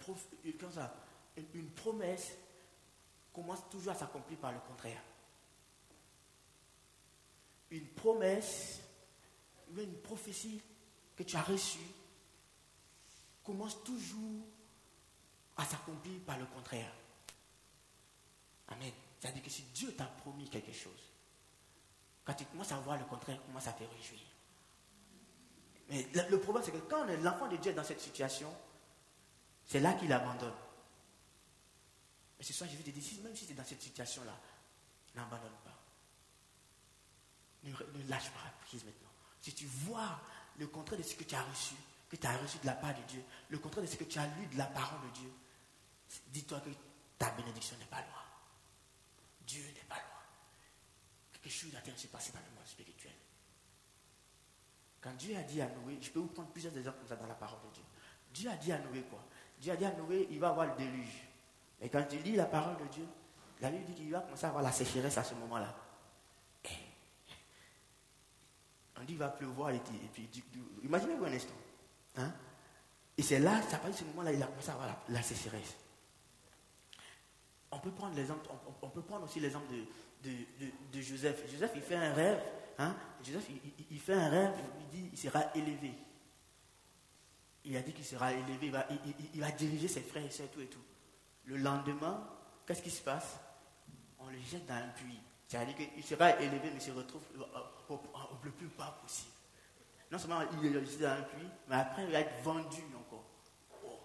prof, 0.00 0.26
une 1.52 1.70
promesse 1.72 2.32
commence 3.30 3.68
toujours 3.68 3.92
à 3.92 3.94
s'accomplir 3.94 4.38
par 4.38 4.52
le 4.52 4.58
contraire. 4.60 5.02
Une 7.70 7.88
promesse, 7.88 8.80
une 9.76 9.98
prophétie 9.98 10.62
que 11.14 11.24
tu 11.24 11.36
as 11.36 11.42
reçue 11.42 11.90
commence 13.44 13.84
toujours 13.84 14.46
à 15.58 15.64
s'accomplir 15.66 16.20
par 16.22 16.38
le 16.38 16.46
contraire. 16.46 16.92
Amen. 18.68 18.92
C'est-à-dire 19.20 19.42
que 19.42 19.50
si 19.50 19.62
Dieu 19.74 19.94
t'a 19.94 20.06
promis 20.06 20.48
quelque 20.48 20.72
chose, 20.72 21.13
quand 22.24 22.34
tu 22.34 22.44
commences 22.46 22.72
à 22.72 22.76
voir 22.78 22.98
le 22.98 23.04
contraire, 23.04 23.42
commence 23.44 23.66
à 23.66 23.72
te 23.72 23.84
réjouir. 23.84 24.20
Mais 25.88 26.08
le, 26.30 26.40
problème, 26.40 26.64
c'est 26.64 26.72
que 26.72 26.78
quand 26.78 27.04
l'enfant 27.22 27.48
de 27.48 27.56
Dieu 27.56 27.72
est 27.72 27.74
dans 27.74 27.84
cette 27.84 28.00
situation, 28.00 28.54
c'est 29.66 29.80
là 29.80 29.92
qu'il 29.94 30.12
abandonne. 30.12 30.54
Mais 32.38 32.44
ce 32.44 32.52
soir, 32.52 32.68
je 32.70 32.76
vais 32.76 32.82
te 32.82 32.90
dire, 32.90 33.22
même 33.22 33.36
si 33.36 33.46
tu 33.46 33.52
es 33.52 33.54
dans 33.54 33.64
cette 33.64 33.82
situation-là, 33.82 34.32
n'abandonne 35.14 35.52
pas. 35.64 35.78
Ne, 37.64 37.70
ne, 37.70 38.08
lâche 38.08 38.30
pas 38.30 38.40
prise 38.66 38.84
maintenant. 38.84 39.10
Si 39.40 39.52
tu 39.52 39.66
vois 39.66 40.20
le 40.58 40.66
contraire 40.66 40.98
de 40.98 41.04
ce 41.04 41.14
que 41.14 41.24
tu 41.24 41.34
as 41.34 41.42
reçu, 41.42 41.74
que 42.08 42.16
tu 42.16 42.26
as 42.26 42.36
reçu 42.38 42.58
de 42.58 42.66
la 42.66 42.74
part 42.74 42.94
de 42.94 43.02
Dieu, 43.02 43.22
le 43.50 43.58
contraire 43.58 43.84
de 43.84 43.90
ce 43.90 43.96
que 43.96 44.04
tu 44.04 44.18
as 44.18 44.26
lu 44.26 44.46
de 44.46 44.58
la 44.58 44.66
parole 44.66 45.00
de 45.10 45.14
Dieu, 45.18 45.32
dis-toi 46.28 46.60
que 46.60 46.70
ta 47.18 47.30
bénédiction 47.30 47.76
n'est 47.78 47.84
pas 47.86 48.00
loin. 48.00 48.22
Dieu 49.46 49.64
n'est 49.66 49.88
pas 49.88 49.96
loin. 49.96 50.13
Quelque 51.44 51.52
chose 51.52 51.76
a 51.76 51.80
été 51.80 51.94
se 51.94 52.06
passer 52.06 52.32
dans 52.32 52.38
le 52.38 52.56
monde 52.56 52.66
spirituel. 52.66 53.12
Quand 55.02 55.12
Dieu 55.12 55.36
a 55.36 55.42
dit 55.42 55.60
à 55.60 55.66
Noé, 55.66 55.98
je 56.00 56.08
peux 56.08 56.20
vous 56.20 56.28
prendre 56.28 56.48
plusieurs 56.48 56.74
exemples 56.74 57.00
comme 57.00 57.08
ça 57.08 57.16
dans 57.16 57.26
la 57.26 57.34
parole 57.34 57.58
de 57.68 57.74
Dieu. 57.74 57.82
Dieu 58.32 58.50
a 58.50 58.56
dit 58.56 58.72
à 58.72 58.78
Noé 58.78 59.02
quoi? 59.02 59.22
Dieu 59.60 59.70
a 59.70 59.76
dit 59.76 59.84
à 59.84 59.92
Noé, 59.92 60.26
il 60.30 60.40
va 60.40 60.48
avoir 60.48 60.68
le 60.68 60.74
déluge. 60.74 61.28
Et 61.82 61.90
quand 61.90 62.02
tu 62.08 62.16
lis 62.20 62.34
la 62.34 62.46
parole 62.46 62.78
de 62.78 62.90
Dieu, 62.90 63.06
la 63.60 63.70
Bible 63.70 63.84
dit 63.84 63.94
qu'il 63.94 64.10
va 64.10 64.20
commencer 64.20 64.46
à 64.46 64.48
avoir 64.48 64.62
la 64.62 64.72
sécheresse 64.72 65.18
à 65.18 65.22
ce 65.22 65.34
moment-là. 65.34 65.76
On 68.96 69.00
dit 69.00 69.08
qu'il 69.08 69.18
va 69.18 69.28
pleuvoir 69.28 69.68
et 69.70 69.80
puis, 69.80 70.30
imaginez-vous 70.82 71.26
un 71.26 71.32
instant. 71.32 71.54
Hein? 72.16 72.32
Et 73.18 73.22
c'est 73.22 73.38
là, 73.38 73.60
ça 73.68 73.82
à 73.84 73.92
ce 73.92 74.04
moment-là, 74.04 74.32
il 74.32 74.42
a 74.42 74.46
commencé 74.46 74.70
à 74.70 74.72
avoir 74.72 74.96
la, 75.10 75.22
sécheresse. 75.22 75.76
On 77.70 77.80
peut 77.80 77.90
prendre 77.90 78.16
l'exemple, 78.16 78.48
on, 78.80 78.88
peut 78.88 79.02
prendre 79.02 79.24
aussi 79.24 79.40
l'exemple 79.40 79.70
de, 79.70 79.84
de, 80.24 81.00
Joseph. 81.00 81.50
Joseph, 81.50 81.72
il 81.74 81.82
fait 81.82 81.96
un 81.96 82.12
rêve. 82.12 82.40
Hein? 82.78 82.96
Joseph, 83.22 83.46
il, 83.90 84.00
fait 84.00 84.14
un 84.14 84.28
rêve, 84.28 84.52
il 84.80 85.00
dit 85.00 85.08
il 85.12 85.18
sera 85.18 85.44
élevé. 85.54 85.92
Il 87.64 87.76
a 87.76 87.82
dit 87.82 87.92
qu'il 87.92 88.04
sera 88.04 88.32
élevé, 88.32 88.72
il 89.32 89.40
va, 89.40 89.50
diriger 89.52 89.88
ses 89.88 90.02
frères 90.02 90.24
et 90.24 90.30
sœurs, 90.30 90.50
tout 90.50 90.60
et 90.60 90.66
tout. 90.66 90.82
Le 91.46 91.56
lendemain, 91.56 92.28
qu'est-ce 92.66 92.82
qui 92.82 92.90
se 92.90 93.02
passe? 93.02 93.38
On 94.18 94.28
le 94.28 94.38
jette 94.50 94.66
dans 94.66 94.74
un 94.74 94.88
puits. 94.88 95.20
C'est-à-dire 95.46 95.74
qu'il 95.76 96.04
sera 96.04 96.38
élevé, 96.40 96.60
mais 96.64 96.74
il 96.74 96.80
se 96.80 96.90
retrouve 96.90 97.22
au, 97.88 98.00
le 98.42 98.50
plus 98.50 98.68
bas 98.68 98.98
possible. 99.00 99.30
Non 100.10 100.18
seulement 100.18 100.40
il 100.62 100.66
est 100.66 100.84
jeté 100.84 101.04
dans 101.04 101.10
un 101.10 101.22
puits, 101.22 101.48
mais 101.68 101.76
après 101.76 102.04
il 102.04 102.10
va 102.10 102.20
être 102.20 102.42
vendu 102.42 102.82
encore. 102.96 103.24
Oh. 103.84 104.00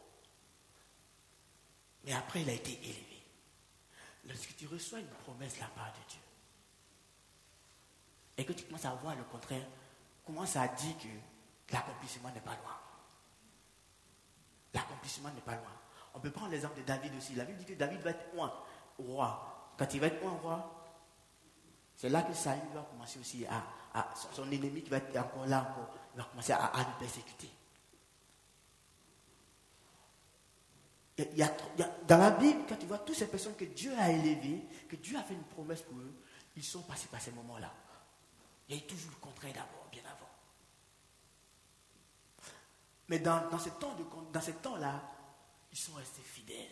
Mais 2.05 2.13
après 2.13 2.41
il 2.41 2.49
a 2.49 2.53
été 2.53 2.71
élevé. 2.84 3.08
Lorsque 4.29 4.55
tu 4.55 4.67
reçois 4.67 4.99
une 4.99 5.07
promesse 5.07 5.55
de 5.55 5.59
la 5.61 5.67
part 5.67 5.91
de 5.91 6.09
Dieu, 6.09 6.21
et 8.37 8.45
que 8.45 8.53
tu 8.53 8.63
commences 8.63 8.85
à 8.85 8.93
voir 8.93 9.15
le 9.15 9.23
contraire, 9.23 9.67
commence 10.25 10.55
à 10.55 10.67
dire 10.67 10.95
que 10.97 11.73
l'accomplissement 11.73 12.29
n'est 12.29 12.39
pas 12.39 12.55
loin. 12.55 12.77
L'accomplissement 14.73 15.29
n'est 15.31 15.41
pas 15.41 15.55
loin. 15.55 15.73
On 16.13 16.19
peut 16.19 16.31
prendre 16.31 16.51
l'exemple 16.51 16.77
de 16.79 16.83
David 16.83 17.13
aussi. 17.17 17.35
La 17.35 17.43
Bible 17.43 17.57
dit 17.59 17.65
que 17.65 17.73
David 17.73 17.99
va 18.01 18.11
être 18.11 18.33
roi. 18.33 19.73
Quand 19.77 19.93
il 19.93 19.99
va 19.99 20.07
être 20.07 20.25
roi, 20.25 20.79
c'est 21.95 22.09
là 22.09 22.21
que 22.21 22.33
Saül 22.33 22.61
va 22.73 22.83
commencer 22.83 23.19
aussi 23.19 23.45
à, 23.45 24.13
son 24.31 24.49
ennemi 24.51 24.83
qui 24.83 24.89
va 24.89 24.97
être 24.97 25.17
encore 25.17 25.45
là 25.47 25.61
encore, 25.71 25.93
va 26.15 26.23
commencer 26.23 26.53
à, 26.53 26.71
le 26.77 26.99
persécuter. 26.99 27.49
Dans 32.08 32.17
la 32.17 32.32
Bible, 32.32 32.62
quand 32.67 32.75
tu 32.75 32.86
vois 32.86 32.99
toutes 32.99 33.15
ces 33.15 33.27
personnes 33.27 33.55
que 33.55 33.65
Dieu 33.65 33.93
a 33.97 34.12
élevées, 34.12 34.63
que 34.88 34.95
Dieu 34.95 35.17
a 35.17 35.23
fait 35.23 35.34
une 35.34 35.43
promesse 35.43 35.82
pour 35.82 35.97
eux, 35.99 36.13
ils 36.55 36.63
sont 36.63 36.84
passés 36.84 37.08
par 37.08 37.21
ces 37.21 37.32
moments-là. 37.32 37.73
Il 38.67 38.75
y 38.75 38.79
a 38.79 38.82
toujours 38.82 39.12
le 39.12 39.17
contraire 39.17 39.53
d'abord, 39.53 39.88
bien 39.91 40.03
avant. 40.05 40.29
Mais 43.08 43.19
dans, 43.19 43.49
dans 43.49 43.60
ce 43.60 44.51
temps-là, 44.51 45.01
ils 45.71 45.77
sont 45.77 45.93
restés 45.93 46.21
fidèles. 46.21 46.67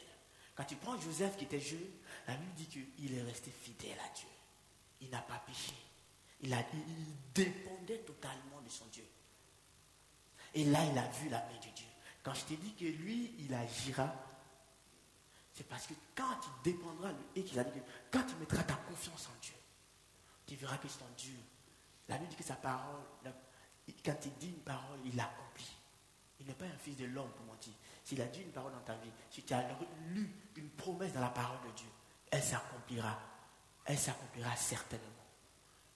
Quand 0.56 0.64
tu 0.64 0.76
prends 0.76 1.00
Joseph 1.00 1.38
qui 1.38 1.46
était 1.46 1.60
jeune, 1.60 1.80
la 2.28 2.36
Bible 2.36 2.54
dit 2.56 2.66
qu'il 2.66 3.14
est 3.16 3.22
resté 3.22 3.52
fidèle 3.52 3.98
à 4.00 4.16
Dieu. 4.16 4.28
Il 5.02 5.10
n'a 5.10 5.22
pas 5.22 5.42
péché. 5.46 5.74
Il, 6.42 6.54
a, 6.54 6.60
il 6.74 7.34
dépendait 7.34 8.00
totalement 8.00 8.62
de 8.64 8.70
son 8.70 8.86
Dieu. 8.88 9.06
Et 10.54 10.66
là, 10.66 10.80
il 10.92 10.98
a 10.98 11.08
vu 11.10 11.30
la 11.30 11.40
main 11.40 11.58
de 11.58 11.76
Dieu. 11.76 11.86
Quand 12.24 12.34
je 12.34 12.46
t'ai 12.46 12.56
dit 12.58 12.74
que 12.74 12.86
lui, 12.86 13.36
il 13.40 13.54
agira, 13.54 14.14
c'est 15.58 15.64
parce 15.64 15.88
que 15.88 15.94
quand 16.16 16.38
il 16.46 16.72
dépendra, 16.72 17.10
et 17.36 17.44
qu'il 17.44 17.58
a 17.58 17.64
dit 17.64 17.80
quand 18.12 18.24
tu 18.24 18.36
mettras 18.36 18.62
ta 18.62 18.76
confiance 18.76 19.28
en 19.28 19.42
Dieu, 19.42 19.56
tu 20.46 20.56
verras 20.56 20.78
que 20.78 20.88
c'est 20.88 21.00
ton 21.00 21.10
Dieu. 21.18 21.36
La 22.08 22.18
Bible 22.18 22.30
dit 22.30 22.36
que 22.36 22.44
sa 22.44 22.56
parole, 22.56 23.02
quand 24.06 24.26
il 24.26 24.34
dit 24.38 24.50
une 24.50 24.62
parole, 24.62 25.00
il 25.04 25.16
l'accomplit. 25.16 25.76
Il 26.40 26.46
n'est 26.46 26.54
pas 26.54 26.66
un 26.66 26.78
fils 26.78 26.96
de 26.98 27.06
l'homme 27.06 27.32
pour 27.32 27.46
mentir. 27.48 27.74
S'il 28.04 28.22
a 28.22 28.28
dit 28.28 28.42
une 28.42 28.52
parole 28.52 28.72
dans 28.72 28.82
ta 28.82 28.94
vie, 28.98 29.10
si 29.32 29.42
tu 29.42 29.54
as 29.56 29.68
lu 30.10 30.32
une 30.56 30.70
promesse 30.70 31.14
dans 31.14 31.22
la 31.22 31.30
parole 31.30 31.60
de 31.68 31.76
Dieu, 31.76 31.90
elle 32.30 32.44
s'accomplira. 32.44 33.20
Elle 33.86 33.98
s'accomplira 33.98 34.56
certainement. 34.56 35.06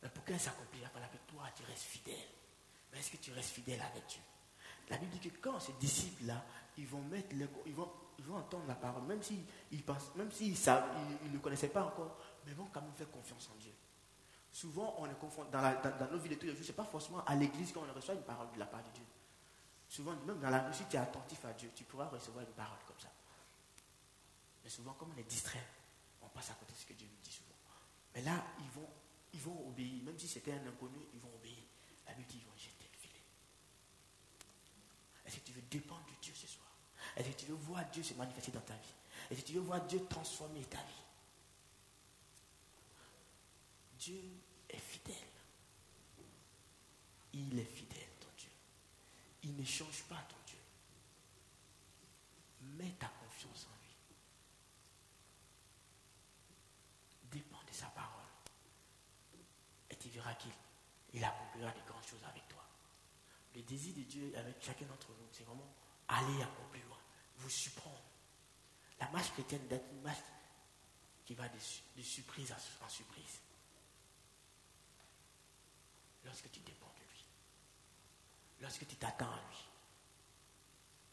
Mais 0.02 0.10
pour 0.10 0.26
qu'elle 0.26 0.40
s'accomplira, 0.40 0.90
il 0.96 1.20
que 1.20 1.32
toi, 1.32 1.44
tu 1.56 1.64
restes 1.66 1.84
fidèle. 1.84 2.16
Mais 2.92 3.00
est-ce 3.00 3.12
que 3.12 3.18
tu 3.18 3.32
restes 3.32 3.52
fidèle 3.52 3.82
avec 3.82 4.08
Dieu? 4.08 4.22
La 4.90 4.98
Bible 4.98 5.12
dit 5.20 5.30
que 5.30 5.38
quand 5.38 5.60
ces 5.60 5.74
disciples-là, 5.74 6.44
ils 6.78 6.88
vont 6.88 7.04
mettre 7.04 7.36
ils 7.66 7.76
vont, 7.76 7.92
ils 8.20 8.26
vont 8.26 8.38
entendre 8.38 8.66
la 8.68 8.76
parole, 8.76 9.04
même 9.04 9.22
s'ils 9.22 9.84
pensent, 9.84 10.14
même 10.16 10.32
s'ils 10.32 10.56
ils 10.56 11.32
ne 11.32 11.38
connaissaient 11.40 11.70
pas 11.70 11.84
encore, 11.84 12.18
mais 12.46 12.52
ils 12.52 12.58
vont 12.58 12.68
quand 12.72 12.82
même 12.82 12.94
faire 12.94 13.10
confiance 13.10 13.50
en 13.54 13.58
Dieu. 13.58 13.74
Souvent, 14.52 14.96
on 15.00 15.06
est 15.06 15.16
dans, 15.52 15.62
dans, 15.62 16.12
nos 16.12 16.18
vies 16.20 16.30
de 16.30 16.36
tous 16.36 16.46
les 16.46 16.56
jours, 16.56 16.64
ce 16.64 16.68
n'est 16.68 16.76
pas 16.76 16.86
forcément 16.86 17.24
à 17.26 17.36
l'église 17.36 17.72
qu'on 17.72 17.82
reçoit 17.94 18.16
une 18.16 18.24
parole 18.24 18.52
de 18.54 18.60
la 18.60 18.66
part 18.66 18.84
de 18.84 18.90
Dieu. 18.90 19.06
Souvent, 19.88 20.16
même 20.26 20.40
dans 20.40 20.50
la 20.50 20.68
rue, 20.68 20.74
si 20.74 20.86
tu 20.86 20.96
es 20.96 21.00
attentif 21.00 21.44
à 21.46 21.54
Dieu, 21.54 21.70
tu 21.76 21.84
pourras 21.84 22.08
recevoir 22.08 22.46
une 22.46 22.54
parole 22.54 22.80
comme 22.88 23.00
ça. 23.00 23.12
Mais 24.64 24.70
souvent, 24.70 24.94
comme 24.94 25.12
on 25.16 25.18
est 25.20 25.30
distrait, 25.30 25.66
on 26.22 26.28
passe 26.30 26.52
à 26.52 26.54
côté 26.54 26.74
de 26.74 26.78
ce 26.78 26.86
que 26.86 26.94
Dieu 26.94 27.08
nous 27.12 27.22
dit 27.24 27.32
souvent. 27.32 27.56
Mais 28.16 28.22
là, 28.22 28.44
ils 28.60 28.70
vont, 28.70 28.88
ils 29.34 29.40
vont 29.42 29.68
obéir. 29.68 30.04
Même 30.04 30.18
si 30.18 30.28
c'était 30.28 30.54
un 30.54 30.66
inconnu, 30.68 31.00
ils 31.14 31.20
vont 31.20 31.34
obéir. 31.36 31.64
La 32.08 32.14
Bible 32.14 32.30
dit 32.30 32.38
ils 32.40 32.46
vont 32.46 32.56
jeter 32.58 32.86
le 32.92 32.98
filet. 32.98 33.24
Est-ce 35.26 35.38
que 35.38 35.46
tu 35.46 35.52
veux 35.52 35.62
dépendre 35.64 36.06
de 36.06 36.22
Dieu 36.22 36.34
ce 36.36 36.48
soir? 36.48 36.71
Est-ce 37.16 37.30
que 37.30 37.40
tu 37.40 37.46
veux 37.48 37.56
voir 37.56 37.84
Dieu 37.92 38.04
se 38.04 38.14
manifester 38.14 38.52
dans 38.52 38.62
ta 38.62 38.74
vie 38.74 38.94
Est-ce 39.30 39.42
que 39.42 39.48
tu 39.48 39.54
veux 39.54 39.62
voir 39.62 39.82
Dieu 39.86 40.06
transformer 40.10 40.64
ta 40.66 40.78
vie 40.78 40.84
Dieu 44.00 44.24
est 44.70 44.80
fidèle. 44.80 45.16
Il 47.34 47.60
est 47.60 47.64
fidèle 47.64 48.12
il 49.44 49.56
ne 49.56 49.66
change 49.66 50.04
pas 50.04 50.22
ton 50.30 50.36
Dieu. 50.46 50.60
Mets 52.78 52.96
ta 53.00 53.08
confiance 53.08 53.68
en 53.68 53.76
lui. 53.84 53.96
Dépends 57.32 57.64
de 57.68 57.74
sa 57.74 57.88
parole. 57.88 58.22
Et 59.90 59.96
tu 59.96 60.10
verras 60.10 60.34
qu'il 60.36 60.52
il 61.14 61.24
accomplira 61.24 61.72
de 61.72 61.82
grandes 61.88 62.06
choses 62.06 62.24
avec 62.24 62.48
toi. 62.48 62.64
Le 63.56 63.62
désir 63.64 63.94
de 63.96 64.04
Dieu 64.04 64.32
avec 64.38 64.64
chacun 64.64 64.86
d'entre 64.86 65.10
nous, 65.10 65.28
c'est 65.34 65.44
vraiment 65.44 65.68
aller 66.12 66.44
encore 66.44 66.68
plus 66.72 66.82
loin, 66.82 66.98
vous 67.38 67.50
surprendre. 67.50 68.02
La 69.00 69.10
marche 69.10 69.32
chrétienne 69.32 69.68
d'être 69.68 69.90
une 69.92 70.02
marche 70.02 70.20
qui 71.26 71.34
va 71.34 71.48
de, 71.48 72.02
surprise 72.02 72.52
en 72.52 72.90
surprise. 72.90 73.42
Lorsque 76.24 76.52
tu 76.52 76.60
dépends 76.60 76.94
de 76.96 77.04
lui. 77.12 77.26
Lorsque 78.62 78.88
tu 78.88 78.96
t'attends 78.96 79.32
à 79.32 79.42
lui. 79.50 79.58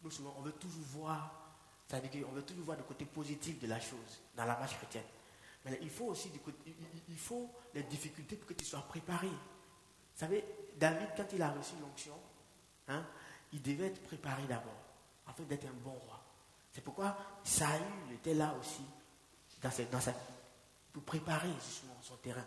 Nous, 0.02 0.10
souvent, 0.10 0.34
on 0.38 0.42
veut 0.42 0.52
toujours 0.52 0.84
voir, 0.84 1.32
ça 1.88 1.98
veut 1.98 2.08
dire 2.08 2.26
qu'on 2.26 2.32
veut 2.32 2.44
toujours 2.44 2.64
voir 2.64 2.76
le 2.76 2.84
côté 2.84 3.04
positif 3.04 3.58
de 3.58 3.66
la 3.66 3.80
chose 3.80 4.20
dans 4.36 4.44
la 4.44 4.56
marche 4.58 4.76
chrétienne. 4.76 5.04
Mais 5.64 5.78
il 5.82 5.90
faut 5.90 6.06
aussi 6.06 6.30
il 7.08 7.18
faut 7.18 7.50
les 7.74 7.82
difficultés 7.84 8.36
pour 8.36 8.48
que 8.48 8.54
tu 8.54 8.64
sois 8.64 8.82
préparé. 8.82 9.28
Vous 9.28 9.34
savez, 10.14 10.44
David, 10.76 11.08
quand 11.16 11.26
il 11.32 11.42
a 11.42 11.50
reçu 11.50 11.74
l'onction, 11.80 12.18
hein, 12.88 13.04
il 13.52 13.62
devait 13.62 13.86
être 13.86 14.02
préparé 14.02 14.44
d'abord, 14.46 14.87
afin 15.28 15.44
d'être 15.44 15.66
un 15.66 15.72
bon 15.72 15.92
roi. 15.92 16.20
C'est 16.72 16.80
pourquoi 16.80 17.16
Saül 17.44 18.12
était 18.12 18.34
là 18.34 18.54
aussi, 18.58 18.82
dans, 19.62 19.70
dans 19.90 20.00
sa, 20.00 20.12
pour 20.92 21.02
préparer 21.04 21.52
justement 21.64 21.96
son 22.02 22.16
terrain. 22.16 22.46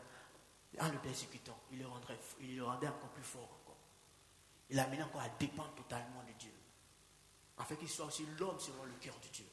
En 0.80 0.90
le 0.90 0.98
persécutant, 1.00 1.58
il 1.72 1.80
le, 1.80 1.88
rendrait, 1.88 2.20
il 2.40 2.56
le 2.56 2.64
rendait 2.64 2.88
encore 2.88 3.10
plus 3.10 3.24
fort. 3.24 3.44
Encore. 3.44 3.78
Il 4.70 4.78
l'amenait 4.78 5.04
encore 5.04 5.22
à 5.22 5.30
dépendre 5.30 5.74
totalement 5.76 6.24
de 6.24 6.32
Dieu. 6.40 6.54
Afin 7.58 7.76
qu'il 7.76 7.90
soit 7.90 8.06
aussi 8.06 8.26
l'homme 8.40 8.60
selon 8.60 8.86
le 8.86 8.94
cœur 8.94 9.16
de 9.22 9.28
Dieu. 9.28 9.46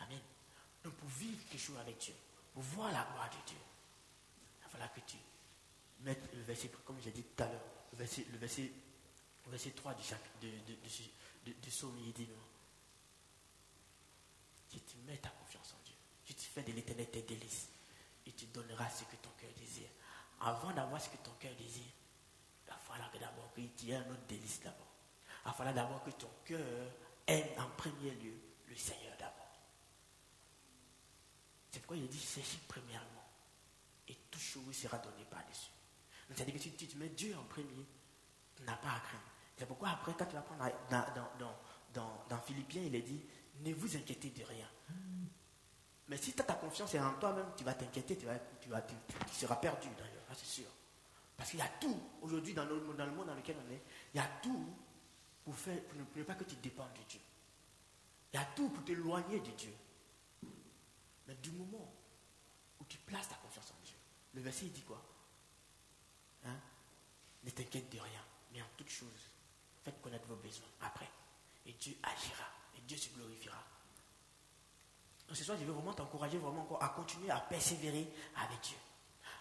Amen. 0.00 0.20
Donc 0.82 0.94
pour 0.94 1.08
vivre 1.08 1.38
quelque 1.50 1.60
chose 1.60 1.78
avec 1.78 1.98
Dieu, 1.98 2.14
pour 2.54 2.62
voir 2.62 2.90
la 2.90 3.04
gloire 3.04 3.30
de 3.30 3.46
Dieu, 3.46 3.58
il 4.58 4.64
va 4.64 4.68
falloir 4.70 4.92
que 4.92 5.00
tu 5.00 5.18
mettes 6.00 6.32
le 6.34 6.42
verset, 6.42 6.70
comme 6.84 7.00
j'ai 7.00 7.12
dit 7.12 7.22
tout 7.22 7.42
à 7.42 7.46
l'heure, 7.46 7.60
le 7.92 7.98
verset, 7.98 8.26
le 8.32 8.38
verset, 8.38 8.72
verset 9.50 9.70
3 9.70 9.94
du, 9.94 10.02
de, 10.40 10.48
de, 10.72 11.52
de, 11.60 11.70
Somme, 11.70 11.98
il 11.98 12.12
dit 12.12 12.28
non. 12.28 12.42
Si 14.70 14.80
tu 14.80 14.96
mets 14.98 15.18
ta 15.18 15.30
confiance 15.30 15.74
en 15.74 15.84
Dieu, 15.84 15.94
si 16.24 16.34
tu 16.34 16.46
fais 16.46 16.62
de 16.62 16.72
l'éternel 16.72 17.10
tes 17.10 17.22
délices, 17.22 17.68
il 18.26 18.32
te 18.32 18.44
donnera 18.46 18.88
ce 18.88 19.04
que 19.04 19.16
ton 19.16 19.30
cœur 19.38 19.50
désire. 19.56 19.88
Avant 20.40 20.72
d'avoir 20.72 21.00
ce 21.00 21.08
que 21.08 21.16
ton 21.18 21.32
cœur 21.38 21.54
désire, 21.56 21.92
il 22.64 22.70
va 22.70 22.76
falloir 22.78 23.10
que 23.10 23.18
d'abord 23.18 23.52
qu'il 23.54 23.88
y 23.88 23.92
ait 23.92 23.96
un 23.96 24.10
autre 24.10 24.26
délice 24.28 24.60
d'abord. 24.60 24.92
Il 25.44 25.48
va 25.48 25.52
falloir 25.52 25.74
d'abord 25.74 26.02
que 26.04 26.10
ton 26.10 26.30
cœur 26.44 26.90
aime 27.26 27.48
en 27.58 27.68
premier 27.76 28.12
lieu 28.12 28.34
le 28.68 28.76
Seigneur 28.76 29.16
d'abord. 29.18 29.32
C'est 31.70 31.80
pourquoi 31.80 31.96
il 31.96 32.08
dit 32.08 32.18
cherchez 32.18 32.58
premièrement. 32.68 33.08
Et 34.08 34.14
toute 34.30 34.42
chose 34.42 34.74
sera 34.76 34.98
donnée 34.98 35.24
par-dessus. 35.30 35.70
C'est-à-dire 36.28 36.54
que 36.54 36.60
si 36.60 36.72
tu 36.72 36.96
mets 36.96 37.08
Dieu 37.08 37.36
en 37.36 37.44
premier, 37.44 37.86
tu 38.56 38.62
n'as 38.62 38.76
pas 38.76 38.92
à 38.92 39.00
craindre. 39.00 39.31
C'est 39.62 39.66
pourquoi 39.66 39.90
après, 39.90 40.12
quand 40.18 40.26
tu 40.26 40.34
vas 40.34 40.40
prendre 40.40 40.68
dans, 40.90 41.04
dans, 41.38 41.54
dans, 41.94 42.24
dans 42.28 42.38
Philippiens, 42.40 42.82
il 42.82 42.96
est 42.96 43.02
dit, 43.02 43.22
ne 43.60 43.72
vous 43.72 43.96
inquiétez 43.96 44.30
de 44.30 44.42
rien. 44.42 44.66
Mais 46.08 46.16
si 46.16 46.32
tu 46.32 46.40
as 46.40 46.44
ta 46.44 46.54
confiance 46.54 46.92
en 46.96 47.12
toi-même, 47.20 47.46
tu 47.56 47.62
vas 47.62 47.74
t'inquiéter, 47.74 48.18
tu, 48.18 48.26
vas, 48.26 48.40
tu, 48.60 48.68
vas, 48.68 48.82
tu, 48.82 48.96
seras 49.32 49.54
perdu 49.54 49.86
d'ailleurs, 49.96 50.24
c'est 50.34 50.46
sûr. 50.46 50.66
Parce 51.36 51.50
qu'il 51.50 51.60
y 51.60 51.62
a 51.62 51.68
tout, 51.80 51.96
aujourd'hui, 52.22 52.54
dans, 52.54 52.64
le, 52.64 52.92
dans 52.98 53.06
le 53.06 53.12
monde 53.12 53.28
dans 53.28 53.36
lequel 53.36 53.54
on 53.64 53.72
est, 53.72 53.80
il 54.12 54.16
y 54.16 54.20
a 54.20 54.26
tout 54.42 54.66
pour, 55.44 55.54
faire, 55.54 55.80
pour 55.84 55.96
ne, 55.96 56.24
pas 56.24 56.34
que 56.34 56.42
tu 56.42 56.56
dépendes 56.56 56.94
de 56.94 57.08
Dieu. 57.08 57.20
Il 58.32 58.40
y 58.40 58.42
a 58.42 58.44
tout 58.56 58.68
pour 58.68 58.84
t'éloigner 58.84 59.38
de 59.38 59.50
Dieu. 59.52 59.74
Mais 61.28 61.36
du 61.36 61.52
moment 61.52 61.94
où 62.80 62.84
tu 62.86 62.98
places 62.98 63.28
ta 63.28 63.36
confiance 63.36 63.70
en 63.70 63.86
Dieu, 63.86 63.96
le 64.34 64.40
verset 64.40 64.66
il 64.66 64.72
dit 64.72 64.82
quoi? 64.82 65.00
Hein? 66.46 66.56
Ne 67.44 67.50
t'inquiète 67.50 67.92
de 67.92 68.00
rien, 68.00 68.24
mais 68.52 68.60
en 68.60 68.66
toute 68.76 68.90
chose, 68.90 69.31
faites 69.84 70.00
connaître 70.00 70.26
vos 70.26 70.36
besoins 70.36 70.68
après. 70.80 71.08
Et 71.66 71.72
Dieu 71.74 71.96
agira, 72.02 72.46
et 72.76 72.80
Dieu 72.82 72.96
se 72.96 73.08
glorifiera 73.10 73.62
ce 75.34 75.44
soir, 75.44 75.58
je 75.58 75.64
veux 75.64 75.72
vraiment 75.72 75.94
t'encourager 75.94 76.38
vraiment 76.38 76.62
encore 76.62 76.82
à 76.82 76.90
continuer 76.90 77.30
à 77.30 77.40
persévérer 77.40 78.12
avec 78.36 78.60
Dieu. 78.62 78.76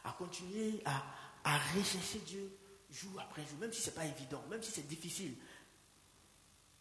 À 0.04 0.12
continuer 0.14 0.82
à, 0.86 1.04
à 1.44 1.58
rechercher 1.76 2.20
Dieu 2.20 2.58
jour 2.90 3.20
après 3.20 3.46
jour, 3.46 3.58
même 3.60 3.72
si 3.72 3.82
ce 3.82 3.90
n'est 3.90 3.96
pas 3.96 4.06
évident, 4.06 4.44
même 4.50 4.62
si 4.62 4.72
c'est 4.72 4.88
difficile. 4.88 5.36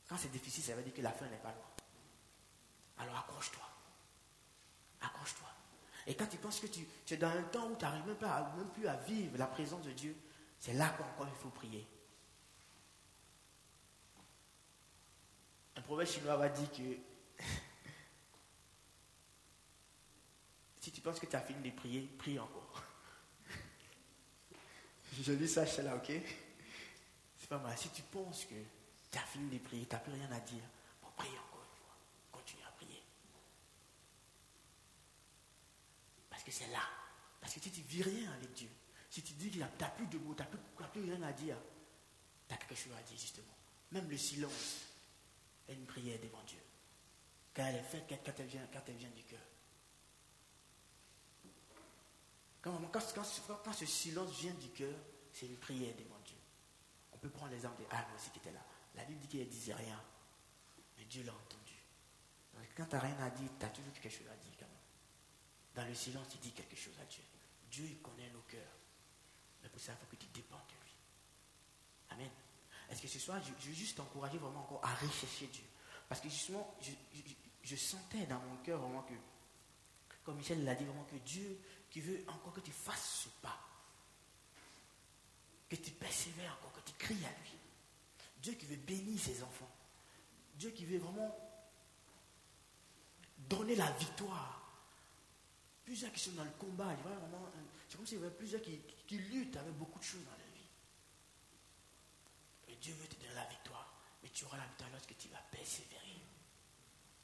Quand 0.08 0.16
c'est 0.16 0.30
difficile, 0.30 0.64
ça 0.64 0.74
veut 0.74 0.82
dire 0.82 0.94
que 0.94 1.02
la 1.02 1.12
fin 1.12 1.26
n'est 1.26 1.36
pas 1.38 1.52
loin. 1.52 1.70
Alors 2.98 3.16
accroche-toi. 3.18 3.62
Accroche-toi. 5.00 5.48
Et 6.06 6.14
quand 6.14 6.26
tu 6.26 6.36
penses 6.38 6.60
que 6.60 6.66
tu, 6.66 6.86
es 7.10 7.16
dans 7.16 7.28
un 7.28 7.42
temps 7.44 7.68
où 7.68 7.76
tu 7.76 7.84
n'arrives 7.84 8.06
même, 8.06 8.16
même 8.56 8.70
plus 8.74 8.88
à 8.88 8.96
vivre 8.96 9.38
la 9.38 9.46
présence 9.46 9.82
de 9.82 9.92
Dieu, 9.92 10.16
c'est 10.58 10.72
là 10.74 10.88
qu'encore 10.90 11.28
il 11.28 11.40
faut 11.40 11.50
prier. 11.50 11.86
Proverbe 15.90 16.08
chinois 16.08 16.36
va 16.36 16.48
dire 16.48 16.70
que 16.70 16.98
Si 20.80 20.92
tu 20.92 21.00
penses 21.00 21.18
que 21.18 21.26
tu 21.26 21.34
as 21.34 21.40
fini 21.40 21.68
de 21.68 21.74
prier, 21.74 22.02
prie 22.16 22.38
encore. 22.38 22.84
Je 25.20 25.32
dis 25.32 25.48
ça, 25.48 25.64
là, 25.82 25.96
ok? 25.96 26.12
C'est 27.36 27.48
pas 27.48 27.58
mal. 27.58 27.76
Si 27.76 27.88
tu 27.88 28.02
penses 28.02 28.44
que 28.44 28.54
tu 29.10 29.18
as 29.18 29.22
fini 29.22 29.50
de 29.50 29.58
prier, 29.58 29.84
tu 29.84 29.92
n'as 29.92 30.00
plus 30.00 30.12
rien 30.12 30.30
à 30.30 30.38
dire, 30.38 30.62
bon, 31.02 31.08
prie 31.16 31.28
encore 31.30 31.66
une 31.68 31.76
fois. 31.76 31.96
Continue 32.30 32.62
à 32.68 32.70
prier. 32.70 33.02
Parce 36.30 36.44
que 36.44 36.52
c'est 36.52 36.68
là. 36.68 36.88
Parce 37.40 37.52
que 37.54 37.60
si 37.60 37.72
tu 37.72 37.80
ne 37.80 37.86
vis 37.86 38.02
rien 38.02 38.30
avec 38.30 38.52
Dieu, 38.52 38.70
si 39.10 39.24
tu 39.24 39.32
dis 39.32 39.48
que 39.48 39.54
tu 39.54 39.58
n'as 39.58 39.90
plus 39.90 40.06
de 40.06 40.18
mots, 40.18 40.36
tu 40.36 40.42
n'as 40.42 40.88
plus, 40.88 41.02
rien 41.02 41.20
à 41.22 41.32
dire, 41.32 41.56
tu 42.48 42.54
as 42.54 42.58
quelque 42.58 42.76
chose 42.76 42.92
à 42.96 43.02
dire 43.02 43.18
justement. 43.18 43.56
Même 43.90 44.08
le 44.08 44.16
silence 44.16 44.89
une 45.74 45.86
prière 45.86 46.18
devant 46.20 46.42
Dieu. 46.44 46.60
Quand 47.54 47.64
elle 47.64 47.76
est 47.76 47.82
faite, 47.82 48.04
quand 48.08 48.32
elle 48.38 48.46
vient, 48.46 48.66
quand 48.72 48.82
elle 48.86 48.96
vient 48.96 49.10
du 49.10 49.24
cœur. 49.24 49.40
Quand, 52.62 52.78
quand, 52.92 53.72
ce 53.72 53.86
silence 53.86 54.30
vient 54.40 54.54
du 54.54 54.68
cœur, 54.68 54.94
c'est 55.32 55.46
une 55.46 55.56
prière 55.56 55.94
devant 55.96 56.18
Dieu. 56.24 56.36
On 57.12 57.18
peut 57.18 57.30
prendre 57.30 57.52
l'exemple 57.52 57.82
de 57.82 57.86
Anne 57.90 58.06
aussi 58.14 58.30
qui 58.30 58.38
était 58.38 58.52
là. 58.52 58.60
La 58.94 59.04
Bible 59.04 59.20
dit 59.20 59.28
qu'elle 59.28 59.46
ne 59.46 59.50
disait 59.50 59.74
rien, 59.74 60.02
mais 60.98 61.04
Dieu 61.04 61.22
l'a 61.24 61.32
entendu. 61.32 61.74
Quand 62.76 62.84
tu 62.86 62.94
n'as 62.94 63.00
rien 63.00 63.18
à 63.20 63.30
dire, 63.30 63.48
tu 63.58 63.66
as 63.66 63.68
toujours 63.70 63.92
quelque 63.92 64.10
chose 64.10 64.28
à 64.28 64.36
dire 64.36 64.52
quand 64.58 64.66
même. 64.66 64.76
Dans 65.74 65.86
le 65.88 65.94
silence, 65.94 66.28
tu 66.28 66.38
dis 66.38 66.52
quelque 66.52 66.76
chose 66.76 66.98
à 67.00 67.04
Dieu. 67.04 67.22
Dieu, 67.70 67.84
il 67.86 68.00
connaît 68.00 68.30
nos 68.30 68.42
cœurs. 68.42 68.76
Mais 69.62 69.68
pour 69.68 69.80
ça, 69.80 69.92
il 69.92 69.98
faut 69.98 70.10
que 70.10 70.16
tu 70.16 70.26
dépendes 70.28 70.66
de 70.68 70.84
lui. 70.84 70.94
Amen. 72.10 72.30
Est-ce 72.90 73.02
que 73.02 73.08
ce 73.08 73.18
soir, 73.18 73.40
je, 73.42 73.68
veux 73.68 73.74
juste 73.74 73.96
t'encourager 73.96 74.38
vraiment 74.38 74.60
encore 74.60 74.80
à 74.84 74.94
rechercher 74.94 75.46
Dieu? 75.46 75.64
Parce 76.08 76.20
que 76.20 76.28
justement, 76.28 76.76
je, 77.62 77.76
sentais 77.76 78.26
dans 78.26 78.40
mon 78.40 78.56
cœur 78.64 78.80
vraiment 78.80 79.02
que, 79.02 79.14
comme 80.24 80.36
Michel 80.36 80.64
l'a 80.64 80.74
dit, 80.74 80.84
vraiment 80.84 81.04
que 81.04 81.16
Dieu 81.16 81.60
qui 81.88 82.00
veut 82.00 82.24
encore 82.28 82.52
que 82.52 82.60
tu 82.60 82.72
fasses 82.72 83.24
ce 83.24 83.28
pas. 83.40 83.58
Que 85.68 85.76
tu 85.76 85.92
persévères 85.92 86.52
encore, 86.60 86.72
que 86.72 86.90
tu 86.90 86.96
cries 86.98 87.24
à 87.24 87.42
lui. 87.42 87.56
Dieu 88.42 88.54
qui 88.54 88.66
veut 88.66 88.76
bénir 88.76 89.20
ses 89.20 89.42
enfants. 89.42 89.70
Dieu 90.54 90.70
qui 90.70 90.84
veut 90.84 90.98
vraiment 90.98 91.36
donner 93.38 93.76
la 93.76 93.90
victoire. 93.92 94.56
Plusieurs 95.84 96.12
qui 96.12 96.20
sont 96.20 96.32
dans 96.32 96.44
le 96.44 96.50
combat, 96.58 96.96
c'est 97.88 97.96
comme 97.96 98.06
s'il 98.06 98.18
y 98.18 98.20
avait 98.20 98.30
plusieurs 98.30 98.62
qui, 98.62 98.80
qui, 99.06 99.18
luttent 99.18 99.56
avec 99.56 99.74
beaucoup 99.74 99.98
de 99.98 100.04
choses 100.04 100.24
dans 100.24 100.30
leur 100.30 100.49
Dieu 102.80 102.94
veut 102.94 103.06
te 103.06 103.16
donner 103.16 103.34
la 103.34 103.46
victoire. 103.46 103.92
Mais 104.22 104.28
tu 104.30 104.44
auras 104.44 104.58
la 104.58 104.66
victoire 104.66 104.90
lorsque 104.90 105.16
tu 105.16 105.28
vas 105.28 105.42
persévérer 105.50 106.20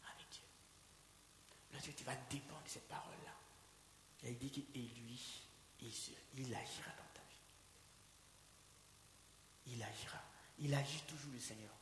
avec 0.05 0.29
Dieu. 0.31 0.43
Lorsque 1.73 1.95
tu 1.95 2.05
vas 2.05 2.17
dépendre 2.31 2.63
de 2.63 2.69
cette 2.69 2.89
parole-là. 2.89 3.33
Il 4.23 4.39
dit 4.39 4.51
qu'il 4.51 4.65
lui, 4.73 5.21
il, 5.81 5.93
il 6.37 6.55
agira 6.55 6.91
dans 6.91 7.13
ta 7.15 7.23
vie. 7.29 7.43
Il 9.67 9.83
agira. 9.83 10.23
Il 10.59 10.75
agit 10.75 11.03
toujours 11.03 11.33
le 11.33 11.39
Seigneur. 11.39 11.73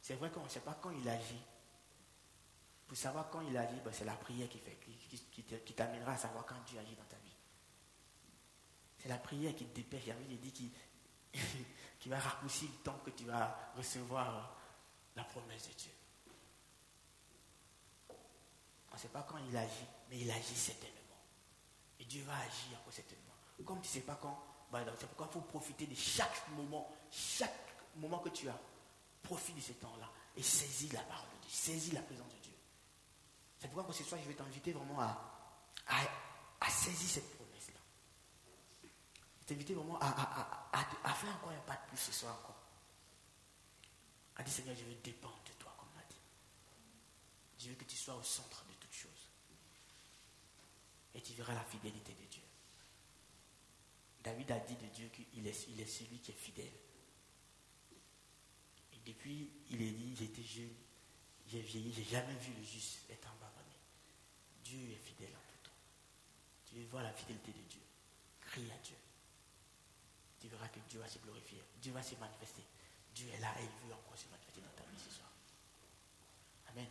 C'est 0.00 0.14
vrai 0.14 0.30
qu'on 0.30 0.44
ne 0.44 0.48
sait 0.48 0.60
pas 0.60 0.74
quand 0.74 0.90
il 0.90 1.08
agit. 1.08 1.42
Pour 2.88 2.96
savoir 2.96 3.30
quand 3.30 3.40
il 3.42 3.56
agit, 3.56 3.80
ben, 3.84 3.92
c'est 3.92 4.04
la 4.04 4.16
prière 4.16 4.48
qui, 4.48 4.58
fait, 4.58 4.78
qui, 5.64 5.74
t'amènera 5.74 6.12
à 6.12 6.16
savoir 6.16 6.44
quand 6.44 6.56
Dieu 6.66 6.78
agit 6.78 6.96
dans 6.96 7.04
ta 7.04 7.16
vie. 7.16 7.34
C'est 8.98 9.08
la 9.08 9.18
prière 9.18 9.54
qui 9.54 9.64
te 9.66 9.76
dépêche. 9.76 10.04
Il 10.28 10.40
dit 10.40 10.52
qu'il 10.52 10.70
va 12.08 12.18
raccourcir 12.18 12.68
le 12.68 12.82
temps 12.82 12.98
que 13.04 13.10
tu 13.10 13.24
vas 13.24 13.72
recevoir 13.76 14.56
la 15.16 15.24
promesse 15.24 15.68
de 15.68 15.74
Dieu. 15.74 15.90
On 18.90 18.94
ne 18.94 19.00
sait 19.00 19.08
pas 19.08 19.22
quand 19.22 19.38
il 19.48 19.56
agit, 19.56 19.86
mais 20.10 20.18
il 20.18 20.30
agit 20.30 20.54
certainement. 20.54 20.96
Et 22.00 22.04
Dieu 22.04 22.22
va 22.24 22.36
agir 22.38 22.78
encore 22.80 22.92
certainement. 22.92 23.32
Comme 23.64 23.80
tu 23.80 23.88
ne 23.88 23.92
sais 23.92 24.00
pas 24.00 24.18
quand, 24.20 24.42
bah, 24.70 24.80
c'est 24.98 25.06
pourquoi 25.06 25.28
il 25.30 25.32
faut 25.34 25.40
profiter 25.40 25.86
de 25.86 25.94
chaque 25.94 26.48
moment, 26.56 26.90
chaque 27.10 27.74
moment 27.96 28.18
que 28.18 28.30
tu 28.30 28.48
as. 28.48 28.58
Profite 29.22 29.54
de 29.54 29.60
ce 29.60 29.72
temps-là 29.74 30.10
et 30.36 30.42
saisis 30.42 30.88
la 30.88 31.00
parole 31.02 31.28
de 31.36 31.46
Dieu, 31.46 31.50
saisis 31.50 31.92
la 31.92 32.02
présence 32.02 32.28
de 32.28 32.38
Dieu. 32.42 32.52
C'est 33.58 33.68
pourquoi 33.70 33.94
ce 33.94 34.02
soir, 34.02 34.20
je 34.20 34.28
vais 34.28 34.34
t'inviter 34.34 34.72
vraiment 34.72 35.00
à, 35.00 35.16
à, 36.60 36.70
saisir 36.70 37.08
cette. 37.08 37.41
T'inviter 39.52 39.74
vraiment 39.74 39.98
à, 40.00 41.14
faire 41.14 41.36
encore 41.36 41.50
un 41.50 41.60
pas 41.60 41.76
de 41.76 41.88
plus 41.88 41.98
ce 41.98 42.12
soir 42.12 42.34
encore. 42.38 42.56
A 44.36 44.42
dit 44.42 44.50
Seigneur, 44.50 44.74
je 44.74 44.84
veux 44.84 44.94
dépendre 44.94 45.40
de 45.46 45.52
toi, 45.58 45.74
comme 45.78 45.88
on 45.94 45.98
a 45.98 46.04
dit. 46.04 46.16
Je 47.58 47.68
veux 47.68 47.74
que 47.74 47.84
tu 47.84 47.96
sois 47.96 48.14
au 48.14 48.22
centre 48.22 48.64
de 48.64 48.72
toutes 48.74 48.94
choses. 48.94 49.28
Et 51.14 51.20
tu 51.20 51.34
verras 51.34 51.54
la 51.54 51.64
fidélité 51.64 52.14
de 52.14 52.26
Dieu. 52.26 52.42
David 54.22 54.52
a 54.52 54.60
dit 54.60 54.76
de 54.76 54.86
Dieu 54.86 55.08
qu'il 55.08 55.46
est, 55.46 55.68
il 55.68 55.80
est 55.80 55.86
celui 55.86 56.18
qui 56.18 56.30
est 56.30 56.34
fidèle. 56.34 56.72
Et 58.94 58.98
depuis, 59.04 59.50
il 59.70 59.82
est 59.82 59.90
dit, 59.90 60.16
j'étais 60.16 60.42
jeune, 60.42 60.74
j'ai 61.46 61.60
vieilli, 61.60 61.92
j'ai 61.92 62.04
jamais 62.04 62.34
vu 62.36 62.52
le 62.54 62.62
juste 62.62 63.00
être 63.10 63.28
abandonné. 63.28 63.76
Dieu 64.64 64.92
est 64.92 65.06
fidèle 65.06 65.34
en 65.34 65.52
tout 65.52 65.68
temps. 65.68 65.76
Tu 66.64 66.76
veux 66.76 66.86
voir 66.86 67.02
la 67.02 67.12
fidélité 67.12 67.52
de 67.52 67.68
Dieu. 67.68 67.82
Crie 68.40 68.70
à 68.70 68.78
Dieu. 68.78 68.96
Tu 70.42 70.48
verras 70.48 70.66
que 70.66 70.80
Dieu 70.90 70.98
va 70.98 71.06
se 71.06 71.20
glorifier. 71.20 71.62
Dieu 71.80 71.92
va 71.92 72.02
se 72.02 72.16
manifester. 72.16 72.64
Dieu 73.14 73.28
est 73.32 73.38
là 73.38 73.54
et 73.60 73.62
il 73.62 73.86
veut 73.86 73.94
encore 73.94 74.18
se 74.18 74.26
manifester 74.26 74.60
dans 74.60 74.74
ta 74.74 74.82
vie 74.90 74.98
ce 74.98 75.14
soir. 75.14 75.30
Amen. 76.72 76.88